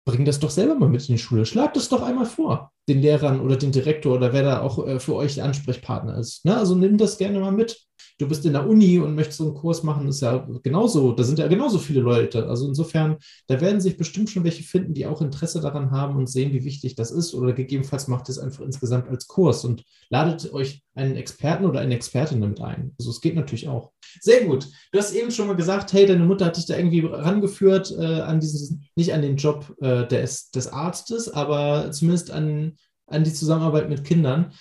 bring 0.08 0.24
das 0.24 0.40
doch 0.40 0.50
selber 0.50 0.74
mal 0.74 0.90
mit 0.90 1.08
in 1.10 1.16
die 1.16 1.22
Schule. 1.22 1.46
Schlag 1.46 1.74
das 1.74 1.90
doch 1.90 2.02
einmal 2.02 2.26
vor, 2.26 2.72
den 2.88 3.02
Lehrern 3.02 3.42
oder 3.42 3.58
den 3.58 3.74
Direktor 3.74 4.16
oder 4.16 4.32
wer 4.32 4.42
da 4.42 4.62
auch 4.62 4.88
äh, 4.88 5.00
für 5.00 5.16
euch 5.16 5.36
der 5.36 5.44
Ansprechpartner 5.44 6.18
ist. 6.18 6.46
Ne? 6.46 6.56
Also 6.58 6.76
nimm 6.76 6.98
das 6.98 7.18
gerne 7.18 7.40
mal 7.40 7.52
mit 7.52 7.78
du 8.18 8.28
bist 8.28 8.46
in 8.46 8.54
der 8.54 8.68
Uni 8.68 9.00
und 9.00 9.16
möchtest 9.16 9.38
so 9.38 9.46
einen 9.46 9.54
Kurs 9.54 9.84
machen, 9.84 10.08
ist 10.08 10.22
ja 10.22 10.48
genauso, 10.64 11.12
da 11.12 11.24
sind 11.24 11.40
ja 11.40 11.48
genauso 11.48 11.78
viele 11.78 12.02
Leute. 12.02 12.48
Also 12.48 12.68
insofern, 12.68 13.18
da 13.48 13.62
werden 13.62 13.80
sich 13.80 13.98
bestimmt 13.98 14.30
schon 14.30 14.44
welche 14.44 14.64
finden, 14.64 14.94
die 14.94 15.06
auch 15.06 15.22
Interesse 15.22 15.62
daran 15.62 15.92
haben 15.92 16.16
und 16.16 16.28
sehen, 16.28 16.52
wie 16.54 16.64
wichtig 16.64 16.96
das 16.96 17.12
ist. 17.12 17.34
Oder 17.34 17.54
gegebenenfalls 17.54 18.08
macht 18.08 18.30
es 18.30 18.40
einfach 18.40 18.64
insgesamt 18.64 19.08
als 19.10 19.28
Kurs 19.28 19.64
und 19.66 19.84
ladet 20.10 20.52
euch 20.54 20.84
einen 20.96 21.16
Experten 21.16 21.66
oder 21.66 21.80
eine 21.80 21.96
Expertin 21.96 22.42
damit 22.42 22.60
ein. 22.60 22.96
Also 22.98 23.12
es 23.12 23.22
geht 23.22 23.36
natürlich 23.36 23.68
auch. 23.68 23.92
Sehr 24.20 24.46
gut. 24.46 24.68
Du 24.92 25.00
hast 25.00 25.14
eben 25.14 25.32
schon 25.32 25.48
mal 25.48 25.56
gesagt, 25.56 25.94
hey, 25.94 26.06
deine 26.06 26.26
Mutter 26.26 26.46
hat 26.46 26.58
dich 26.58 26.66
da 26.66 26.76
irgendwie 26.76 27.06
rangeführt 27.06 27.94
äh, 27.98 28.22
an 28.22 28.40
dieses, 28.40 28.76
nicht 28.96 29.14
an 29.14 29.22
den 29.22 29.38
Job 29.38 29.76
äh, 29.82 30.08
des, 30.08 30.50
des 30.50 30.68
Arztes, 30.68 31.30
aber 31.30 31.92
zumindest 31.92 32.32
an, 32.32 32.78
an 33.06 33.24
die 33.24 33.34
Zusammenarbeit 33.34 33.90
mit 33.90 34.04
Kindern. 34.04 34.54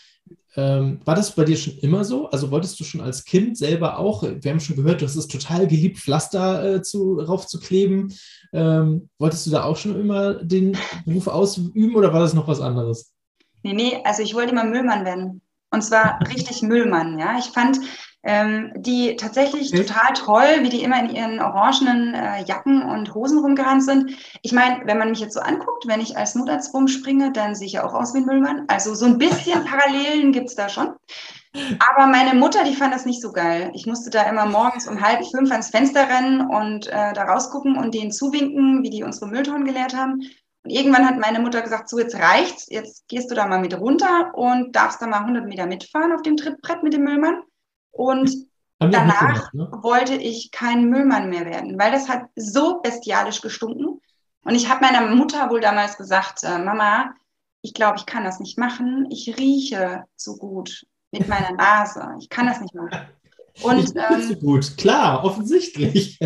Ähm, 0.57 1.01
war 1.05 1.15
das 1.15 1.35
bei 1.35 1.45
dir 1.45 1.57
schon 1.57 1.77
immer 1.79 2.05
so? 2.05 2.31
Also 2.31 2.51
wolltest 2.51 2.81
du 2.81 2.85
schon 2.85 3.03
als 3.03 3.25
Kind 3.25 3.59
selber 3.59 3.99
auch, 3.99 4.23
wir 4.23 4.51
haben 4.51 4.61
schon 4.61 4.77
gehört, 4.77 5.03
du 5.03 5.05
hast 5.05 5.17
es 5.17 5.29
total 5.29 5.67
geliebt, 5.67 5.99
Pflaster 5.99 6.77
äh, 6.77 6.83
zu, 6.83 7.21
raufzukleben. 7.21 8.15
Ähm, 8.55 9.11
wolltest 9.19 9.47
du 9.47 9.51
da 9.51 9.65
auch 9.65 9.77
schon 9.77 10.01
immer 10.01 10.35
den 10.35 10.77
Beruf 11.05 11.27
ausüben 11.27 11.95
oder 11.95 12.13
war 12.13 12.21
das 12.21 12.33
noch 12.33 12.49
was 12.49 12.61
anderes? 12.61 13.13
Nee, 13.63 13.75
nee, 13.75 14.01
also 14.05 14.23
ich 14.23 14.35
wollte 14.35 14.53
immer 14.53 14.65
Müllmann 14.65 15.05
werden. 15.05 15.43
Und 15.71 15.83
zwar 15.83 16.21
richtig 16.27 16.63
Müllmann, 16.63 17.19
ja. 17.19 17.39
Ich 17.39 17.47
fand 17.47 17.79
ähm, 18.27 18.73
die 18.77 19.15
tatsächlich 19.15 19.73
okay. 19.73 19.85
total 19.85 20.13
toll, 20.15 20.63
wie 20.63 20.69
die 20.69 20.83
immer 20.83 20.99
in 20.99 21.15
ihren 21.15 21.41
orangenen 21.41 22.13
äh, 22.13 22.45
Jacken 22.45 22.83
und 22.83 23.15
Hosen 23.15 23.39
rumgerannt 23.39 23.85
sind. 23.85 24.11
Ich 24.43 24.53
meine, 24.53 24.85
wenn 24.85 24.99
man 24.99 25.11
mich 25.11 25.21
jetzt 25.21 25.35
so 25.35 25.41
anguckt, 25.41 25.87
wenn 25.87 26.01
ich 26.01 26.17
als 26.17 26.35
Notarzt 26.35 26.75
rumspringe, 26.75 27.31
dann 27.33 27.55
sehe 27.55 27.69
ich 27.69 27.75
ja 27.75 27.87
auch 27.87 27.95
aus 27.95 28.15
wie 28.15 28.19
ein 28.19 28.27
Müllmann. 28.27 28.65
Also 28.67 28.95
so 28.95 29.07
ein 29.07 29.19
bisschen 29.19 29.65
Parallelen 29.65 30.33
gibt 30.33 30.49
es 30.49 30.57
da 30.57 30.69
schon. 30.69 30.95
Aber 31.55 32.07
meine 32.09 32.35
Mutter, 32.35 32.65
die 32.65 32.75
fand 32.75 32.93
das 32.93 33.07
nicht 33.07 33.23
so 33.23 33.33
geil. 33.33 33.71
Ich 33.75 33.87
musste 33.87 34.11
da 34.11 34.25
immer 34.25 34.45
morgens 34.45 34.89
um 34.89 35.01
halb 35.01 35.25
fünf 35.25 35.51
ans 35.53 35.71
Fenster 35.71 36.09
rennen 36.09 36.41
und 36.51 36.89
äh, 36.89 37.13
da 37.13 37.25
rausgucken 37.25 37.79
und 37.79 37.95
denen 37.95 38.11
zuwinken, 38.11 38.83
wie 38.83 38.91
die 38.91 39.05
unsere 39.05 39.29
Mülltonnen 39.29 39.65
geleert 39.65 39.97
haben. 39.97 40.21
Und 40.65 40.71
irgendwann 40.71 41.07
hat 41.07 41.19
meine 41.19 41.39
Mutter 41.39 41.63
gesagt, 41.63 41.89
so 41.89 41.99
jetzt 42.01 42.17
reicht's, 42.17 42.67
jetzt 42.69 43.07
gehst 43.07 43.31
du 43.31 43.37
da 43.37 43.47
mal 43.47 43.61
mit 43.61 43.79
runter 43.79 44.33
und 44.35 44.75
darfst 44.75 45.01
da 45.01 45.07
mal 45.07 45.21
100 45.21 45.47
Meter 45.47 45.67
mitfahren 45.67 46.13
auf 46.13 46.23
dem 46.23 46.37
Trittbrett 46.37 46.83
mit 46.83 46.93
dem 46.93 47.05
Müllmann. 47.05 47.41
Und 47.97 48.31
danach 48.79 49.53
ne? 49.53 49.69
wollte 49.83 50.15
ich 50.15 50.51
kein 50.51 50.91
Müllmann 50.91 51.31
mehr 51.31 51.47
werden, 51.47 51.79
weil 51.79 51.93
das 51.93 52.09
hat 52.09 52.27
so 52.37 52.81
bestialisch 52.83 53.41
gestunken. 53.41 54.01
Und 54.43 54.55
ich 54.55 54.69
habe 54.69 54.85
meiner 54.85 55.15
Mutter 55.15 55.51
wohl 55.51 55.61
damals 55.61 55.97
gesagt, 55.97 56.45
äh, 56.45 56.59
Mama, 56.59 57.15
ich 57.63 57.75
glaube, 57.75 57.99
ich 57.99 58.07
kann 58.07 58.25
das 58.25 58.39
nicht 58.39 58.59
machen. 58.59 59.09
Ich 59.11 59.37
rieche 59.39 60.05
so 60.15 60.37
gut 60.37 60.87
mit 61.11 61.27
meiner 61.29 61.53
Nase. 61.53 62.15
Ich 62.21 62.29
kann 62.29 62.47
das 62.47 62.61
nicht 62.61 62.75
machen. 62.75 62.91
Und, 63.63 63.79
ich 63.79 63.91
ähm, 63.97 64.23
so 64.23 64.37
gut, 64.37 64.77
klar, 64.77 65.25
offensichtlich. 65.25 66.19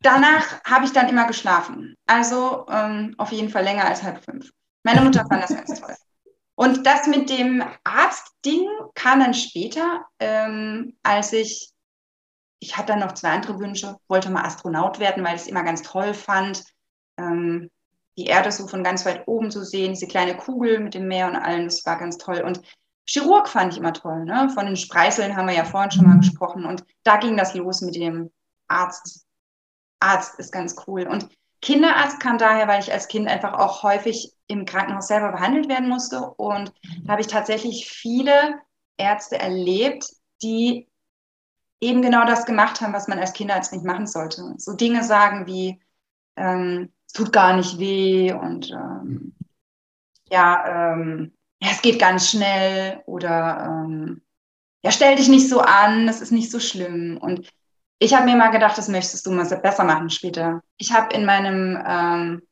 danach 0.00 0.62
habe 0.64 0.86
ich 0.86 0.92
dann 0.92 1.08
immer 1.08 1.26
geschlafen. 1.26 1.94
Also 2.06 2.66
ähm, 2.70 3.14
auf 3.18 3.32
jeden 3.32 3.50
Fall 3.50 3.64
länger 3.64 3.84
als 3.84 4.02
halb 4.02 4.24
fünf. 4.24 4.50
Meine 4.82 5.02
Mutter 5.02 5.26
fand 5.28 5.42
das 5.42 5.54
ganz 5.54 5.80
toll. 5.80 5.94
Und 6.54 6.86
das 6.86 7.06
mit 7.06 7.30
dem 7.30 7.62
Arztding 7.84 8.68
kam 8.94 9.20
dann 9.20 9.34
später, 9.34 10.04
ähm, 10.18 10.96
als 11.02 11.32
ich, 11.32 11.72
ich 12.60 12.76
hatte 12.76 12.92
dann 12.92 13.00
noch 13.00 13.12
zwei 13.12 13.30
andere 13.30 13.58
Wünsche, 13.58 13.96
wollte 14.08 14.30
mal 14.30 14.44
Astronaut 14.44 14.98
werden, 14.98 15.24
weil 15.24 15.36
ich 15.36 15.42
es 15.42 15.48
immer 15.48 15.64
ganz 15.64 15.82
toll 15.82 16.14
fand, 16.14 16.64
ähm, 17.18 17.70
die 18.18 18.26
Erde 18.26 18.52
so 18.52 18.68
von 18.68 18.84
ganz 18.84 19.06
weit 19.06 19.26
oben 19.26 19.50
zu 19.50 19.64
sehen, 19.64 19.94
diese 19.94 20.06
kleine 20.06 20.36
Kugel 20.36 20.80
mit 20.80 20.94
dem 20.94 21.08
Meer 21.08 21.28
und 21.28 21.36
allem, 21.36 21.64
das 21.64 21.84
war 21.86 21.98
ganz 21.98 22.18
toll. 22.18 22.42
Und 22.42 22.60
Chirurg 23.06 23.48
fand 23.48 23.72
ich 23.72 23.78
immer 23.78 23.94
toll, 23.94 24.24
ne? 24.24 24.50
von 24.54 24.66
den 24.66 24.76
Spreißeln 24.76 25.34
haben 25.34 25.48
wir 25.48 25.54
ja 25.54 25.64
vorhin 25.64 25.90
schon 25.90 26.06
mal 26.06 26.18
gesprochen 26.18 26.66
und 26.66 26.84
da 27.02 27.16
ging 27.16 27.36
das 27.36 27.54
los 27.54 27.80
mit 27.80 27.96
dem 27.96 28.30
Arzt. 28.68 29.26
Arzt 30.00 30.38
ist 30.38 30.52
ganz 30.52 30.76
cool. 30.86 31.06
Und 31.06 31.28
Kinderarzt 31.62 32.20
kam 32.20 32.38
daher, 32.38 32.68
weil 32.68 32.80
ich 32.80 32.92
als 32.92 33.08
Kind 33.08 33.28
einfach 33.28 33.54
auch 33.54 33.82
häufig 33.84 34.32
im 34.48 34.66
Krankenhaus 34.66 35.06
selber 35.08 35.32
behandelt 35.32 35.68
werden 35.68 35.88
musste. 35.88 36.20
Und 36.20 36.72
da 37.04 37.12
habe 37.12 37.22
ich 37.22 37.28
tatsächlich 37.28 37.88
viele 37.88 38.60
Ärzte 38.98 39.38
erlebt, 39.38 40.04
die 40.42 40.88
eben 41.80 42.02
genau 42.02 42.26
das 42.26 42.46
gemacht 42.46 42.80
haben, 42.80 42.92
was 42.92 43.08
man 43.08 43.18
als 43.18 43.32
Kinderarzt 43.32 43.72
nicht 43.72 43.84
machen 43.84 44.06
sollte. 44.06 44.54
So 44.58 44.74
Dinge 44.74 45.04
sagen 45.04 45.46
wie, 45.46 45.80
ähm, 46.36 46.92
es 47.06 47.12
tut 47.12 47.32
gar 47.32 47.56
nicht 47.56 47.78
weh 47.78 48.32
und 48.32 48.70
ähm, 48.70 49.34
ja, 50.30 50.92
ähm, 50.92 51.32
ja, 51.60 51.68
es 51.70 51.82
geht 51.82 52.00
ganz 52.00 52.30
schnell 52.30 53.02
oder 53.06 53.84
ähm, 53.86 54.22
ja, 54.82 54.90
stell 54.90 55.14
dich 55.14 55.28
nicht 55.28 55.48
so 55.48 55.60
an, 55.60 56.06
das 56.06 56.20
ist 56.20 56.32
nicht 56.32 56.50
so 56.50 56.58
schlimm. 56.58 57.18
Und 57.20 57.52
ich 58.02 58.14
habe 58.14 58.24
mir 58.24 58.36
mal 58.36 58.50
gedacht, 58.50 58.76
das 58.76 58.88
möchtest 58.88 59.24
du 59.26 59.30
mal 59.30 59.44
besser 59.44 59.84
machen 59.84 60.10
später. 60.10 60.60
Ich 60.76 60.92
habe 60.92 61.14
in 61.14 61.24
meinem 61.24 61.80
ähm, 61.86 62.42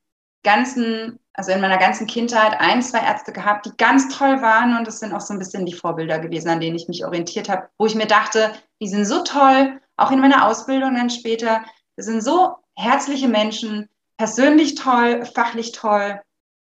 ganzen, 0.43 1.19
also 1.33 1.51
in 1.51 1.59
meiner 1.59 1.77
ganzen 1.77 2.07
Kindheit 2.07 2.55
ein, 2.57 2.81
zwei 2.81 2.99
Ärzte 2.99 3.33
gehabt, 3.33 3.65
die 3.65 3.75
ganz 3.75 4.17
toll 4.17 4.41
waren 4.41 4.77
und 4.77 4.87
das 4.87 4.99
sind 4.99 5.13
auch 5.13 5.19
so 5.19 5.33
ein 5.33 5.39
bisschen 5.39 5.65
die 5.65 5.73
Vorbilder 5.73 6.19
gewesen, 6.19 6.47
an 6.47 6.61
denen 6.61 6.77
ich 6.77 6.87
mich 6.87 7.05
orientiert 7.05 7.49
habe, 7.49 7.67
wo 7.77 7.85
ich 7.85 7.95
mir 7.95 8.07
dachte, 8.07 8.53
die 8.81 8.87
sind 8.87 9.03
so 9.03 9.23
toll, 9.23 9.81
auch 9.97 10.11
in 10.11 10.21
meiner 10.21 10.47
Ausbildung 10.47 10.95
dann 10.95 11.09
später. 11.09 11.65
Das 11.97 12.05
sind 12.05 12.23
so 12.23 12.55
herzliche 12.75 13.27
Menschen, 13.27 13.89
persönlich 14.15 14.75
toll, 14.75 15.25
fachlich 15.25 15.73
toll. 15.73 16.21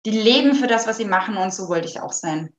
Die 0.06 0.12
leben 0.12 0.54
für 0.54 0.68
das, 0.68 0.86
was 0.86 0.98
sie 0.98 1.06
machen 1.06 1.38
und 1.38 1.54
so 1.54 1.70
wollte 1.70 1.88
ich 1.88 2.02
auch 2.02 2.12
sein. 2.12 2.54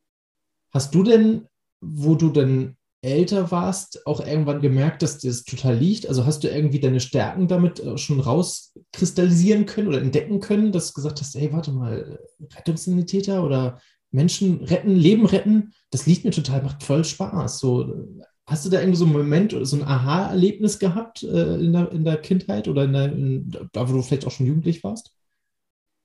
Hast 0.73 0.95
du 0.95 1.03
denn, 1.03 1.47
wo 1.83 2.15
du 2.15 2.31
denn 2.31 2.76
älter 3.03 3.51
warst, 3.51 4.07
auch 4.07 4.21
irgendwann 4.21 4.61
gemerkt, 4.61 5.03
dass 5.03 5.19
dir 5.19 5.31
das 5.31 5.45
total 5.45 5.77
liegt? 5.77 6.09
Also 6.09 6.27
hast 6.27 6.45
du 6.45 6.49
irgendwie 6.49 6.81
deine 6.81 7.01
Stärken 7.01 7.49
damit 7.49 7.81
äh, 7.81 7.99
schon 7.99 8.21
rauskristallisieren 8.21 9.67
können 9.67 9.89
oder 9.89 10.01
entdecken 10.01 10.41
können, 10.41 10.73
dass 10.73 10.89
du 10.89 10.95
gesagt 10.95 11.21
hast, 11.21 11.37
ey, 11.37 11.53
warte 11.53 11.73
mal, 11.73 12.19
Rettungssanitäter 12.57 13.45
oder 13.45 13.79
Menschen 14.11 14.63
retten, 14.65 14.97
Leben 14.97 15.27
retten, 15.27 15.73
das 15.91 16.07
liegt 16.07 16.25
mir 16.25 16.31
total, 16.31 16.63
macht 16.63 16.83
voll 16.83 17.05
Spaß. 17.05 17.59
So, 17.59 18.07
hast 18.47 18.65
du 18.65 18.71
da 18.71 18.81
irgendwie 18.81 18.99
so 18.99 19.05
einen 19.05 19.13
Moment 19.13 19.55
oder 19.55 19.67
so 19.67 19.77
ein 19.77 19.85
Aha-Erlebnis 19.85 20.79
gehabt 20.79 21.23
äh, 21.23 21.57
in, 21.57 21.73
der, 21.73 21.93
in 21.93 22.05
der 22.05 22.17
Kindheit 22.17 22.69
oder 22.69 22.85
in 22.85 22.93
der, 22.93 23.13
in, 23.13 23.51
da, 23.73 23.89
wo 23.89 23.95
du 23.95 24.03
vielleicht 24.03 24.27
auch 24.27 24.31
schon 24.31 24.47
jugendlich 24.47 24.83
warst? 24.85 25.16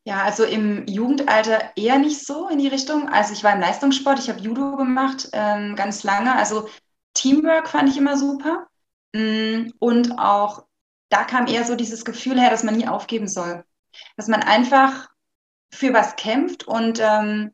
Ja, 0.04 0.24
also 0.24 0.44
im 0.44 0.88
Jugendalter 0.88 1.72
eher 1.76 2.00
nicht 2.00 2.26
so 2.26 2.48
in 2.50 2.58
die 2.58 2.68
Richtung. 2.68 3.08
Also 3.08 3.34
ich 3.34 3.44
war 3.44 3.54
im 3.54 3.60
Leistungssport, 3.62 4.18
ich 4.20 4.30
habe 4.30 4.40
Judo 4.40 4.76
gemacht, 4.76 5.30
ähm, 5.34 5.76
ganz 5.76 6.04
lange. 6.04 6.36
Also 6.36 6.68
Teamwork 7.14 7.68
fand 7.70 7.90
ich 7.90 7.98
immer 7.98 8.18
super. 8.18 8.68
Mm, 9.14 9.70
und 9.80 10.18
auch 10.18 10.66
da 11.10 11.24
kam 11.24 11.46
eher 11.48 11.66
so 11.66 11.76
dieses 11.76 12.06
Gefühl 12.06 12.40
her, 12.40 12.50
dass 12.50 12.64
man 12.64 12.78
nie 12.78 12.88
aufgeben 12.88 13.28
soll. 13.28 13.64
Dass 14.18 14.28
man 14.28 14.42
einfach 14.42 15.10
für 15.74 15.94
was 15.94 16.16
kämpft 16.16 16.68
und 16.68 17.00
ähm, 17.00 17.54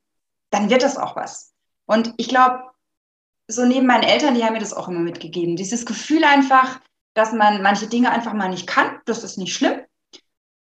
dann 0.50 0.70
wird 0.70 0.84
das 0.84 0.98
auch 0.98 1.16
was. 1.16 1.54
Und 1.86 2.14
ich 2.18 2.30
glaube, 2.30 2.64
so 3.48 3.66
neben 3.66 3.88
meinen 3.88 4.04
Eltern, 4.04 4.36
die 4.36 4.44
haben 4.44 4.54
mir 4.54 4.60
das 4.60 4.74
auch 4.74 4.88
immer 4.88 5.00
mitgegeben. 5.00 5.56
Dieses 5.56 5.86
Gefühl 5.86 6.24
einfach, 6.24 6.80
dass 7.14 7.34
man 7.34 7.62
manche 7.62 7.88
Dinge 7.88 8.12
einfach 8.12 8.34
mal 8.34 8.50
nicht 8.50 8.68
kann, 8.68 9.00
das 9.06 9.24
ist 9.24 9.38
nicht 9.38 9.54
schlimm. 9.56 9.82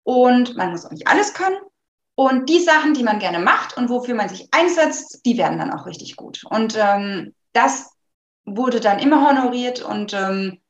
Und 0.03 0.57
man 0.57 0.71
muss 0.71 0.85
auch 0.87 0.91
nicht 0.91 1.09
alles 1.09 1.35
können. 1.35 1.57
Und 2.17 2.49
die 2.49 2.61
Sachen, 2.61 2.95
die 2.95 3.03
man 3.03 3.19
gerne 3.19 3.41
macht 3.41 3.77
und 3.77 3.89
wofür 3.89 4.15
man 4.15 4.29
sich 4.29 4.49
einsetzt, 4.53 5.25
die 5.25 5.37
werden 5.37 5.59
dann 5.59 5.73
auch 5.73 5.87
richtig 5.87 6.17
gut. 6.17 6.45
Und 6.49 6.77
ähm, 6.79 7.35
das 7.53 7.93
wurde 8.45 8.81
dann 8.81 9.01
immer 9.01 9.29
honoriert. 9.29 9.83
Und 9.83 10.13
ähm, 10.15 10.61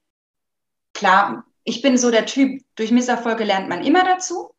klar, 0.95 1.45
ich 1.64 1.82
bin 1.82 1.99
so 1.99 2.11
der 2.11 2.26
Typ, 2.26 2.62
durch 2.76 2.90
Misserfolge 2.90 3.45
lernt 3.45 3.68
man 3.68 3.84
immer 3.84 4.05
dazu. 4.05 4.55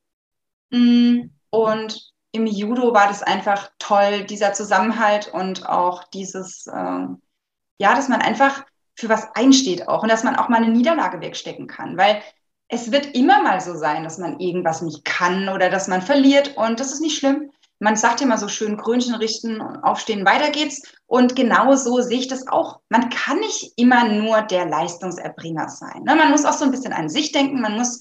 Mm, 0.70 1.30
und 1.50 2.12
im 2.32 2.46
Judo 2.46 2.94
war 2.94 3.08
das 3.08 3.24
einfach 3.24 3.72
toll, 3.80 4.26
dieser 4.26 4.54
Zusammenhalt 4.54 5.30
und 5.34 5.68
auch 5.68 6.04
dieses, 6.04 6.68
äh, 6.68 7.08
ja, 7.78 7.96
dass 7.96 8.10
man 8.10 8.22
einfach 8.22 8.66
für 8.96 9.10
was 9.10 9.28
einsteht 9.36 9.88
auch 9.88 10.04
und 10.04 10.10
dass 10.10 10.24
man 10.24 10.36
auch 10.36 10.50
mal 10.50 10.58
eine 10.58 10.70
Niederlage 10.70 11.22
wegstecken 11.22 11.68
kann, 11.68 11.98
weil 11.98 12.22
es 12.68 12.92
wird 12.92 13.16
immer 13.16 13.42
mal 13.44 13.62
so 13.62 13.76
sein, 13.76 14.04
dass 14.04 14.18
man 14.18 14.40
irgendwas 14.40 14.82
nicht 14.82 15.06
kann 15.06 15.50
oder 15.50 15.70
dass 15.70 15.88
man 15.88 16.02
verliert 16.02 16.58
und 16.58 16.80
das 16.80 16.92
ist 16.92 17.02
nicht 17.02 17.18
schlimm. 17.18 17.52
Man 17.80 17.96
sagt 17.96 18.22
immer 18.22 18.38
so 18.38 18.48
schön, 18.48 18.78
Krönchen 18.78 19.16
richten 19.16 19.60
und 19.60 19.84
aufstehen, 19.84 20.26
weiter 20.26 20.50
geht's. 20.50 20.82
Und 21.08 21.36
genau 21.36 21.76
so 21.76 22.02
sehe 22.02 22.20
ich 22.20 22.28
das 22.28 22.48
auch. 22.48 22.80
Man 22.90 23.10
kann 23.10 23.38
nicht 23.40 23.74
immer 23.76 24.08
nur 24.08 24.42
der 24.42 24.66
Leistungserbringer 24.66 25.68
sein. 25.68 26.04
Ne? 26.04 26.16
Man 26.16 26.32
muss 26.32 26.46
auch 26.46 26.54
so 26.54 26.64
ein 26.64 26.72
bisschen 26.72 26.94
an 26.94 27.10
sich 27.10 27.34
denken, 27.34 27.60
man 27.62 27.76
muss 27.76 28.00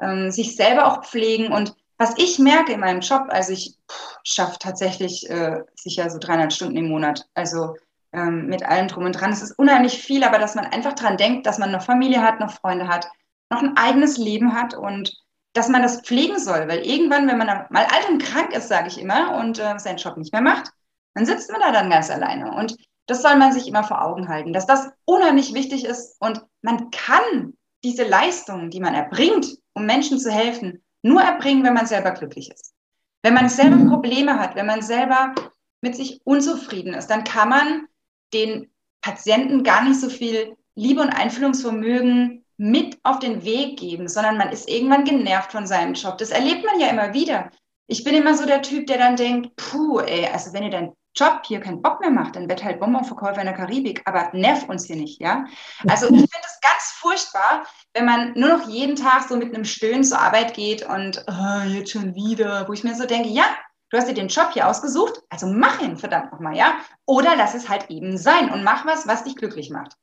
ähm, 0.00 0.30
sich 0.30 0.54
selber 0.54 0.86
auch 0.86 1.04
pflegen 1.04 1.52
und 1.52 1.74
was 1.98 2.12
ich 2.18 2.38
merke 2.38 2.72
in 2.72 2.80
meinem 2.80 3.00
Job, 3.00 3.22
also 3.30 3.52
ich 3.52 3.74
schaffe 4.22 4.58
tatsächlich 4.58 5.30
äh, 5.30 5.62
sicher 5.74 6.10
so 6.10 6.18
300 6.18 6.52
Stunden 6.52 6.76
im 6.76 6.88
Monat, 6.88 7.26
also 7.32 7.74
ähm, 8.12 8.48
mit 8.48 8.62
allem 8.62 8.88
drum 8.88 9.06
und 9.06 9.12
dran. 9.12 9.32
Es 9.32 9.40
ist 9.40 9.58
unheimlich 9.58 9.98
viel, 9.98 10.22
aber 10.22 10.38
dass 10.38 10.54
man 10.54 10.66
einfach 10.66 10.92
dran 10.92 11.16
denkt, 11.16 11.46
dass 11.46 11.56
man 11.56 11.72
noch 11.72 11.82
Familie 11.82 12.20
hat, 12.20 12.38
noch 12.38 12.50
Freunde 12.50 12.88
hat, 12.88 13.08
noch 13.50 13.62
ein 13.62 13.76
eigenes 13.76 14.18
Leben 14.18 14.54
hat 14.54 14.74
und 14.74 15.12
dass 15.52 15.68
man 15.68 15.82
das 15.82 16.02
pflegen 16.02 16.38
soll, 16.38 16.68
weil 16.68 16.86
irgendwann, 16.86 17.26
wenn 17.28 17.38
man 17.38 17.46
mal 17.70 17.86
alt 17.86 18.08
und 18.10 18.22
krank 18.22 18.52
ist, 18.52 18.68
sage 18.68 18.88
ich 18.88 19.00
immer, 19.00 19.36
und 19.36 19.58
äh, 19.58 19.78
seinen 19.78 19.96
Job 19.96 20.16
nicht 20.16 20.32
mehr 20.32 20.42
macht, 20.42 20.70
dann 21.14 21.24
sitzt 21.24 21.50
man 21.50 21.60
da 21.60 21.72
dann 21.72 21.88
ganz 21.88 22.10
alleine. 22.10 22.52
Und 22.52 22.76
das 23.06 23.22
soll 23.22 23.36
man 23.36 23.52
sich 23.52 23.66
immer 23.66 23.84
vor 23.84 24.04
Augen 24.04 24.28
halten, 24.28 24.52
dass 24.52 24.66
das 24.66 24.90
unheimlich 25.04 25.54
wichtig 25.54 25.84
ist 25.84 26.16
und 26.20 26.42
man 26.62 26.90
kann 26.90 27.54
diese 27.84 28.04
Leistung, 28.04 28.70
die 28.70 28.80
man 28.80 28.94
erbringt, 28.94 29.46
um 29.74 29.86
Menschen 29.86 30.18
zu 30.18 30.30
helfen, 30.30 30.82
nur 31.02 31.22
erbringen, 31.22 31.64
wenn 31.64 31.74
man 31.74 31.86
selber 31.86 32.10
glücklich 32.10 32.50
ist. 32.50 32.74
Wenn 33.22 33.34
man 33.34 33.48
selber. 33.48 33.76
Probleme 33.88 34.38
hat, 34.38 34.56
wenn 34.56 34.66
man 34.66 34.82
selber 34.82 35.34
mit 35.80 35.96
sich 35.96 36.20
unzufrieden 36.24 36.94
ist, 36.94 37.08
dann 37.08 37.24
kann 37.24 37.48
man 37.48 37.86
den 38.32 38.70
Patienten 39.00 39.62
gar 39.62 39.84
nicht 39.84 40.00
so 40.00 40.08
viel 40.08 40.56
Liebe 40.74 41.00
und 41.00 41.10
Einfühlungsvermögen 41.10 42.44
mit 42.56 42.98
auf 43.02 43.18
den 43.18 43.44
Weg 43.44 43.78
geben, 43.78 44.08
sondern 44.08 44.38
man 44.38 44.50
ist 44.50 44.68
irgendwann 44.68 45.04
genervt 45.04 45.52
von 45.52 45.66
seinem 45.66 45.94
Job. 45.94 46.18
Das 46.18 46.30
erlebt 46.30 46.64
man 46.64 46.80
ja 46.80 46.88
immer 46.88 47.12
wieder. 47.12 47.50
Ich 47.86 48.02
bin 48.02 48.14
immer 48.14 48.34
so 48.34 48.46
der 48.46 48.62
Typ, 48.62 48.86
der 48.86 48.98
dann 48.98 49.16
denkt, 49.16 49.54
puh, 49.56 50.00
ey, 50.00 50.26
also 50.26 50.52
wenn 50.52 50.64
ihr 50.64 50.70
dein 50.70 50.92
Job 51.16 51.42
hier 51.46 51.60
keinen 51.60 51.80
Bock 51.80 52.00
mehr 52.00 52.10
macht, 52.10 52.36
dann 52.36 52.48
wird 52.48 52.62
halt 52.62 52.78
Bonbonverkäufer 52.78 53.40
in 53.40 53.46
der 53.46 53.56
Karibik, 53.56 54.02
aber 54.04 54.30
nerv 54.32 54.68
uns 54.68 54.84
hier 54.84 54.96
nicht, 54.96 55.20
ja? 55.20 55.46
Also 55.88 56.06
ich 56.06 56.10
finde 56.10 56.28
es 56.44 56.60
ganz 56.60 56.92
furchtbar, 56.92 57.64
wenn 57.94 58.04
man 58.04 58.32
nur 58.34 58.50
noch 58.50 58.68
jeden 58.68 58.96
Tag 58.96 59.26
so 59.26 59.36
mit 59.36 59.54
einem 59.54 59.64
Stöhnen 59.64 60.04
zur 60.04 60.20
Arbeit 60.20 60.54
geht 60.54 60.86
und 60.86 61.24
oh, 61.26 61.68
jetzt 61.68 61.92
schon 61.92 62.14
wieder, 62.14 62.68
wo 62.68 62.72
ich 62.74 62.84
mir 62.84 62.94
so 62.94 63.06
denke, 63.06 63.30
ja, 63.30 63.44
du 63.90 63.96
hast 63.96 64.08
dir 64.08 64.14
den 64.14 64.28
Job 64.28 64.50
hier 64.52 64.68
ausgesucht, 64.68 65.22
also 65.30 65.46
mach 65.46 65.80
ihn, 65.80 65.96
verdammt 65.96 66.32
nochmal, 66.32 66.56
ja? 66.56 66.74
Oder 67.06 67.34
lass 67.36 67.54
es 67.54 67.68
halt 67.68 67.88
eben 67.90 68.18
sein 68.18 68.50
und 68.50 68.62
mach 68.62 68.84
was, 68.84 69.06
was 69.06 69.24
dich 69.24 69.36
glücklich 69.36 69.70
macht. 69.70 69.96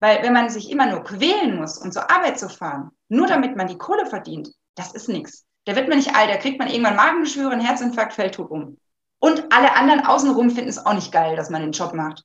Weil 0.00 0.22
wenn 0.22 0.32
man 0.32 0.48
sich 0.48 0.70
immer 0.70 0.86
nur 0.86 1.02
quälen 1.02 1.56
muss, 1.56 1.78
um 1.78 1.90
zur 1.90 2.10
Arbeit 2.10 2.38
zu 2.38 2.48
fahren, 2.48 2.90
nur 3.08 3.26
damit 3.26 3.56
man 3.56 3.66
die 3.66 3.78
Kohle 3.78 4.06
verdient, 4.06 4.52
das 4.76 4.92
ist 4.92 5.08
nichts. 5.08 5.44
Da 5.64 5.74
wird 5.74 5.88
man 5.88 5.98
nicht 5.98 6.14
alt, 6.14 6.30
da 6.30 6.36
kriegt 6.36 6.58
man 6.58 6.68
irgendwann 6.68 6.96
Magengeschwüre, 6.96 7.50
einen 7.50 7.64
Herzinfarkt, 7.64 8.14
fällt 8.14 8.36
tot 8.36 8.50
um. 8.50 8.78
Und 9.20 9.52
alle 9.52 9.74
anderen 9.74 10.06
außenrum 10.06 10.50
finden 10.50 10.70
es 10.70 10.84
auch 10.84 10.94
nicht 10.94 11.10
geil, 11.12 11.36
dass 11.36 11.50
man 11.50 11.62
den 11.62 11.72
Job 11.72 11.92
macht. 11.92 12.24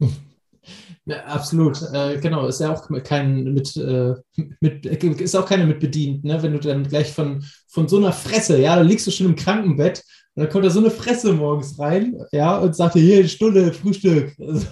Ja, 1.04 1.24
absolut, 1.24 1.80
äh, 1.92 2.18
genau. 2.18 2.46
Ist 2.48 2.60
ja 2.60 2.72
auch 2.72 2.88
kein 3.04 3.44
mit, 3.54 3.76
äh, 3.76 4.14
mit, 4.60 4.84
ist 4.86 5.36
auch 5.36 5.46
keine 5.46 5.66
mit 5.66 5.78
bedient, 5.80 6.24
ne? 6.24 6.42
Wenn 6.42 6.52
du 6.52 6.58
dann 6.58 6.88
gleich 6.88 7.12
von, 7.12 7.44
von 7.68 7.88
so 7.88 7.98
einer 7.98 8.12
Fresse, 8.12 8.60
ja, 8.60 8.74
da 8.76 8.82
liegst 8.82 9.06
du 9.06 9.10
schon 9.10 9.26
im 9.26 9.36
Krankenbett 9.36 10.02
und 10.34 10.42
dann 10.42 10.52
kommt 10.52 10.64
da 10.64 10.70
so 10.70 10.80
eine 10.80 10.90
Fresse 10.90 11.32
morgens 11.32 11.78
rein, 11.78 12.16
ja, 12.32 12.58
und 12.58 12.74
sagt 12.74 12.96
dir, 12.96 13.00
hier, 13.00 13.28
Stunde 13.28 13.72
Frühstück. 13.72 14.34
Also, 14.40 14.66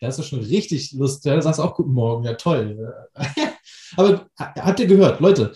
da 0.00 0.06
hast 0.06 0.18
du 0.18 0.22
schon 0.22 0.40
richtig 0.40 0.92
Lust. 0.92 1.24
Ja, 1.24 1.34
da 1.34 1.42
sagst 1.42 1.58
du 1.58 1.64
auch 1.64 1.74
guten 1.74 1.92
Morgen, 1.92 2.24
ja 2.24 2.34
toll. 2.34 2.94
Aber 3.96 4.26
habt 4.38 4.80
ihr 4.80 4.86
gehört, 4.86 5.20
Leute, 5.20 5.52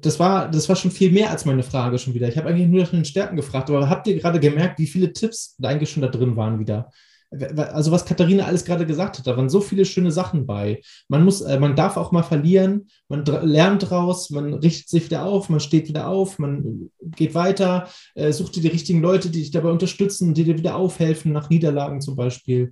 das 0.00 0.18
war, 0.18 0.50
das 0.50 0.68
war 0.68 0.76
schon 0.76 0.90
viel 0.90 1.10
mehr 1.10 1.30
als 1.30 1.44
meine 1.44 1.62
Frage 1.62 1.98
schon 1.98 2.14
wieder. 2.14 2.28
Ich 2.28 2.36
habe 2.36 2.48
eigentlich 2.48 2.68
nur 2.68 2.82
nach 2.82 2.90
den 2.90 3.04
Stärken 3.04 3.36
gefragt, 3.36 3.70
aber 3.70 3.88
habt 3.88 4.06
ihr 4.06 4.18
gerade 4.18 4.40
gemerkt, 4.40 4.78
wie 4.78 4.86
viele 4.86 5.12
Tipps 5.12 5.54
da 5.58 5.68
eigentlich 5.68 5.90
schon 5.90 6.02
da 6.02 6.08
drin 6.08 6.36
waren 6.36 6.58
wieder? 6.58 6.90
Also 7.30 7.92
was 7.92 8.04
Katharina 8.04 8.44
alles 8.44 8.64
gerade 8.64 8.86
gesagt 8.86 9.18
hat, 9.18 9.26
da 9.26 9.36
waren 9.36 9.48
so 9.48 9.60
viele 9.60 9.84
schöne 9.84 10.10
Sachen 10.10 10.46
bei. 10.46 10.80
Man 11.06 11.24
muss, 11.24 11.40
äh, 11.40 11.60
man 11.60 11.76
darf 11.76 11.96
auch 11.96 12.10
mal 12.10 12.24
verlieren, 12.24 12.88
man 13.08 13.24
lernt 13.24 13.88
draus, 13.88 14.30
man 14.30 14.54
richtet 14.54 14.88
sich 14.88 15.04
wieder 15.04 15.24
auf, 15.24 15.48
man 15.48 15.60
steht 15.60 15.88
wieder 15.88 16.08
auf, 16.08 16.40
man 16.40 16.90
geht 17.00 17.34
weiter, 17.34 17.88
äh, 18.16 18.32
sucht 18.32 18.56
dir 18.56 18.62
die 18.62 18.68
richtigen 18.68 19.00
Leute, 19.00 19.30
die 19.30 19.40
dich 19.40 19.52
dabei 19.52 19.70
unterstützen, 19.70 20.34
die 20.34 20.42
dir 20.42 20.58
wieder 20.58 20.74
aufhelfen, 20.74 21.32
nach 21.32 21.50
Niederlagen 21.50 22.00
zum 22.00 22.16
Beispiel. 22.16 22.70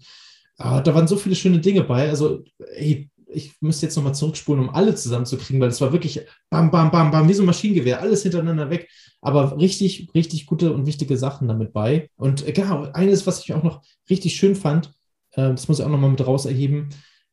Ah, 0.57 0.81
da 0.81 0.93
waren 0.93 1.07
so 1.07 1.17
viele 1.17 1.37
schöne 1.37 1.61
Dinge 1.61 1.85
bei. 1.85 2.09
Also, 2.09 2.43
hey, 2.75 3.09
ich 3.31 3.61
müsste 3.61 3.87
jetzt 3.87 3.97
nochmal 3.97 4.15
zurückspulen, 4.15 4.65
um 4.65 4.75
alle 4.75 4.95
zusammenzukriegen, 4.95 5.61
weil 5.61 5.69
es 5.69 5.81
war 5.81 5.93
wirklich 5.93 6.21
bam, 6.51 6.71
bam, 6.71 6.91
bam, 6.91 7.11
bam, 7.11 7.29
wie 7.29 7.35
so 7.35 7.43
ein 7.43 7.47
Maschinengewehr, 7.47 8.01
alles 8.01 8.23
hintereinander 8.23 8.71
weg. 8.71 8.89
Aber 9.21 9.59
richtig, 9.59 10.09
richtig 10.15 10.47
gute 10.47 10.73
und 10.73 10.87
wichtige 10.87 11.17
Sachen 11.17 11.49
damit 11.49 11.73
bei. 11.73 12.11
Und 12.17 12.47
äh, 12.47 12.53
genau, 12.53 12.85
eines, 12.93 13.27
was 13.27 13.45
ich 13.45 13.53
auch 13.53 13.63
noch 13.63 13.83
richtig 14.09 14.37
schön 14.37 14.55
fand, 14.55 14.93
äh, 15.33 15.51
das 15.51 15.69
muss 15.69 15.79
ich 15.79 15.85
auch 15.85 15.91
nochmal 15.91 16.11
mit 16.11 16.27
raus 16.27 16.47
erheben, 16.47 16.91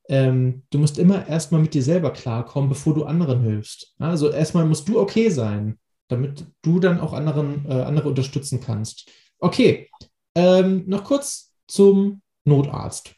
ähm, 0.08 0.64
du 0.70 0.78
musst 0.78 1.00
immer 1.00 1.28
erstmal 1.28 1.62
mit 1.62 1.74
dir 1.74 1.82
selber 1.82 2.12
klarkommen, 2.12 2.70
bevor 2.70 2.94
du 2.94 3.06
anderen 3.06 3.42
hilfst. 3.42 3.94
Also 3.98 4.30
erstmal 4.30 4.66
musst 4.66 4.88
du 4.88 5.00
okay 5.00 5.30
sein, 5.30 5.80
damit 6.08 6.46
du 6.62 6.80
dann 6.80 7.00
auch 7.00 7.14
anderen, 7.14 7.66
äh, 7.68 7.82
andere 7.82 8.10
unterstützen 8.10 8.60
kannst. 8.60 9.10
Okay, 9.40 9.90
ähm, 10.36 10.84
noch 10.88 11.04
kurz 11.04 11.54
zum 11.68 12.22
Notarzt. 12.44 13.15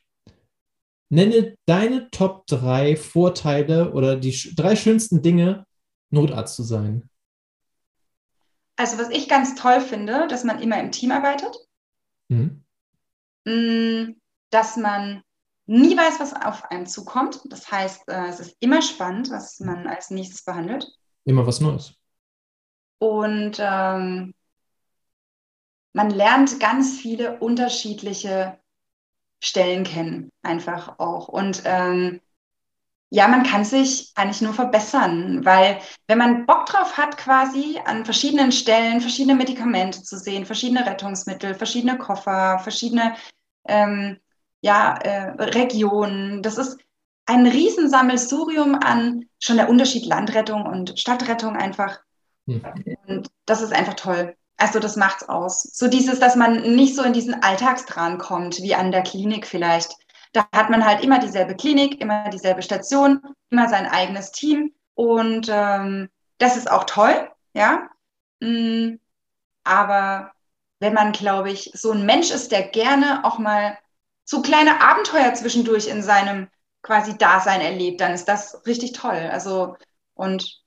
Nenne 1.09 1.55
deine 1.65 2.09
Top 2.11 2.45
3 2.47 2.97
Vorteile 2.97 3.93
oder 3.93 4.17
die 4.17 4.55
drei 4.55 4.75
schönsten 4.75 5.21
Dinge, 5.21 5.65
Notarzt 6.09 6.55
zu 6.55 6.63
sein. 6.63 7.09
Also, 8.75 8.97
was 8.97 9.09
ich 9.09 9.27
ganz 9.27 9.55
toll 9.55 9.81
finde, 9.81 10.27
dass 10.27 10.43
man 10.43 10.61
immer 10.61 10.79
im 10.79 10.91
Team 10.91 11.11
arbeitet. 11.11 11.57
Mhm. 12.29 12.63
Mm, 13.45 14.15
dass 14.49 14.77
man 14.77 15.23
nie 15.65 15.97
weiß, 15.97 16.19
was 16.19 16.33
auf 16.33 16.63
einem 16.65 16.85
zukommt. 16.85 17.41
Das 17.45 17.69
heißt, 17.71 18.07
äh, 18.07 18.27
es 18.27 18.39
ist 18.39 18.57
immer 18.59 18.81
spannend, 18.81 19.29
was 19.31 19.59
man 19.59 19.87
als 19.87 20.09
nächstes 20.09 20.43
behandelt. 20.43 20.87
Immer 21.25 21.45
was 21.45 21.59
Neues. 21.59 21.93
Und 22.99 23.57
ähm, 23.59 24.33
man 25.93 26.09
lernt 26.09 26.59
ganz 26.59 26.99
viele 26.99 27.39
unterschiedliche 27.39 28.59
Stellen 29.39 29.83
kennen, 29.83 30.31
einfach 30.41 30.99
auch. 30.99 31.27
Und 31.27 31.61
ähm, 31.65 32.21
ja, 33.09 33.27
man 33.27 33.43
kann 33.43 33.63
sich 33.63 34.11
eigentlich 34.15 34.41
nur 34.41 34.53
verbessern, 34.53 35.45
weil 35.45 35.79
wenn 36.07 36.17
man 36.17 36.45
Bock 36.45 36.65
drauf 36.65 36.97
hat, 36.97 37.17
quasi 37.17 37.79
an 37.85 38.03
verschiedenen 38.03 38.51
Stellen 38.51 38.99
verschiedene 38.99 39.35
Medikamente 39.35 40.03
zu 40.03 40.17
sehen, 40.17 40.45
verschiedene 40.45 40.85
Rettungsmittel, 40.85 41.55
verschiedene 41.55 41.97
Koffer, 41.97 42.59
verschiedene 42.59 43.15
ähm, 43.67 44.17
ja, 44.61 44.95
äh, 44.97 45.41
Regionen, 45.41 46.41
das 46.41 46.57
ist 46.57 46.79
ein 47.25 47.45
Riesensammelsurium 47.45 48.75
an 48.75 49.25
schon 49.39 49.57
der 49.57 49.69
Unterschied 49.69 50.05
Landrettung 50.05 50.65
und 50.65 50.99
Stadtrettung 50.99 51.55
einfach. 51.55 51.99
Mhm. 52.45 52.63
Und 53.05 53.27
das 53.45 53.61
ist 53.61 53.73
einfach 53.73 53.93
toll. 53.93 54.35
Also 54.57 54.79
das 54.79 54.95
macht's 54.95 55.27
aus. 55.29 55.63
So 55.63 55.87
dieses, 55.87 56.19
dass 56.19 56.35
man 56.35 56.75
nicht 56.75 56.95
so 56.95 57.03
in 57.03 57.13
diesen 57.13 57.43
Alltagstran 57.43 58.17
kommt, 58.17 58.57
wie 58.61 58.75
an 58.75 58.91
der 58.91 59.03
Klinik 59.03 59.45
vielleicht. 59.45 59.95
Da 60.33 60.47
hat 60.53 60.69
man 60.69 60.85
halt 60.85 61.03
immer 61.03 61.19
dieselbe 61.19 61.55
Klinik, 61.55 62.01
immer 62.01 62.29
dieselbe 62.29 62.63
Station, 62.63 63.21
immer 63.49 63.69
sein 63.69 63.85
eigenes 63.85 64.31
Team. 64.31 64.73
Und 64.95 65.47
ähm, 65.49 66.09
das 66.39 66.57
ist 66.57 66.69
auch 66.69 66.85
toll, 66.85 67.31
ja. 67.53 67.89
Mm, 68.39 68.95
aber 69.63 70.31
wenn 70.79 70.93
man, 70.93 71.11
glaube 71.11 71.51
ich, 71.51 71.71
so 71.73 71.91
ein 71.91 72.05
Mensch 72.05 72.31
ist, 72.31 72.51
der 72.51 72.63
gerne 72.63 73.23
auch 73.23 73.37
mal 73.39 73.77
so 74.25 74.41
kleine 74.41 74.81
Abenteuer 74.81 75.33
zwischendurch 75.33 75.87
in 75.87 76.03
seinem 76.03 76.49
quasi 76.81 77.17
Dasein 77.17 77.61
erlebt, 77.61 78.01
dann 78.01 78.13
ist 78.13 78.25
das 78.25 78.65
richtig 78.65 78.93
toll. 78.93 79.29
Also 79.31 79.77
und 80.15 80.61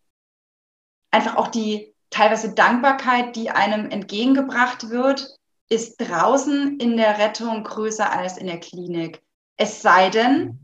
einfach 1.11 1.37
auch 1.37 1.49
die 1.49 1.90
teilweise 2.11 2.55
Dankbarkeit, 2.55 3.37
die 3.37 3.51
einem 3.51 3.91
entgegengebracht 3.91 4.91
wird, 4.91 5.37
ist 5.69 5.97
draußen 5.99 6.79
in 6.79 6.97
der 6.97 7.19
Rettung 7.19 7.63
größer 7.63 8.13
als 8.13 8.37
in 8.37 8.47
der 8.47 8.61
Klinik. 8.61 9.23
Es 9.57 9.83
sei 9.83 10.11
denn, 10.11 10.59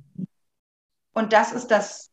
und 1.12 1.32
das 1.32 1.53
ist 1.53 1.68
das 1.68 2.11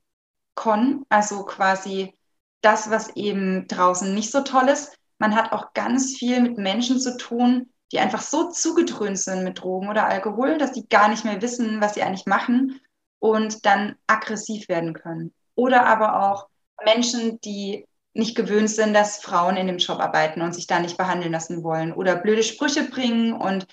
Con, 0.56 1.06
also 1.10 1.44
quasi 1.46 2.16
das, 2.62 2.90
was 2.90 3.16
eben 3.16 3.68
draußen 3.68 4.14
nicht 4.14 4.32
so 4.32 4.42
toll 4.42 4.70
ist, 4.70 4.96
man 5.18 5.36
hat 5.36 5.52
auch 5.52 5.74
ganz 5.74 6.16
viel 6.18 6.42
mit 6.42 6.58
Menschen 6.58 7.00
zu 7.00 7.18
tun, 7.18 7.70
die 7.92 8.00
einfach 8.00 8.22
so 8.22 8.50
zugedröhnt 8.50 9.20
sind 9.20 9.44
mit 9.44 9.60
Drogen 9.60 9.90
oder 9.90 10.06
Alkohol, 10.06 10.58
dass 10.58 10.74
die 10.74 10.88
gar 10.88 11.08
nicht 11.10 11.26
mehr 11.26 11.42
wissen, 11.42 11.82
was 11.82 11.94
sie 11.94 12.04
eigentlich 12.04 12.26
machen 12.26 12.80
und 13.20 13.66
dann 13.66 13.96
aggressiv 14.08 14.68
werden 14.68 14.94
können. 14.94 15.34
Oder 15.56 15.86
aber 15.86 16.22
auch 16.24 16.48
Menschen, 16.84 17.40
die 17.42 17.86
nicht 18.14 18.36
gewöhnt 18.36 18.70
sind, 18.70 18.94
dass 18.94 19.20
Frauen 19.20 19.58
in 19.58 19.68
dem 19.68 19.78
Job 19.78 20.00
arbeiten 20.00 20.42
und 20.42 20.54
sich 20.54 20.68
da 20.68 20.80
nicht 20.80 20.98
behandeln 20.98 21.32
lassen 21.32 21.64
wollen 21.64 21.94
oder 21.94 22.16
blöde 22.16 22.44
Sprüche 22.44 22.84
bringen. 22.84 23.34
Und 23.34 23.68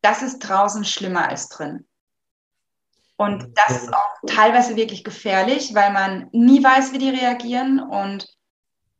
das 0.00 0.22
ist 0.22 0.38
draußen 0.40 0.84
schlimmer 0.84 1.28
als 1.28 1.48
drin. 1.48 1.86
Und 3.16 3.58
das 3.58 3.82
ist 3.82 3.92
auch 3.92 4.14
teilweise 4.28 4.76
wirklich 4.76 5.02
gefährlich, 5.02 5.74
weil 5.74 5.92
man 5.92 6.28
nie 6.30 6.62
weiß, 6.62 6.92
wie 6.92 6.98
die 6.98 7.10
reagieren 7.10 7.80
und 7.80 8.28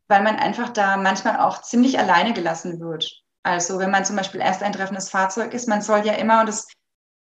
weil 0.09 0.23
man 0.23 0.35
einfach 0.35 0.69
da 0.69 0.97
manchmal 0.97 1.39
auch 1.39 1.61
ziemlich 1.61 1.97
alleine 1.97 2.33
gelassen 2.33 2.81
wird. 2.81 3.23
Also 3.43 3.79
wenn 3.79 3.91
man 3.91 4.03
zum 4.03 4.17
Beispiel 4.17 4.41
erst 4.41 4.61
ein 4.61 4.73
treffendes 4.73 5.09
Fahrzeug 5.09 5.53
ist, 5.53 5.69
man 5.69 5.81
soll 5.81 6.05
ja 6.05 6.13
immer, 6.13 6.41
und 6.41 6.47
das 6.47 6.67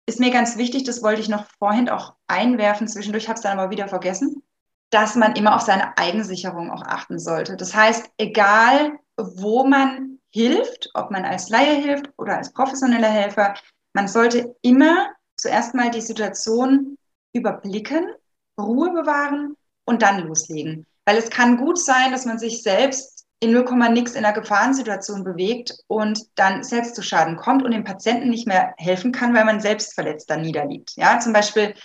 ist 0.05 0.21
mir 0.21 0.32
ganz 0.32 0.57
wichtig, 0.57 0.86
das 0.86 1.03
wollte 1.03 1.19
ich 1.19 1.28
noch 1.28 1.45
vorhin 1.59 1.89
auch 1.89 2.15
einwerfen, 2.28 2.88
zwischendurch 2.88 3.28
habe 3.28 3.36
es 3.36 3.41
dann 3.41 3.59
aber 3.59 3.69
wieder 3.69 3.89
vergessen, 3.89 4.41
dass 4.90 5.16
man 5.16 5.36
immer 5.36 5.56
auf 5.56 5.62
seine 5.62 5.98
Eigensicherung 5.98 6.72
auch 6.72 6.84
achten 6.84 7.20
sollte. 7.20 7.58
Das 7.58 7.76
heißt, 7.76 8.10
egal 8.18 9.00
wo 9.18 9.66
man 9.66 10.20
hilft, 10.32 10.90
ob 10.94 11.12
man 11.12 11.26
als 11.26 11.50
Laie 11.50 11.76
hilft 11.76 12.12
oder 12.18 12.38
als 12.38 12.54
professioneller 12.54 13.10
Helfer, 13.10 13.56
man 13.94 14.08
sollte 14.08 14.56
immer 14.62 15.08
zuerst 15.36 15.74
mal 15.74 15.90
die 15.90 16.02
Situation 16.02 16.98
überblicken, 17.34 18.08
Ruhe 18.60 18.92
bewahren 18.92 19.56
und 19.86 20.02
dann 20.02 20.28
loslegen. 20.28 20.86
Weil 21.06 21.18
es 21.18 21.30
kann 21.30 21.58
gut 21.58 21.80
sein, 21.80 22.12
dass 22.12 22.26
man 22.26 22.38
sich 22.38 22.62
selbst 22.62 23.26
in 23.40 23.54
0, 23.54 23.66
nix 23.92 24.14
in 24.14 24.26
einer 24.26 24.34
Gefahrensituation 24.34 25.24
bewegt 25.24 25.74
und 25.88 26.20
dann 26.36 26.64
selbst 26.64 26.96
zu 26.96 27.04
Schaden 27.04 27.38
kommt 27.38 27.64
und 27.64 27.72
dem 27.72 27.84
Patienten 27.84 28.30
nicht 28.30 28.48
mehr 28.48 28.74
helfen 28.78 29.12
kann, 29.12 29.34
weil 29.36 29.46
man 29.46 29.60
selbst 29.60 29.94
verletzt 29.94 30.30
dann 30.30 30.42
niederliegt. 30.42 30.94
Ja, 30.96 31.20
zum 31.20 31.34
Beispiel, 31.34 31.76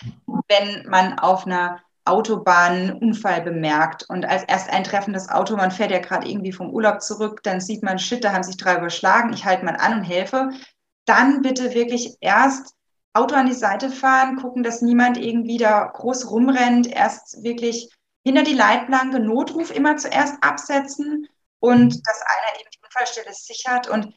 wenn 0.49 0.89
man 0.89 1.19
auf 1.19 1.47
einer 1.47 1.81
Autobahn 2.05 2.73
einen 2.73 2.93
Unfall 2.93 3.43
bemerkt 3.43 4.05
und 4.09 4.25
als 4.25 4.43
erst 4.45 4.71
eintreffendes 4.71 5.29
Auto, 5.29 5.57
man 5.57 5.71
fährt 5.71 5.91
ja 5.91 5.99
gerade 5.99 6.29
irgendwie 6.29 6.53
vom 6.53 6.71
Urlaub 6.71 7.01
zurück, 7.01 7.43
dann 7.43 7.61
sieht 7.61 7.83
man, 7.83 7.99
shit, 7.99 8.25
da 8.25 8.33
haben 8.33 8.43
sich 8.43 8.57
drei 8.57 8.77
überschlagen, 8.77 9.33
ich 9.33 9.45
halte 9.45 9.65
mal 9.65 9.77
an 9.77 9.99
und 9.99 10.05
helfe. 10.05 10.51
Dann 11.05 11.43
bitte 11.43 11.75
wirklich 11.75 12.17
erst 12.21 12.75
Auto 13.13 13.35
an 13.35 13.47
die 13.47 13.53
Seite 13.53 13.91
fahren, 13.91 14.37
gucken, 14.37 14.63
dass 14.63 14.83
niemand 14.83 15.17
irgendwie 15.17 15.59
da 15.59 15.85
groß 15.85 16.31
rumrennt, 16.31 16.87
erst 16.87 17.43
wirklich 17.43 17.91
hinter 18.25 18.43
die 18.43 18.55
Leitplanke 18.55 19.21
Notruf 19.21 19.71
immer 19.71 19.97
zuerst 19.97 20.43
absetzen 20.43 21.29
und 21.61 21.95
dass 22.07 22.23
einer 22.23 22.61
eben 22.61 22.71
die 22.73 22.85
Unfallstelle 22.85 23.33
sichert 23.33 23.89
und 23.89 24.15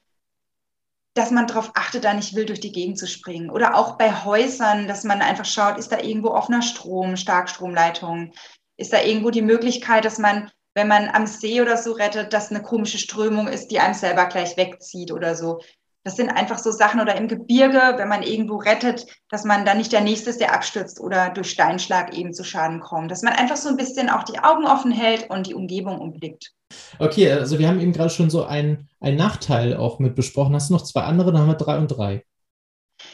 dass 1.16 1.32
man 1.32 1.48
darauf 1.48 1.72
achtet, 1.76 2.04
da 2.04 2.14
nicht 2.14 2.36
wild 2.36 2.50
durch 2.50 2.60
die 2.60 2.74
Gegend 2.74 3.00
zu 3.00 3.08
springen. 3.08 3.50
Oder 3.50 3.76
auch 3.76 3.98
bei 3.98 4.12
Häusern, 4.24 4.88
dass 4.88 5.06
man 5.06 5.22
einfach 5.22 5.46
schaut, 5.46 5.78
ist 5.78 5.92
da 5.92 6.00
irgendwo 6.00 6.30
offener 6.30 6.62
Strom, 6.62 7.16
Starkstromleitung? 7.16 8.34
Ist 8.78 8.92
da 8.92 9.02
irgendwo 9.02 9.32
die 9.32 9.42
Möglichkeit, 9.42 10.04
dass 10.04 10.20
man, 10.20 10.52
wenn 10.74 10.90
man 10.90 11.08
am 11.08 11.26
See 11.26 11.62
oder 11.62 11.78
so 11.78 11.94
rettet, 11.94 12.34
dass 12.34 12.52
eine 12.52 12.62
komische 12.62 12.98
Strömung 12.98 13.48
ist, 13.48 13.70
die 13.72 13.80
einem 13.80 13.94
selber 13.94 14.26
gleich 14.26 14.58
wegzieht 14.58 15.14
oder 15.14 15.36
so? 15.36 15.62
Das 16.06 16.16
sind 16.16 16.30
einfach 16.30 16.60
so 16.60 16.70
Sachen 16.70 17.02
oder 17.02 17.16
im 17.16 17.28
Gebirge, 17.28 17.96
wenn 17.98 18.08
man 18.08 18.22
irgendwo 18.22 18.58
rettet, 18.58 19.08
dass 19.30 19.44
man 19.44 19.66
dann 19.66 19.80
nicht 19.80 19.92
der 19.92 20.02
Nächste 20.02 20.30
ist, 20.30 20.40
der 20.40 20.54
abstürzt 20.54 21.00
oder 21.00 21.32
durch 21.32 21.50
Steinschlag 21.50 22.16
eben 22.16 22.32
zu 22.32 22.44
Schaden 22.44 22.80
kommt. 22.80 23.10
Dass 23.10 23.24
man 23.24 23.34
einfach 23.34 23.58
so 23.58 23.70
ein 23.70 23.76
bisschen 23.76 24.12
auch 24.12 24.22
die 24.22 24.38
Augen 24.38 24.68
offen 24.68 24.92
hält 24.92 25.32
und 25.32 25.48
die 25.48 25.56
Umgebung 25.56 26.00
umblickt. 26.00 26.54
Okay, 27.00 27.32
also 27.32 27.58
wir 27.58 27.68
haben 27.68 27.80
eben 27.80 27.92
gerade 27.92 28.12
schon 28.12 28.30
so 28.30 28.46
einen, 28.46 28.88
einen 29.02 29.18
Nachteil 29.18 29.76
auch 29.76 29.98
mit 29.98 30.14
besprochen. 30.14 30.54
Hast 30.54 30.70
du 30.70 30.76
noch 30.76 30.84
zwei 30.84 31.02
andere? 31.02 31.32
Dann 31.32 31.42
haben 31.42 31.48
wir 31.48 31.56
drei 31.56 31.80
und 31.80 31.88
drei. 31.88 32.24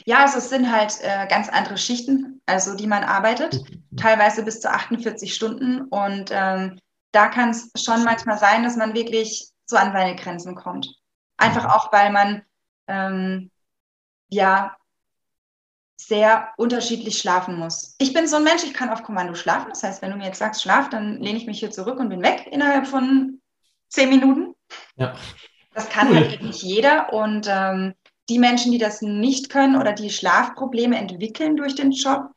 Ja, 0.05 0.23
also 0.25 0.39
es 0.39 0.49
sind 0.49 0.69
halt 0.69 0.97
äh, 1.01 1.27
ganz 1.27 1.47
andere 1.47 1.77
Schichten, 1.77 2.41
also 2.45 2.75
die 2.75 2.87
man 2.87 3.05
arbeitet, 3.05 3.63
teilweise 3.95 4.43
bis 4.43 4.59
zu 4.59 4.69
48 4.69 5.33
Stunden. 5.33 5.83
Und 5.83 6.29
ähm, 6.31 6.77
da 7.13 7.29
kann 7.29 7.51
es 7.51 7.71
schon 7.81 8.03
manchmal 8.03 8.37
sein, 8.37 8.63
dass 8.63 8.75
man 8.75 8.93
wirklich 8.93 9.49
so 9.65 9.77
an 9.77 9.93
seine 9.93 10.17
Grenzen 10.17 10.55
kommt. 10.55 10.93
Einfach 11.37 11.63
mhm. 11.63 11.69
auch, 11.69 11.93
weil 11.93 12.11
man 12.11 12.41
ähm, 12.91 13.51
ja 14.29 14.75
sehr 15.97 16.49
unterschiedlich 16.57 17.19
schlafen 17.19 17.57
muss. 17.57 17.95
Ich 17.99 18.13
bin 18.13 18.27
so 18.27 18.37
ein 18.37 18.43
Mensch, 18.43 18.63
ich 18.63 18.73
kann 18.73 18.89
auf 18.89 19.03
Kommando 19.03 19.35
schlafen. 19.35 19.69
Das 19.69 19.83
heißt, 19.83 20.01
wenn 20.01 20.11
du 20.11 20.17
mir 20.17 20.25
jetzt 20.25 20.39
sagst, 20.39 20.61
schlaf, 20.61 20.89
dann 20.89 21.21
lehne 21.21 21.37
ich 21.37 21.45
mich 21.45 21.59
hier 21.59 21.71
zurück 21.71 21.99
und 21.99 22.09
bin 22.09 22.23
weg 22.23 22.47
innerhalb 22.51 22.87
von 22.87 23.39
zehn 23.87 24.09
Minuten. 24.09 24.55
Ja. 24.95 25.15
Das 25.73 25.89
kann 25.89 26.09
cool. 26.09 26.15
halt 26.15 26.41
nicht 26.41 26.63
jeder. 26.63 27.13
Und 27.13 27.47
ähm, 27.49 27.93
die 28.29 28.39
Menschen, 28.39 28.71
die 28.71 28.77
das 28.77 29.01
nicht 29.01 29.49
können 29.49 29.75
oder 29.75 29.93
die 29.93 30.09
Schlafprobleme 30.09 30.97
entwickeln 30.97 31.55
durch 31.55 31.75
den 31.75 31.91
Job, 31.91 32.31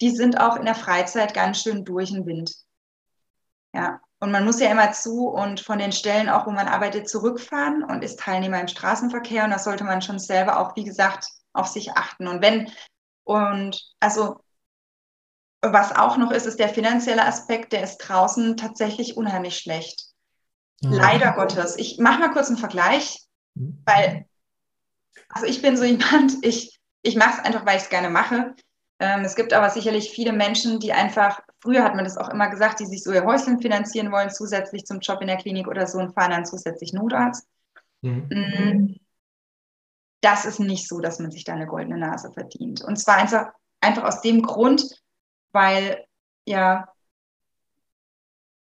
die 0.00 0.10
sind 0.10 0.40
auch 0.40 0.56
in 0.56 0.64
der 0.64 0.74
Freizeit 0.74 1.34
ganz 1.34 1.62
schön 1.62 1.84
durch 1.84 2.12
den 2.12 2.24
Wind. 2.24 2.54
Ja. 3.74 4.00
Und 4.20 4.32
man 4.32 4.44
muss 4.44 4.60
ja 4.60 4.70
immer 4.70 4.92
zu 4.92 5.28
und 5.28 5.60
von 5.60 5.78
den 5.78 5.92
Stellen 5.92 6.28
auch, 6.28 6.46
wo 6.46 6.50
man 6.50 6.66
arbeitet, 6.66 7.08
zurückfahren 7.08 7.84
und 7.84 8.02
ist 8.02 8.18
Teilnehmer 8.18 8.60
im 8.60 8.68
Straßenverkehr. 8.68 9.44
Und 9.44 9.50
da 9.50 9.58
sollte 9.58 9.84
man 9.84 10.02
schon 10.02 10.18
selber 10.18 10.58
auch, 10.58 10.74
wie 10.74 10.84
gesagt, 10.84 11.26
auf 11.52 11.68
sich 11.68 11.92
achten. 11.92 12.26
Und 12.26 12.42
wenn, 12.42 12.70
und 13.24 13.80
also, 14.00 14.40
was 15.62 15.94
auch 15.94 16.16
noch 16.16 16.32
ist, 16.32 16.46
ist 16.46 16.58
der 16.58 16.68
finanzielle 16.68 17.24
Aspekt, 17.24 17.72
der 17.72 17.82
ist 17.82 17.98
draußen 17.98 18.56
tatsächlich 18.56 19.16
unheimlich 19.16 19.56
schlecht. 19.56 20.04
Ja. 20.80 20.90
Leider 20.90 21.32
Gottes. 21.32 21.76
Ich 21.76 21.98
mache 21.98 22.20
mal 22.20 22.32
kurz 22.32 22.48
einen 22.48 22.58
Vergleich, 22.58 23.20
mhm. 23.54 23.82
weil, 23.84 24.26
also 25.28 25.46
ich 25.46 25.62
bin 25.62 25.76
so 25.76 25.84
jemand, 25.84 26.34
ich, 26.42 26.80
ich 27.02 27.16
mache 27.16 27.38
es 27.38 27.44
einfach, 27.44 27.66
weil 27.66 27.76
ich 27.76 27.84
es 27.84 27.90
gerne 27.90 28.10
mache. 28.10 28.54
Ähm, 29.00 29.20
es 29.24 29.36
gibt 29.36 29.52
aber 29.52 29.70
sicherlich 29.70 30.10
viele 30.10 30.32
Menschen, 30.32 30.80
die 30.80 30.92
einfach, 30.92 31.40
früher 31.60 31.84
hat 31.84 31.94
man 31.94 32.04
das 32.04 32.16
auch 32.16 32.28
immer 32.30 32.48
gesagt, 32.48 32.80
die 32.80 32.86
sich 32.86 33.02
so 33.02 33.12
ihr 33.12 33.24
Häuschen 33.24 33.60
finanzieren 33.60 34.10
wollen, 34.10 34.30
zusätzlich 34.30 34.84
zum 34.84 34.98
Job 35.00 35.20
in 35.20 35.28
der 35.28 35.36
Klinik 35.36 35.68
oder 35.68 35.86
so 35.86 35.98
und 35.98 36.14
fahren 36.14 36.32
dann 36.32 36.46
zusätzlich 36.46 36.92
Notarzt. 36.92 37.46
Mhm. 38.02 38.28
Mm, 38.30 38.96
das 40.20 40.44
ist 40.44 40.58
nicht 40.58 40.88
so, 40.88 41.00
dass 41.00 41.20
man 41.20 41.30
sich 41.30 41.44
da 41.44 41.52
eine 41.52 41.66
goldene 41.66 41.98
Nase 41.98 42.32
verdient. 42.32 42.82
Und 42.82 42.96
zwar 42.96 43.16
einfach, 43.16 43.52
einfach 43.80 44.04
aus 44.04 44.20
dem 44.20 44.42
Grund, 44.42 44.84
weil 45.52 46.04
ja 46.44 46.88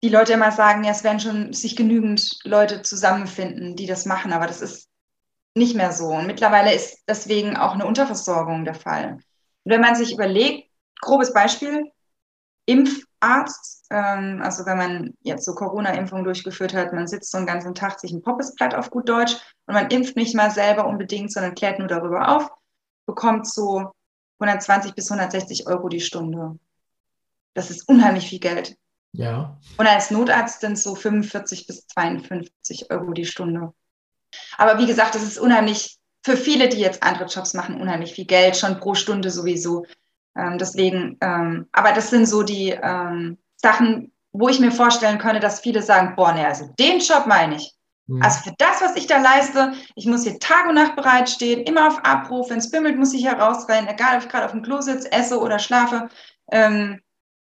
die 0.02 0.10
Leute 0.10 0.34
immer 0.34 0.52
sagen, 0.52 0.84
ja, 0.84 0.90
es 0.90 1.02
werden 1.02 1.20
schon 1.20 1.52
sich 1.54 1.76
genügend 1.76 2.38
Leute 2.44 2.82
zusammenfinden, 2.82 3.74
die 3.74 3.86
das 3.86 4.04
machen, 4.04 4.34
aber 4.34 4.46
das 4.46 4.60
ist 4.60 4.90
nicht 5.54 5.74
mehr 5.76 5.92
so. 5.92 6.08
Und 6.08 6.26
mittlerweile 6.26 6.74
ist 6.74 7.02
deswegen 7.08 7.56
auch 7.56 7.72
eine 7.72 7.86
Unterversorgung 7.86 8.66
der 8.66 8.74
Fall. 8.74 9.18
Und 9.64 9.72
wenn 9.72 9.80
man 9.80 9.96
sich 9.96 10.12
überlegt, 10.12 10.70
grobes 11.00 11.32
Beispiel, 11.32 11.90
Impfarzt, 12.66 13.86
ähm, 13.90 14.40
also 14.42 14.64
wenn 14.64 14.78
man 14.78 15.14
jetzt 15.22 15.44
so 15.44 15.54
Corona-Impfung 15.54 16.24
durchgeführt 16.24 16.72
hat, 16.72 16.92
man 16.92 17.06
sitzt 17.06 17.30
so 17.30 17.38
einen 17.38 17.46
ganzen 17.46 17.74
Tag 17.74 18.00
sich 18.00 18.12
ein 18.12 18.22
Poppesblatt 18.22 18.74
auf 18.74 18.90
gut 18.90 19.08
Deutsch 19.08 19.36
und 19.66 19.74
man 19.74 19.90
impft 19.90 20.16
nicht 20.16 20.34
mal 20.34 20.50
selber 20.50 20.86
unbedingt, 20.86 21.32
sondern 21.32 21.54
klärt 21.54 21.78
nur 21.78 21.88
darüber 21.88 22.28
auf, 22.34 22.50
bekommt 23.06 23.46
so 23.46 23.92
120 24.38 24.94
bis 24.94 25.10
160 25.10 25.66
Euro 25.66 25.88
die 25.88 26.00
Stunde. 26.00 26.58
Das 27.52 27.70
ist 27.70 27.88
unheimlich 27.88 28.28
viel 28.28 28.40
Geld. 28.40 28.76
Ja. 29.12 29.58
Und 29.76 29.86
als 29.86 30.10
Notarzt 30.10 30.60
sind 30.60 30.78
so 30.78 30.94
45 30.94 31.66
bis 31.66 31.86
52 31.86 32.90
Euro 32.90 33.12
die 33.12 33.26
Stunde. 33.26 33.72
Aber 34.56 34.78
wie 34.78 34.86
gesagt, 34.86 35.14
das 35.14 35.22
ist 35.22 35.38
unheimlich 35.38 35.98
für 36.24 36.36
viele, 36.36 36.68
die 36.68 36.78
jetzt 36.78 37.02
andere 37.02 37.26
Jobs 37.26 37.54
machen, 37.54 37.80
unheimlich 37.80 38.14
viel 38.14 38.24
Geld, 38.24 38.56
schon 38.56 38.80
pro 38.80 38.94
Stunde 38.94 39.30
sowieso. 39.30 39.84
Ähm, 40.36 40.58
deswegen, 40.58 41.18
ähm, 41.20 41.68
aber 41.72 41.92
das 41.92 42.10
sind 42.10 42.26
so 42.26 42.42
die 42.42 42.70
ähm, 42.70 43.38
Sachen, 43.56 44.10
wo 44.32 44.48
ich 44.48 44.58
mir 44.58 44.72
vorstellen 44.72 45.18
könnte, 45.18 45.40
dass 45.40 45.60
viele 45.60 45.82
sagen, 45.82 46.16
boah, 46.16 46.32
ne, 46.32 46.46
also 46.46 46.72
den 46.78 46.98
Job 46.98 47.26
meine 47.26 47.56
ich. 47.56 47.72
Mhm. 48.06 48.22
Also 48.22 48.40
für 48.40 48.54
das, 48.58 48.80
was 48.80 48.96
ich 48.96 49.06
da 49.06 49.18
leiste, 49.18 49.74
ich 49.94 50.06
muss 50.06 50.24
hier 50.24 50.38
Tag 50.38 50.66
und 50.66 50.74
Nacht 50.74 50.96
bereitstehen, 50.96 51.62
immer 51.62 51.86
auf 51.88 52.04
Abruf, 52.04 52.50
wenn 52.50 52.58
es 52.58 52.70
bimmelt, 52.70 52.98
muss 52.98 53.14
ich 53.14 53.24
herausrennen, 53.24 53.88
egal 53.88 54.16
ob 54.16 54.24
ich 54.24 54.28
gerade 54.28 54.46
auf 54.46 54.52
dem 54.52 54.62
Klo 54.62 54.80
sitze, 54.80 55.12
esse 55.12 55.38
oder 55.38 55.58
schlafe. 55.58 56.08
Ähm, 56.50 57.00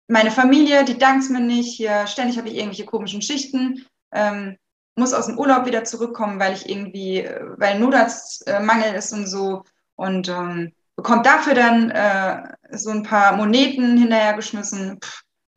meine 0.08 0.32
Familie, 0.32 0.84
die 0.86 0.98
dankt 0.98 1.30
mir 1.30 1.40
nicht, 1.40 1.76
hier 1.76 2.08
ständig 2.08 2.38
habe 2.38 2.50
ich 2.50 2.56
irgendwelche 2.56 2.86
komischen 2.86 3.22
Schichten. 3.22 3.86
Ähm, 4.14 4.58
muss 4.96 5.14
aus 5.14 5.28
dem 5.28 5.38
Urlaub 5.40 5.66
wieder 5.66 5.84
zurückkommen, 5.84 6.40
weil 6.40 6.54
ich 6.54 6.70
irgendwie, 6.70 7.28
weil 7.58 7.80
Notarztmangel 7.80 8.94
ist 8.94 9.14
und 9.14 9.28
so 9.28 9.64
und 9.96 10.30
ähm, 10.30 10.74
bekommt 10.96 11.26
dafür 11.26 11.54
dann 11.54 11.90
äh, 11.92 12.44
so 12.72 12.90
ein 12.92 13.04
paar 13.04 13.36
Moneten 13.36 13.98
hinterhergeschmissen, 13.98 15.00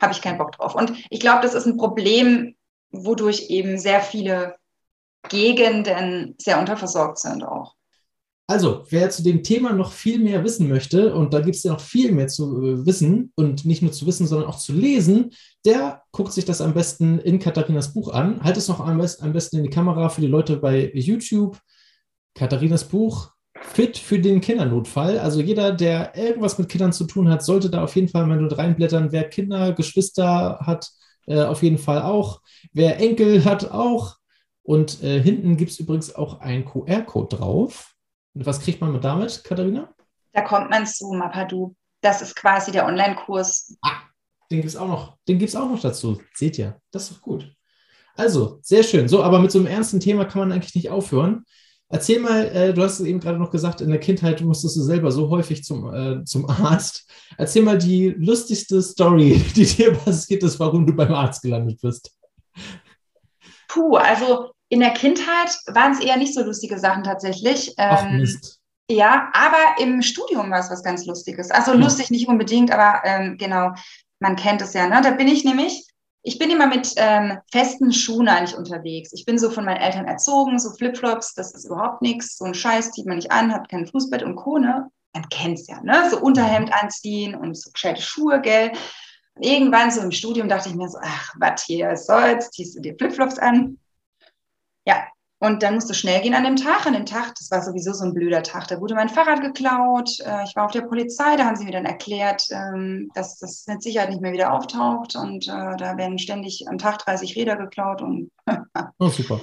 habe 0.00 0.12
ich 0.12 0.22
keinen 0.22 0.38
Bock 0.38 0.52
drauf. 0.52 0.74
Und 0.74 0.92
ich 1.10 1.20
glaube, 1.20 1.42
das 1.42 1.54
ist 1.54 1.66
ein 1.66 1.76
Problem, 1.76 2.56
wodurch 2.90 3.50
eben 3.50 3.78
sehr 3.78 4.00
viele 4.00 4.56
Gegenden 5.28 6.36
sehr 6.38 6.58
unterversorgt 6.58 7.18
sind 7.18 7.42
auch. 7.44 7.74
Also, 8.46 8.84
wer 8.90 9.08
zu 9.08 9.22
dem 9.22 9.42
Thema 9.42 9.72
noch 9.72 9.92
viel 9.92 10.18
mehr 10.18 10.44
wissen 10.44 10.68
möchte, 10.68 11.14
und 11.14 11.32
da 11.32 11.40
gibt 11.40 11.56
es 11.56 11.62
ja 11.62 11.72
noch 11.72 11.80
viel 11.80 12.12
mehr 12.12 12.28
zu 12.28 12.62
äh, 12.62 12.86
wissen 12.86 13.32
und 13.36 13.64
nicht 13.64 13.80
nur 13.80 13.92
zu 13.92 14.06
wissen, 14.06 14.26
sondern 14.26 14.50
auch 14.50 14.58
zu 14.58 14.74
lesen, 14.74 15.30
der 15.64 16.02
guckt 16.12 16.32
sich 16.34 16.44
das 16.44 16.60
am 16.60 16.74
besten 16.74 17.18
in 17.20 17.38
Katharinas 17.38 17.94
Buch 17.94 18.12
an. 18.12 18.42
Halt 18.42 18.58
es 18.58 18.68
noch 18.68 18.80
am 18.80 18.98
besten, 18.98 19.24
am 19.24 19.32
besten 19.32 19.56
in 19.56 19.62
die 19.62 19.70
Kamera 19.70 20.10
für 20.10 20.20
die 20.20 20.26
Leute 20.26 20.58
bei 20.58 20.92
YouTube. 20.92 21.58
Katharinas 22.34 22.84
Buch 22.84 23.30
Fit 23.62 23.96
für 23.96 24.18
den 24.18 24.40
Kindernotfall. 24.40 25.18
Also 25.18 25.40
jeder, 25.40 25.72
der 25.72 26.14
irgendwas 26.16 26.58
mit 26.58 26.68
Kindern 26.68 26.92
zu 26.92 27.04
tun 27.04 27.30
hat, 27.30 27.42
sollte 27.42 27.70
da 27.70 27.82
auf 27.82 27.96
jeden 27.96 28.08
Fall 28.08 28.26
mal 28.26 28.36
nur 28.38 28.56
reinblättern. 28.56 29.10
Wer 29.10 29.24
Kinder, 29.24 29.72
Geschwister 29.72 30.58
hat, 30.60 30.90
äh, 31.26 31.42
auf 31.42 31.62
jeden 31.62 31.78
Fall 31.78 32.02
auch. 32.02 32.42
Wer 32.72 32.98
Enkel 33.00 33.44
hat, 33.44 33.70
auch. 33.70 34.16
Und 34.62 35.02
äh, 35.02 35.20
hinten 35.22 35.56
gibt 35.56 35.70
es 35.70 35.78
übrigens 35.80 36.14
auch 36.14 36.40
einen 36.40 36.64
QR-Code 36.64 37.36
drauf. 37.36 37.93
Und 38.34 38.46
was 38.46 38.60
kriegt 38.60 38.80
man 38.80 39.00
damit, 39.00 39.44
Katharina? 39.44 39.94
Da 40.32 40.42
kommt 40.42 40.70
man 40.70 40.86
zu 40.86 41.12
Mapadu. 41.12 41.74
Das 42.00 42.20
ist 42.20 42.34
quasi 42.34 42.72
der 42.72 42.86
Online-Kurs. 42.86 43.76
Ah, 43.82 44.02
den 44.50 44.58
gibt 44.58 44.68
es 44.68 44.76
auch 44.76 44.88
noch. 44.88 45.16
Den 45.28 45.38
gibt 45.38 45.48
es 45.48 45.56
auch 45.56 45.68
noch 45.68 45.80
dazu. 45.80 46.20
Seht 46.34 46.58
ihr, 46.58 46.80
das 46.90 47.04
ist 47.04 47.16
doch 47.16 47.22
gut. 47.22 47.54
Also, 48.16 48.58
sehr 48.62 48.82
schön. 48.82 49.08
So, 49.08 49.22
aber 49.22 49.38
mit 49.38 49.50
so 49.50 49.58
einem 49.58 49.68
ernsten 49.68 50.00
Thema 50.00 50.24
kann 50.24 50.40
man 50.40 50.52
eigentlich 50.52 50.74
nicht 50.74 50.90
aufhören. 50.90 51.44
Erzähl 51.88 52.18
mal, 52.18 52.46
äh, 52.46 52.74
du 52.74 52.82
hast 52.82 53.00
es 53.00 53.06
eben 53.06 53.20
gerade 53.20 53.38
noch 53.38 53.50
gesagt, 53.50 53.80
in 53.80 53.90
der 53.90 54.00
Kindheit 54.00 54.40
musstest 54.40 54.76
du 54.76 54.82
selber 54.82 55.12
so 55.12 55.30
häufig 55.30 55.64
zum, 55.64 55.92
äh, 55.92 56.24
zum 56.24 56.48
Arzt. 56.48 57.08
Erzähl 57.36 57.62
mal 57.62 57.78
die 57.78 58.08
lustigste 58.08 58.82
Story, 58.82 59.40
die 59.56 59.64
dir 59.64 59.92
passiert 59.92 60.42
ist, 60.42 60.58
warum 60.58 60.86
du 60.86 60.94
beim 60.94 61.12
Arzt 61.12 61.42
gelandet 61.42 61.80
bist. 61.80 62.16
Puh, 63.68 63.96
also 63.96 64.53
in 64.74 64.80
der 64.80 64.90
Kindheit 64.90 65.56
waren 65.66 65.92
es 65.92 66.00
eher 66.00 66.16
nicht 66.16 66.34
so 66.34 66.42
lustige 66.42 66.80
Sachen 66.80 67.04
tatsächlich. 67.04 67.72
Ach, 67.76 68.04
ähm, 68.04 68.18
Mist. 68.18 68.60
Ja, 68.90 69.30
aber 69.32 69.80
im 69.80 70.02
Studium 70.02 70.50
war 70.50 70.58
es 70.58 70.70
was 70.70 70.82
ganz 70.82 71.06
Lustiges. 71.06 71.52
Also 71.52 71.74
hm. 71.74 71.80
lustig 71.80 72.10
nicht 72.10 72.26
unbedingt, 72.26 72.72
aber 72.72 73.00
ähm, 73.04 73.38
genau, 73.38 73.72
man 74.18 74.34
kennt 74.34 74.62
es 74.62 74.74
ja. 74.74 74.88
Ne? 74.88 75.00
Da 75.00 75.12
bin 75.12 75.28
ich 75.28 75.44
nämlich 75.44 75.86
ich 76.26 76.38
bin 76.38 76.50
immer 76.50 76.66
mit 76.66 76.92
ähm, 76.96 77.38
festen 77.52 77.92
Schuhen 77.92 78.28
eigentlich 78.28 78.56
unterwegs. 78.56 79.12
Ich 79.12 79.26
bin 79.26 79.38
so 79.38 79.50
von 79.50 79.64
meinen 79.64 79.76
Eltern 79.76 80.06
erzogen, 80.06 80.58
so 80.58 80.70
Flipflops, 80.70 81.34
das 81.34 81.52
ist 81.52 81.66
überhaupt 81.66 82.00
nichts. 82.00 82.38
So 82.38 82.46
ein 82.46 82.54
Scheiß 82.54 82.92
zieht 82.92 83.06
man 83.06 83.16
nicht 83.16 83.30
an, 83.30 83.52
hat 83.52 83.68
kein 83.68 83.86
Fußbett 83.86 84.22
und 84.22 84.34
Kone. 84.34 84.88
Man 85.12 85.28
kennt 85.28 85.60
es 85.60 85.68
ja, 85.68 85.80
ne? 85.82 86.08
So 86.10 86.18
Unterhemd 86.20 86.72
anziehen 86.72 87.34
und 87.34 87.54
so 87.56 87.70
gescheite 87.70 88.00
Schuhe, 88.00 88.40
gell? 88.40 88.72
Irgendwann 89.38 89.90
so 89.90 90.00
im 90.00 90.12
Studium 90.12 90.48
dachte 90.48 90.70
ich 90.70 90.74
mir 90.74 90.88
so, 90.88 90.98
ach, 91.02 91.34
was 91.38 91.62
hier 91.64 91.94
soll's, 91.96 92.50
ziehst 92.50 92.74
du 92.74 92.80
dir 92.80 92.96
Flipflops 92.96 93.38
an? 93.38 93.78
Ja, 94.86 95.04
und 95.44 95.62
dann 95.62 95.74
musste 95.74 95.92
schnell 95.92 96.22
gehen 96.22 96.34
an 96.34 96.44
dem 96.44 96.56
Tag. 96.56 96.86
An 96.86 96.94
dem 96.94 97.04
Tag, 97.04 97.34
das 97.38 97.50
war 97.50 97.62
sowieso 97.62 97.92
so 97.92 98.04
ein 98.04 98.14
blöder 98.14 98.42
Tag, 98.42 98.66
da 98.68 98.80
wurde 98.80 98.94
mein 98.94 99.10
Fahrrad 99.10 99.42
geklaut. 99.42 100.18
Äh, 100.20 100.44
ich 100.44 100.56
war 100.56 100.64
auf 100.64 100.70
der 100.70 100.82
Polizei, 100.82 101.36
da 101.36 101.44
haben 101.44 101.56
sie 101.56 101.64
mir 101.64 101.72
dann 101.72 101.84
erklärt, 101.84 102.46
ähm, 102.50 103.10
dass 103.14 103.38
das 103.38 103.66
mit 103.66 103.82
Sicherheit 103.82 104.08
nicht 104.08 104.22
mehr 104.22 104.32
wieder 104.32 104.54
auftaucht. 104.54 105.16
Und 105.16 105.46
äh, 105.46 105.76
da 105.76 105.96
werden 105.98 106.18
ständig 106.18 106.66
am 106.68 106.78
Tag 106.78 106.98
30 106.98 107.36
Räder 107.36 107.56
geklaut. 107.56 108.00
Und 108.00 108.30
oh, 108.98 109.08
super. 109.08 109.40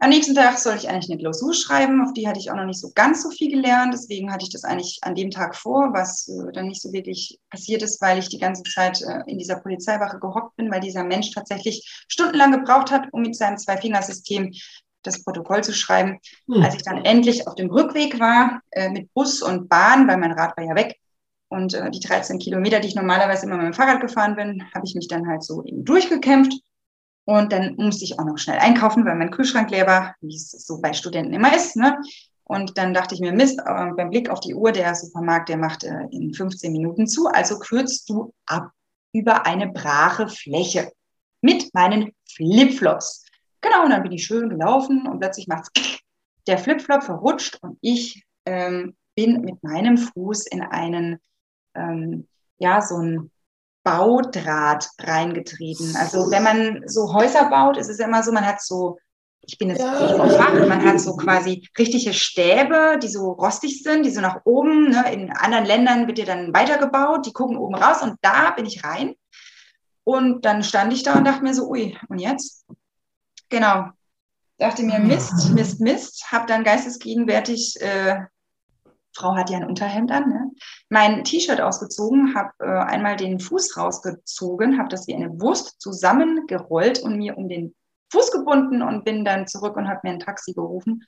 Am 0.00 0.10
nächsten 0.10 0.34
Tag 0.34 0.58
soll 0.58 0.76
ich 0.76 0.88
eigentlich 0.88 1.10
eine 1.10 1.20
Klausur 1.20 1.54
schreiben, 1.54 2.02
auf 2.02 2.12
die 2.14 2.26
hatte 2.26 2.40
ich 2.40 2.50
auch 2.50 2.56
noch 2.56 2.64
nicht 2.64 2.80
so 2.80 2.90
ganz 2.94 3.22
so 3.22 3.30
viel 3.30 3.50
gelernt. 3.50 3.92
Deswegen 3.92 4.32
hatte 4.32 4.44
ich 4.44 4.50
das 4.50 4.64
eigentlich 4.64 4.98
an 5.02 5.14
dem 5.14 5.30
Tag 5.30 5.54
vor, 5.54 5.92
was 5.92 6.26
äh, 6.28 6.52
dann 6.52 6.68
nicht 6.68 6.80
so 6.80 6.92
wirklich 6.92 7.38
passiert 7.50 7.82
ist, 7.82 8.00
weil 8.00 8.18
ich 8.18 8.28
die 8.28 8.38
ganze 8.38 8.62
Zeit 8.62 9.02
in 9.26 9.38
dieser 9.38 9.56
Polizeiwache 9.56 10.18
gehockt 10.18 10.56
bin, 10.56 10.70
weil 10.70 10.80
dieser 10.80 11.04
Mensch 11.04 11.30
tatsächlich 11.32 12.04
stundenlang 12.08 12.52
gebraucht 12.52 12.90
hat, 12.90 13.12
um 13.12 13.22
mit 13.22 13.36
seinem 13.36 13.58
Zwei-Fingersystem 13.58 14.52
das 15.02 15.22
Protokoll 15.22 15.62
zu 15.62 15.72
schreiben. 15.72 16.18
Hm. 16.50 16.62
Als 16.62 16.74
ich 16.74 16.82
dann 16.82 17.04
endlich 17.04 17.46
auf 17.46 17.54
dem 17.54 17.70
Rückweg 17.70 18.18
war, 18.20 18.60
äh, 18.70 18.90
mit 18.90 19.12
Bus 19.14 19.42
und 19.42 19.68
Bahn, 19.68 20.08
weil 20.08 20.16
mein 20.16 20.32
Rad 20.32 20.56
war 20.56 20.64
ja 20.64 20.74
weg, 20.74 20.96
und 21.48 21.74
äh, 21.74 21.90
die 21.90 22.00
13 22.00 22.38
Kilometer, 22.38 22.80
die 22.80 22.88
ich 22.88 22.94
normalerweise 22.94 23.46
immer 23.46 23.56
mit 23.56 23.66
dem 23.66 23.74
Fahrrad 23.74 24.00
gefahren 24.00 24.36
bin, 24.36 24.62
habe 24.72 24.86
ich 24.86 24.94
mich 24.94 25.08
dann 25.08 25.26
halt 25.26 25.42
so 25.42 25.64
eben 25.64 25.84
durchgekämpft. 25.84 26.54
Und 27.24 27.52
dann 27.52 27.76
musste 27.76 28.04
ich 28.04 28.18
auch 28.18 28.24
noch 28.24 28.38
schnell 28.38 28.58
einkaufen, 28.58 29.04
weil 29.04 29.14
mein 29.14 29.30
Kühlschrank 29.30 29.70
leer 29.70 29.86
war, 29.86 30.14
wie 30.20 30.34
es 30.34 30.50
so 30.50 30.80
bei 30.80 30.92
Studenten 30.92 31.32
immer 31.32 31.54
ist. 31.54 31.76
Ne? 31.76 31.96
Und 32.44 32.76
dann 32.78 32.94
dachte 32.94 33.14
ich 33.14 33.20
mir, 33.20 33.32
Mist, 33.32 33.62
beim 33.64 34.10
Blick 34.10 34.28
auf 34.28 34.40
die 34.40 34.54
Uhr, 34.54 34.72
der 34.72 34.94
Supermarkt, 34.94 35.48
der 35.48 35.56
macht 35.56 35.84
äh, 35.84 36.06
in 36.10 36.34
15 36.34 36.72
Minuten 36.72 37.06
zu. 37.06 37.28
Also 37.28 37.58
kürzt 37.58 38.08
du 38.08 38.32
ab 38.46 38.72
über 39.12 39.46
eine 39.46 39.68
brache 39.68 40.28
Fläche 40.28 40.92
mit 41.42 41.72
meinen 41.74 42.12
Flipflops. 42.28 43.24
Genau, 43.60 43.84
und 43.84 43.90
dann 43.90 44.02
bin 44.02 44.12
ich 44.12 44.24
schön 44.24 44.48
gelaufen 44.48 45.06
und 45.06 45.20
plötzlich 45.20 45.46
macht's 45.46 45.70
der 46.46 46.58
Flipflop 46.58 47.02
verrutscht 47.02 47.58
und 47.62 47.78
ich 47.80 48.24
ähm, 48.46 48.96
bin 49.14 49.42
mit 49.42 49.62
meinem 49.62 49.98
Fuß 49.98 50.46
in 50.46 50.62
einen, 50.62 51.18
ähm, 51.74 52.26
ja, 52.58 52.80
so 52.80 52.96
ein 52.96 53.30
Baudraht 53.82 54.88
reingetreten. 54.98 55.96
Also 55.96 56.30
wenn 56.30 56.42
man 56.42 56.82
so 56.86 57.12
Häuser 57.12 57.48
baut, 57.48 57.76
ist 57.76 57.88
es 57.88 57.98
ja 57.98 58.06
immer 58.06 58.22
so, 58.22 58.32
man 58.32 58.46
hat 58.46 58.62
so, 58.62 58.98
ich 59.40 59.58
bin 59.58 59.70
jetzt 59.70 59.80
ja. 59.80 60.16
vom 60.16 60.30
Fach, 60.30 60.52
man 60.52 60.84
hat 60.84 61.00
so 61.00 61.16
quasi 61.16 61.66
richtige 61.78 62.12
Stäbe, 62.12 62.98
die 63.02 63.08
so 63.08 63.32
rostig 63.32 63.82
sind, 63.82 64.04
die 64.04 64.10
so 64.10 64.20
nach 64.20 64.40
oben, 64.44 64.90
ne, 64.90 65.12
in 65.12 65.32
anderen 65.32 65.64
Ländern 65.64 66.06
wird 66.06 66.18
dir 66.18 66.26
dann 66.26 66.52
weitergebaut, 66.52 67.26
die 67.26 67.32
gucken 67.32 67.56
oben 67.56 67.74
raus 67.74 68.02
und 68.02 68.16
da 68.20 68.50
bin 68.50 68.66
ich 68.66 68.84
rein. 68.84 69.14
Und 70.04 70.44
dann 70.44 70.62
stand 70.62 70.92
ich 70.92 71.02
da 71.02 71.14
und 71.14 71.24
dachte 71.24 71.42
mir 71.42 71.54
so, 71.54 71.68
ui, 71.68 71.96
und 72.08 72.18
jetzt? 72.18 72.66
Genau. 73.48 73.90
Dachte 74.58 74.82
mir, 74.82 74.98
Mist, 74.98 75.50
Mist, 75.52 75.80
Mist. 75.80 76.32
Hab 76.32 76.46
dann 76.46 76.64
geistesgegenwärtig, 76.64 77.80
äh, 77.80 78.20
Frau 79.14 79.34
hat 79.34 79.50
ja 79.50 79.58
ein 79.58 79.66
Unterhemd 79.66 80.10
an, 80.12 80.28
ne? 80.28 80.50
mein 80.88 81.24
T-Shirt 81.24 81.60
ausgezogen, 81.60 82.34
habe 82.34 82.50
äh, 82.60 82.66
einmal 82.66 83.16
den 83.16 83.40
Fuß 83.40 83.76
rausgezogen, 83.76 84.78
habe 84.78 84.88
das 84.88 85.06
wie 85.08 85.14
eine 85.14 85.40
Wurst 85.40 85.80
zusammengerollt 85.80 87.00
und 87.00 87.16
mir 87.16 87.36
um 87.36 87.48
den 87.48 87.74
Fuß 88.12 88.32
gebunden 88.32 88.82
und 88.82 89.04
bin 89.04 89.24
dann 89.24 89.46
zurück 89.46 89.76
und 89.76 89.88
habe 89.88 90.00
mir 90.04 90.10
ein 90.10 90.20
Taxi 90.20 90.52
gerufen. 90.52 91.04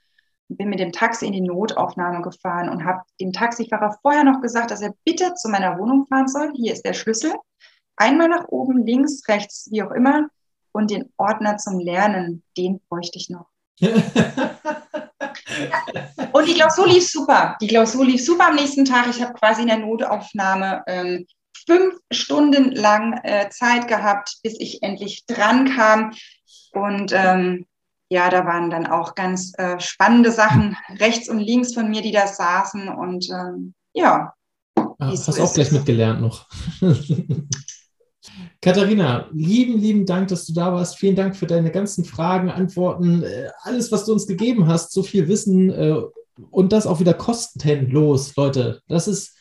Bin 0.48 0.68
mit 0.68 0.80
dem 0.80 0.92
Taxi 0.92 1.26
in 1.26 1.32
die 1.32 1.40
Notaufnahme 1.40 2.22
gefahren 2.22 2.68
und 2.68 2.84
habe 2.84 3.00
dem 3.20 3.32
Taxifahrer 3.32 3.96
vorher 4.02 4.22
noch 4.22 4.40
gesagt, 4.42 4.70
dass 4.70 4.82
er 4.82 4.94
bitte 5.04 5.32
zu 5.34 5.48
meiner 5.48 5.78
Wohnung 5.78 6.06
fahren 6.06 6.28
soll. 6.28 6.52
Hier 6.54 6.72
ist 6.72 6.84
der 6.84 6.92
Schlüssel. 6.92 7.32
Einmal 7.96 8.28
nach 8.28 8.48
oben, 8.48 8.84
links, 8.84 9.22
rechts, 9.28 9.68
wie 9.70 9.82
auch 9.82 9.92
immer 9.92 10.28
und 10.72 10.90
den 10.90 11.12
Ordner 11.16 11.56
zum 11.58 11.78
Lernen, 11.78 12.42
den 12.56 12.80
bräuchte 12.88 13.18
ich 13.18 13.30
noch. 13.30 13.51
und 16.32 16.48
die 16.48 16.54
Klausur 16.54 16.86
lief 16.86 17.08
super. 17.08 17.56
Die 17.60 17.66
Klausur 17.66 18.04
lief 18.04 18.24
super 18.24 18.48
am 18.48 18.56
nächsten 18.56 18.84
Tag. 18.84 19.06
Ich 19.08 19.22
habe 19.22 19.32
quasi 19.34 19.62
in 19.62 19.68
der 19.68 19.78
Notaufnahme 19.78 20.82
ähm, 20.86 21.26
fünf 21.66 21.94
Stunden 22.12 22.72
lang 22.72 23.20
äh, 23.24 23.48
Zeit 23.50 23.88
gehabt, 23.88 24.38
bis 24.42 24.54
ich 24.58 24.82
endlich 24.82 25.24
dran 25.26 25.74
kam. 25.74 26.12
Und 26.72 27.12
ähm, 27.12 27.66
ja, 28.08 28.30
da 28.30 28.44
waren 28.44 28.70
dann 28.70 28.86
auch 28.86 29.14
ganz 29.14 29.52
äh, 29.58 29.78
spannende 29.80 30.32
Sachen 30.32 30.76
rechts 30.98 31.28
und 31.28 31.38
links 31.38 31.74
von 31.74 31.88
mir, 31.88 32.02
die 32.02 32.12
da 32.12 32.26
saßen. 32.26 32.88
Und 32.88 33.28
ähm, 33.30 33.74
ja. 33.94 34.34
Ah, 34.76 34.94
hast 35.00 35.28
du 35.28 35.42
auch 35.42 35.54
gleich 35.54 35.72
mitgelernt 35.72 36.20
noch. 36.20 36.46
Katharina, 38.60 39.28
lieben, 39.32 39.78
lieben 39.80 40.06
Dank, 40.06 40.28
dass 40.28 40.46
du 40.46 40.52
da 40.52 40.72
warst. 40.72 40.96
Vielen 40.96 41.16
Dank 41.16 41.36
für 41.36 41.46
deine 41.46 41.70
ganzen 41.70 42.04
Fragen, 42.04 42.50
Antworten, 42.50 43.22
äh, 43.22 43.50
alles, 43.62 43.90
was 43.90 44.04
du 44.04 44.12
uns 44.12 44.26
gegeben 44.26 44.68
hast, 44.68 44.92
so 44.92 45.02
viel 45.02 45.28
Wissen 45.28 45.70
äh, 45.70 46.00
und 46.50 46.72
das 46.72 46.86
auch 46.86 47.00
wieder 47.00 47.14
kostenlos, 47.14 48.34
Leute. 48.36 48.80
Das 48.88 49.08
ist, 49.08 49.36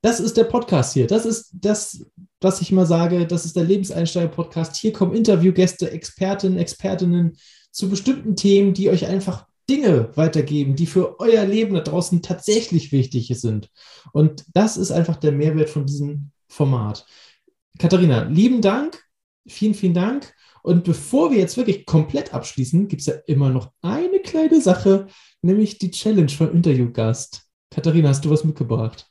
das 0.00 0.18
ist 0.18 0.36
der 0.36 0.44
Podcast 0.44 0.94
hier. 0.94 1.06
Das 1.06 1.26
ist 1.26 1.50
das, 1.52 2.06
was 2.40 2.60
ich 2.60 2.72
immer 2.72 2.86
sage. 2.86 3.26
Das 3.26 3.44
ist 3.44 3.56
der 3.56 3.64
Lebenseinsteiger-Podcast. 3.64 4.76
Hier 4.76 4.92
kommen 4.92 5.14
Interviewgäste, 5.14 5.90
Expertinnen, 5.90 6.58
Expertinnen 6.58 7.36
zu 7.70 7.88
bestimmten 7.88 8.34
Themen, 8.36 8.74
die 8.74 8.90
euch 8.90 9.06
einfach 9.06 9.46
Dinge 9.70 10.10
weitergeben, 10.16 10.74
die 10.74 10.86
für 10.86 11.20
euer 11.20 11.44
Leben 11.44 11.74
da 11.74 11.80
draußen 11.80 12.20
tatsächlich 12.20 12.92
wichtig 12.92 13.28
sind. 13.38 13.70
Und 14.12 14.44
das 14.54 14.76
ist 14.76 14.90
einfach 14.90 15.16
der 15.16 15.32
Mehrwert 15.32 15.70
von 15.70 15.86
diesem 15.86 16.30
Format. 16.48 17.06
Katharina, 17.78 18.22
lieben 18.22 18.60
Dank. 18.60 19.02
Vielen, 19.46 19.74
vielen 19.74 19.94
Dank. 19.94 20.32
Und 20.62 20.84
bevor 20.84 21.30
wir 21.30 21.38
jetzt 21.38 21.56
wirklich 21.56 21.86
komplett 21.86 22.32
abschließen, 22.32 22.86
gibt 22.86 23.00
es 23.00 23.06
ja 23.06 23.14
immer 23.26 23.48
noch 23.48 23.72
eine 23.82 24.20
kleine 24.20 24.60
Sache, 24.60 25.08
nämlich 25.42 25.78
die 25.78 25.90
Challenge 25.90 26.28
von 26.28 26.52
Interviewgast. 26.52 27.48
Katharina, 27.70 28.10
hast 28.10 28.24
du 28.24 28.30
was 28.30 28.44
mitgebracht? 28.44 29.08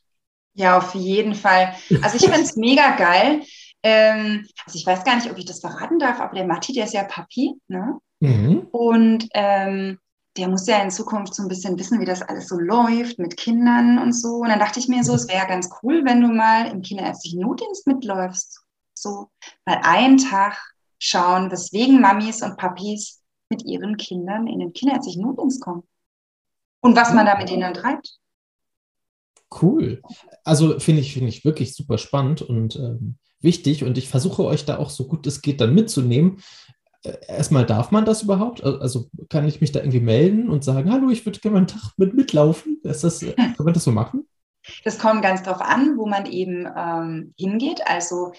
Ja, 0.53 0.77
auf 0.77 0.95
jeden 0.95 1.35
Fall. 1.35 1.73
Also 2.01 2.17
ich 2.17 2.23
finde 2.23 2.41
es 2.41 2.55
mega 2.55 2.95
geil. 2.95 3.41
Ähm, 3.83 4.45
also 4.65 4.77
ich 4.77 4.85
weiß 4.85 5.03
gar 5.03 5.15
nicht, 5.15 5.29
ob 5.29 5.37
ich 5.37 5.45
das 5.45 5.59
verraten 5.59 5.99
darf, 5.99 6.19
aber 6.19 6.35
der 6.35 6.45
Matti, 6.45 6.73
der 6.73 6.85
ist 6.85 6.93
ja 6.93 7.03
Papi. 7.03 7.53
Ne? 7.67 7.97
Mhm. 8.19 8.67
Und 8.71 9.27
ähm, 9.33 9.97
der 10.37 10.47
muss 10.47 10.67
ja 10.67 10.81
in 10.81 10.91
Zukunft 10.91 11.35
so 11.35 11.43
ein 11.43 11.49
bisschen 11.49 11.77
wissen, 11.77 11.99
wie 11.99 12.05
das 12.05 12.21
alles 12.21 12.47
so 12.47 12.57
läuft 12.57 13.19
mit 13.19 13.35
Kindern 13.35 13.99
und 13.99 14.13
so. 14.13 14.37
Und 14.37 14.49
dann 14.49 14.59
dachte 14.59 14.79
ich 14.79 14.87
mir 14.87 15.03
so, 15.03 15.13
es 15.13 15.27
wäre 15.27 15.47
ganz 15.47 15.69
cool, 15.81 16.05
wenn 16.05 16.21
du 16.21 16.29
mal 16.29 16.67
im 16.67 16.81
kinderärztlichen 16.81 17.41
Notdienst 17.41 17.85
mitläufst. 17.85 18.61
So 18.93 19.29
mal 19.65 19.81
einen 19.83 20.17
Tag 20.17 20.57
schauen, 20.99 21.51
weswegen 21.51 21.99
Mamis 21.99 22.41
und 22.41 22.57
Papis 22.57 23.21
mit 23.49 23.65
ihren 23.65 23.97
Kindern 23.97 24.47
in 24.47 24.59
den 24.59 24.73
kinderärztlichen 24.73 25.23
Notdienst 25.23 25.61
kommen. 25.61 25.83
Und 26.81 26.95
was 26.95 27.13
man 27.13 27.25
da 27.25 27.37
mit 27.37 27.49
denen 27.49 27.73
treibt. 27.73 28.17
Cool. 29.61 30.01
Also 30.45 30.79
finde 30.79 31.01
ich, 31.01 31.13
finde 31.13 31.27
ich 31.27 31.43
wirklich 31.43 31.75
super 31.75 31.97
spannend 31.97 32.41
und 32.41 32.77
ähm, 32.77 33.17
wichtig. 33.41 33.83
Und 33.83 33.97
ich 33.97 34.07
versuche 34.07 34.45
euch 34.45 34.63
da 34.63 34.77
auch 34.77 34.89
so 34.89 35.07
gut 35.07 35.27
es 35.27 35.41
geht 35.41 35.59
dann 35.59 35.75
mitzunehmen. 35.75 36.41
Erstmal 37.27 37.65
darf 37.65 37.91
man 37.91 38.05
das 38.05 38.23
überhaupt? 38.23 38.63
Also 38.63 39.09
kann 39.29 39.47
ich 39.47 39.59
mich 39.61 39.71
da 39.71 39.79
irgendwie 39.79 40.01
melden 40.01 40.49
und 40.49 40.63
sagen, 40.63 40.91
hallo, 40.91 41.09
ich 41.09 41.25
würde 41.25 41.39
gerne 41.39 41.53
mal 41.53 41.57
einen 41.59 41.67
Tag 41.67 41.93
mit 41.97 42.13
mitlaufen? 42.13 42.79
Ist 42.83 43.03
das, 43.03 43.23
äh, 43.23 43.33
kann 43.33 43.55
man 43.65 43.73
das 43.73 43.83
so 43.83 43.91
machen? 43.91 44.27
Das 44.83 44.99
kommt 44.99 45.23
ganz 45.23 45.41
darauf 45.41 45.61
an, 45.61 45.97
wo 45.97 46.05
man 46.05 46.27
eben 46.27 46.67
ähm, 46.75 47.33
hingeht. 47.37 47.81
Also 47.87 48.31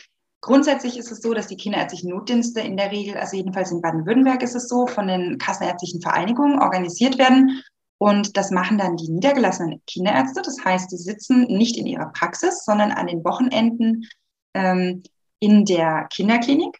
Grundsätzlich 0.42 0.98
ist 0.98 1.12
es 1.12 1.22
so, 1.22 1.34
dass 1.34 1.46
die 1.46 1.56
kinderärztlichen 1.56 2.10
Notdienste 2.10 2.60
in 2.60 2.76
der 2.76 2.90
Regel, 2.90 3.16
also 3.16 3.36
jedenfalls 3.36 3.70
in 3.70 3.80
Baden-Württemberg 3.80 4.42
ist 4.42 4.56
es 4.56 4.68
so, 4.68 4.88
von 4.88 5.06
den 5.06 5.38
kassenärztlichen 5.38 6.02
Vereinigungen 6.02 6.58
organisiert 6.60 7.16
werden. 7.16 7.62
Und 7.98 8.36
das 8.36 8.50
machen 8.50 8.76
dann 8.76 8.96
die 8.96 9.08
niedergelassenen 9.08 9.80
Kinderärzte. 9.86 10.42
Das 10.42 10.64
heißt, 10.64 10.90
die 10.90 10.96
sitzen 10.96 11.42
nicht 11.42 11.76
in 11.76 11.86
ihrer 11.86 12.10
Praxis, 12.10 12.64
sondern 12.64 12.90
an 12.90 13.06
den 13.06 13.24
Wochenenden 13.24 14.08
ähm, 14.54 15.04
in 15.38 15.64
der 15.64 16.08
Kinderklinik. 16.12 16.76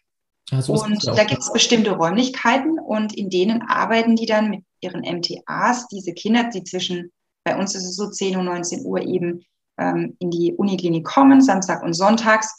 Also 0.51 0.73
und 0.73 1.07
da 1.07 1.23
gibt 1.23 1.41
es 1.41 1.51
bestimmte 1.51 1.91
Räumlichkeiten 1.91 2.79
und 2.79 3.15
in 3.15 3.29
denen 3.29 3.61
arbeiten 3.63 4.15
die 4.15 4.25
dann 4.25 4.49
mit 4.49 4.63
ihren 4.81 5.01
MTAs, 5.01 5.87
diese 5.87 6.13
Kinder, 6.13 6.49
die 6.53 6.63
zwischen, 6.63 7.11
bei 7.43 7.57
uns 7.57 7.75
ist 7.75 7.85
es 7.85 7.95
so 7.95 8.09
10 8.09 8.37
und 8.37 8.45
19 8.45 8.85
Uhr 8.85 9.01
eben 9.01 9.45
ähm, 9.77 10.15
in 10.19 10.31
die 10.31 10.53
Uniklinik 10.53 11.05
kommen, 11.05 11.41
Samstag 11.41 11.81
und 11.81 11.93
Sonntags 11.93 12.55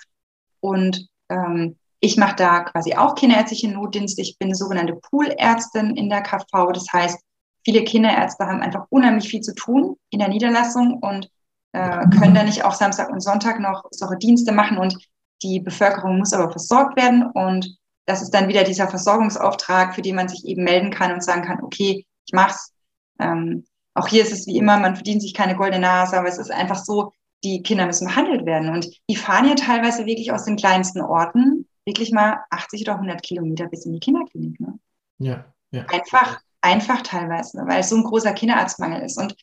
und 0.60 1.08
ähm, 1.28 1.76
ich 2.00 2.18
mache 2.18 2.36
da 2.36 2.60
quasi 2.60 2.94
auch 2.94 3.14
kinderärztliche 3.14 3.68
Notdienste. 3.68 4.20
Ich 4.20 4.38
bin 4.38 4.54
sogenannte 4.54 4.94
Poolärztin 4.94 5.96
in 5.96 6.10
der 6.10 6.22
KV. 6.22 6.72
Das 6.74 6.92
heißt, 6.92 7.18
viele 7.64 7.82
Kinderärzte 7.82 8.44
haben 8.44 8.60
einfach 8.60 8.84
unheimlich 8.90 9.28
viel 9.28 9.40
zu 9.40 9.54
tun 9.54 9.96
in 10.10 10.18
der 10.18 10.28
Niederlassung 10.28 10.98
und 11.00 11.30
äh, 11.72 12.06
können 12.10 12.34
da 12.34 12.42
nicht 12.42 12.62
auch 12.62 12.74
Samstag 12.74 13.10
und 13.10 13.20
Sonntag 13.20 13.58
noch 13.58 13.84
solche 13.90 14.18
Dienste 14.18 14.52
machen. 14.52 14.76
Und 14.76 14.98
die 15.44 15.60
Bevölkerung 15.60 16.18
muss 16.18 16.32
aber 16.32 16.50
versorgt 16.50 16.96
werden. 16.96 17.24
Und 17.30 17.76
das 18.06 18.22
ist 18.22 18.30
dann 18.30 18.48
wieder 18.48 18.64
dieser 18.64 18.88
Versorgungsauftrag, 18.88 19.94
für 19.94 20.02
den 20.02 20.16
man 20.16 20.28
sich 20.28 20.44
eben 20.44 20.64
melden 20.64 20.90
kann 20.90 21.12
und 21.12 21.22
sagen 21.22 21.42
kann, 21.42 21.62
okay, 21.62 22.06
ich 22.26 22.32
mach's. 22.32 22.72
Ähm, 23.20 23.64
auch 23.94 24.08
hier 24.08 24.22
ist 24.22 24.32
es 24.32 24.46
wie 24.46 24.56
immer, 24.56 24.78
man 24.78 24.96
verdient 24.96 25.22
sich 25.22 25.34
keine 25.34 25.54
goldene 25.54 25.80
Nase, 25.80 26.18
aber 26.18 26.28
es 26.28 26.38
ist 26.38 26.50
einfach 26.50 26.84
so, 26.84 27.12
die 27.44 27.62
Kinder 27.62 27.86
müssen 27.86 28.08
behandelt 28.08 28.44
werden. 28.46 28.70
Und 28.70 28.88
die 29.08 29.16
fahren 29.16 29.46
ja 29.46 29.54
teilweise 29.54 30.06
wirklich 30.06 30.32
aus 30.32 30.44
den 30.44 30.56
kleinsten 30.56 31.00
Orten 31.00 31.68
wirklich 31.86 32.10
mal 32.10 32.40
80 32.50 32.82
oder 32.82 32.94
100 32.94 33.22
Kilometer 33.22 33.66
bis 33.66 33.84
in 33.84 33.92
die 33.92 34.00
Kinderklinik. 34.00 34.58
Ne? 34.58 34.78
Ja, 35.18 35.44
ja. 35.70 35.84
Einfach, 35.92 36.40
einfach 36.62 37.02
teilweise, 37.02 37.62
weil 37.66 37.80
es 37.80 37.90
so 37.90 37.96
ein 37.96 38.04
großer 38.04 38.32
Kinderarztmangel 38.32 39.02
ist. 39.02 39.18
Und 39.18 39.36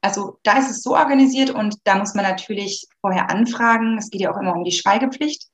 also 0.00 0.38
da 0.42 0.58
ist 0.58 0.70
es 0.70 0.82
so 0.82 0.96
organisiert 0.96 1.50
und 1.50 1.76
da 1.84 1.96
muss 1.96 2.14
man 2.14 2.24
natürlich 2.24 2.86
vorher 3.00 3.30
anfragen. 3.30 3.98
Es 3.98 4.10
geht 4.10 4.22
ja 4.22 4.32
auch 4.32 4.40
immer 4.40 4.54
um 4.54 4.64
die 4.64 4.72
Schweigepflicht. 4.72 5.46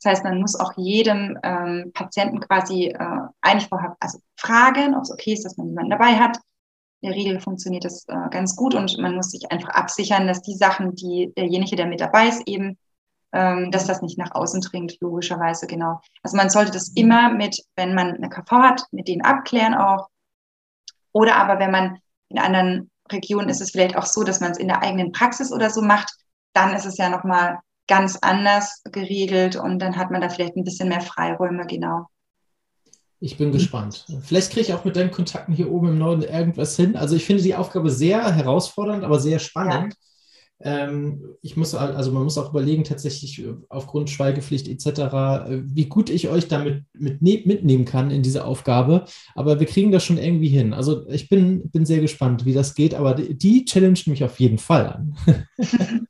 Das 0.00 0.12
heißt, 0.12 0.24
man 0.24 0.40
muss 0.40 0.54
auch 0.54 0.72
jedem 0.76 1.36
ähm, 1.42 1.90
Patienten 1.92 2.40
quasi 2.40 2.86
äh, 2.86 3.20
eigentlich 3.40 3.68
vorher 3.68 3.96
also 3.98 4.20
fragen, 4.36 4.94
ob 4.94 5.02
es 5.02 5.12
okay 5.12 5.32
ist, 5.32 5.44
dass 5.44 5.56
man 5.56 5.68
jemanden 5.68 5.90
dabei 5.90 6.16
hat 6.16 6.38
in 7.00 7.10
der 7.10 7.18
Regel 7.18 7.40
funktioniert 7.40 7.84
das 7.84 8.06
äh, 8.08 8.28
ganz 8.30 8.56
gut 8.56 8.74
und 8.74 8.98
man 8.98 9.14
muss 9.14 9.30
sich 9.30 9.50
einfach 9.52 9.70
absichern, 9.70 10.26
dass 10.26 10.42
die 10.42 10.54
Sachen, 10.54 10.94
die 10.94 11.32
derjenige, 11.36 11.76
der 11.76 11.86
mit 11.86 12.00
dabei 12.00 12.28
ist, 12.28 12.42
eben, 12.46 12.76
ähm, 13.32 13.70
dass 13.70 13.86
das 13.86 14.02
nicht 14.02 14.18
nach 14.18 14.34
außen 14.34 14.60
dringt, 14.62 14.96
logischerweise, 15.00 15.66
genau. 15.66 16.00
Also 16.22 16.36
man 16.36 16.50
sollte 16.50 16.72
das 16.72 16.88
immer 16.88 17.32
mit, 17.32 17.62
wenn 17.76 17.94
man 17.94 18.14
eine 18.14 18.28
KV 18.28 18.50
hat, 18.50 18.82
mit 18.90 19.06
denen 19.06 19.22
abklären 19.22 19.74
auch. 19.74 20.08
Oder 21.12 21.36
aber 21.36 21.60
wenn 21.60 21.70
man 21.70 21.98
in 22.30 22.38
anderen 22.38 22.90
Regionen 23.12 23.48
ist 23.48 23.60
es 23.60 23.70
vielleicht 23.70 23.96
auch 23.96 24.06
so, 24.06 24.24
dass 24.24 24.40
man 24.40 24.52
es 24.52 24.58
in 24.58 24.68
der 24.68 24.82
eigenen 24.82 25.12
Praxis 25.12 25.52
oder 25.52 25.70
so 25.70 25.82
macht, 25.82 26.10
dann 26.52 26.74
ist 26.74 26.86
es 26.86 26.96
ja 26.98 27.08
nochmal 27.08 27.58
ganz 27.86 28.18
anders 28.20 28.82
geregelt 28.84 29.56
und 29.56 29.78
dann 29.78 29.96
hat 29.96 30.10
man 30.10 30.20
da 30.20 30.28
vielleicht 30.28 30.56
ein 30.56 30.64
bisschen 30.64 30.88
mehr 30.88 31.00
Freiräume, 31.00 31.66
genau. 31.66 32.06
Ich 33.20 33.36
bin 33.36 33.50
gespannt. 33.50 34.06
Vielleicht 34.22 34.52
kriege 34.52 34.66
ich 34.66 34.74
auch 34.74 34.84
mit 34.84 34.94
deinen 34.94 35.10
Kontakten 35.10 35.52
hier 35.52 35.72
oben 35.72 35.88
im 35.88 35.98
Norden 35.98 36.22
irgendwas 36.22 36.76
hin. 36.76 36.94
Also 36.96 37.16
ich 37.16 37.24
finde 37.24 37.42
die 37.42 37.56
Aufgabe 37.56 37.90
sehr 37.90 38.32
herausfordernd, 38.32 39.02
aber 39.02 39.18
sehr 39.18 39.40
spannend. 39.40 39.94
Ja. 39.94 39.98
Ähm, 40.60 41.22
ich 41.40 41.56
muss 41.56 41.74
also 41.74 42.10
man 42.10 42.24
muss 42.24 42.36
auch 42.36 42.50
überlegen 42.50 42.82
tatsächlich 42.82 43.44
äh, 43.44 43.54
aufgrund 43.68 44.10
Schweigepflicht 44.10 44.68
etc. 44.68 44.86
Äh, 44.88 45.62
wie 45.64 45.86
gut 45.86 46.10
ich 46.10 46.28
euch 46.28 46.48
damit 46.48 46.84
mit, 46.94 47.22
mitnehmen 47.22 47.84
kann 47.84 48.10
in 48.10 48.22
diese 48.22 48.44
Aufgabe. 48.44 49.04
Aber 49.34 49.60
wir 49.60 49.66
kriegen 49.66 49.92
das 49.92 50.04
schon 50.04 50.18
irgendwie 50.18 50.48
hin. 50.48 50.74
Also 50.74 51.08
ich 51.08 51.28
bin 51.28 51.70
bin 51.70 51.86
sehr 51.86 52.00
gespannt, 52.00 52.44
wie 52.44 52.54
das 52.54 52.74
geht. 52.74 52.94
Aber 52.94 53.14
die, 53.14 53.38
die 53.38 53.64
challenge 53.64 54.00
mich 54.06 54.24
auf 54.24 54.40
jeden 54.40 54.58
Fall 54.58 54.86
an. 54.86 55.16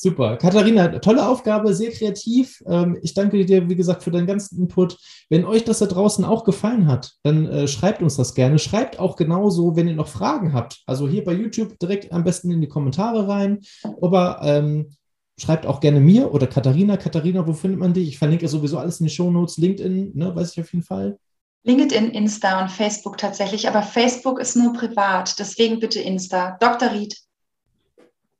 Super. 0.00 0.36
Katharina, 0.36 1.00
tolle 1.00 1.26
Aufgabe, 1.26 1.74
sehr 1.74 1.90
kreativ. 1.90 2.62
Ähm, 2.68 2.96
ich 3.02 3.14
danke 3.14 3.44
dir, 3.44 3.68
wie 3.68 3.74
gesagt, 3.74 4.04
für 4.04 4.12
deinen 4.12 4.28
ganzen 4.28 4.56
Input. 4.56 4.96
Wenn 5.28 5.44
euch 5.44 5.64
das 5.64 5.80
da 5.80 5.86
draußen 5.86 6.24
auch 6.24 6.44
gefallen 6.44 6.86
hat, 6.86 7.14
dann 7.24 7.46
äh, 7.46 7.66
schreibt 7.66 8.00
uns 8.00 8.14
das 8.14 8.36
gerne. 8.36 8.60
Schreibt 8.60 9.00
auch 9.00 9.16
genauso, 9.16 9.74
wenn 9.74 9.88
ihr 9.88 9.96
noch 9.96 10.06
Fragen 10.06 10.52
habt. 10.52 10.82
Also 10.86 11.08
hier 11.08 11.24
bei 11.24 11.32
YouTube 11.32 11.80
direkt 11.80 12.12
am 12.12 12.22
besten 12.22 12.52
in 12.52 12.60
die 12.60 12.68
Kommentare 12.68 13.26
rein. 13.26 13.58
Aber 14.00 14.38
ähm, 14.44 14.90
schreibt 15.36 15.66
auch 15.66 15.80
gerne 15.80 15.98
mir 15.98 16.32
oder 16.32 16.46
Katharina. 16.46 16.96
Katharina, 16.96 17.44
wo 17.44 17.52
findet 17.52 17.80
man 17.80 17.92
dich? 17.92 18.06
Ich 18.06 18.18
verlinke 18.18 18.46
sowieso 18.46 18.78
alles 18.78 19.00
in 19.00 19.06
die 19.06 19.12
Shownotes. 19.12 19.56
LinkedIn, 19.56 20.12
ne, 20.14 20.32
weiß 20.32 20.52
ich 20.52 20.60
auf 20.60 20.72
jeden 20.72 20.84
Fall. 20.84 21.18
LinkedIn, 21.64 22.10
Insta 22.10 22.62
und 22.62 22.70
Facebook 22.70 23.18
tatsächlich. 23.18 23.66
Aber 23.66 23.82
Facebook 23.82 24.38
ist 24.38 24.54
nur 24.54 24.74
privat. 24.74 25.40
Deswegen 25.40 25.80
bitte 25.80 25.98
Insta. 25.98 26.56
Dr. 26.60 26.92
Ried. 26.92 27.16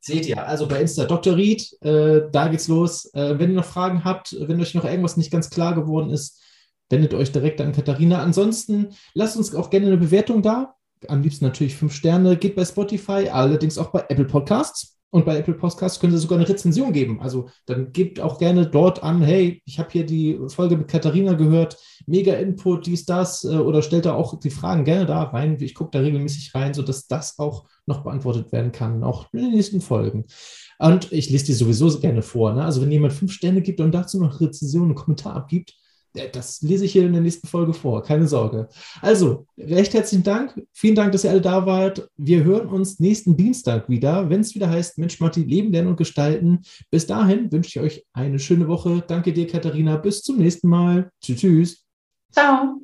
Seht 0.01 0.25
ihr, 0.27 0.47
also 0.47 0.67
bei 0.67 0.79
Insta 0.79 1.05
Dr. 1.05 1.35
Ried, 1.35 1.75
äh, 1.81 2.21
da 2.31 2.47
geht's 2.47 2.69
los. 2.69 3.13
Äh, 3.13 3.37
wenn 3.37 3.49
ihr 3.49 3.57
noch 3.57 3.65
Fragen 3.65 4.05
habt, 4.05 4.35
wenn 4.39 4.61
euch 4.61 4.73
noch 4.73 4.85
irgendwas 4.85 5.17
nicht 5.17 5.31
ganz 5.31 5.49
klar 5.49 5.75
geworden 5.75 6.09
ist, 6.09 6.41
wendet 6.89 7.13
euch 7.13 7.31
direkt 7.31 7.59
an 7.59 7.73
Katharina. 7.73 8.21
Ansonsten 8.21 8.89
lasst 9.13 9.35
uns 9.35 9.53
auch 9.53 9.69
gerne 9.69 9.87
eine 9.87 9.97
Bewertung 9.97 10.41
da. 10.41 10.75
Am 11.07 11.21
liebsten 11.21 11.45
natürlich 11.45 11.75
fünf 11.75 11.93
Sterne. 11.93 12.37
Geht 12.37 12.55
bei 12.55 12.65
Spotify, 12.65 13.29
allerdings 13.29 13.77
auch 13.77 13.91
bei 13.91 14.05
Apple 14.07 14.25
Podcasts. 14.25 14.98
Und 15.11 15.25
bei 15.25 15.37
Apple 15.37 15.55
Podcasts 15.55 15.99
können 15.99 16.13
Sie 16.13 16.19
sogar 16.19 16.37
eine 16.37 16.47
Rezension 16.47 16.93
geben. 16.93 17.19
Also 17.19 17.49
dann 17.65 17.91
gebt 17.93 18.19
auch 18.19 18.37
gerne 18.37 18.67
dort 18.67 19.01
an, 19.01 19.21
hey, 19.21 19.61
ich 19.65 19.79
habe 19.79 19.89
hier 19.91 20.05
die 20.05 20.39
Folge 20.49 20.77
mit 20.77 20.87
Katharina 20.87 21.33
gehört, 21.33 21.77
mega 22.05 22.33
Input, 22.33 22.85
dies, 22.85 23.05
das, 23.05 23.43
äh, 23.43 23.57
oder 23.57 23.81
stellt 23.81 24.05
da 24.05 24.13
auch 24.13 24.39
die 24.39 24.51
Fragen 24.51 24.83
gerne 24.83 25.07
da 25.07 25.23
rein. 25.23 25.57
Ich 25.59 25.73
gucke 25.73 25.91
da 25.91 25.99
regelmäßig 25.99 26.53
rein, 26.53 26.75
sodass 26.75 27.07
das 27.07 27.39
auch 27.39 27.65
noch 27.87 28.03
beantwortet 28.03 28.51
werden 28.51 28.71
kann, 28.71 29.03
auch 29.03 29.33
in 29.33 29.39
den 29.39 29.51
nächsten 29.51 29.81
Folgen. 29.81 30.25
Und 30.77 31.11
ich 31.11 31.29
lese 31.29 31.45
die 31.45 31.53
sowieso 31.53 31.99
gerne 31.99 32.21
vor. 32.21 32.53
Ne? 32.53 32.63
Also 32.63 32.81
wenn 32.81 32.91
jemand 32.91 33.13
fünf 33.13 33.33
Sterne 33.33 33.61
gibt 33.61 33.81
und 33.81 33.91
dazu 33.91 34.19
noch 34.19 34.39
Rezension, 34.39 34.85
einen 34.85 34.95
Kommentar 34.95 35.35
abgibt, 35.35 35.75
das 36.31 36.61
lese 36.61 36.85
ich 36.85 36.91
hier 36.91 37.05
in 37.05 37.13
der 37.13 37.21
nächsten 37.21 37.47
Folge 37.47 37.73
vor, 37.73 38.03
keine 38.03 38.27
Sorge. 38.27 38.67
Also, 39.01 39.45
recht 39.57 39.93
herzlichen 39.93 40.23
Dank. 40.23 40.61
Vielen 40.73 40.95
Dank, 40.95 41.11
dass 41.11 41.23
ihr 41.23 41.29
alle 41.29 41.41
da 41.41 41.65
wart. 41.65 42.09
Wir 42.17 42.43
hören 42.43 42.67
uns 42.67 42.99
nächsten 42.99 43.37
Dienstag 43.37 43.89
wieder, 43.89 44.29
wenn 44.29 44.41
es 44.41 44.55
wieder 44.55 44.69
heißt 44.69 44.97
Mensch, 44.97 45.19
Matti, 45.19 45.43
Leben, 45.43 45.71
Lernen 45.71 45.89
und 45.89 45.97
Gestalten. 45.97 46.61
Bis 46.89 47.05
dahin 47.07 47.51
wünsche 47.51 47.69
ich 47.69 47.79
euch 47.79 48.05
eine 48.13 48.39
schöne 48.39 48.67
Woche. 48.67 49.03
Danke 49.07 49.33
dir, 49.33 49.47
Katharina. 49.47 49.97
Bis 49.97 50.21
zum 50.21 50.37
nächsten 50.37 50.67
Mal. 50.67 51.11
Tschüss. 51.21 51.39
tschüss. 51.39 51.85
Ciao. 52.31 52.81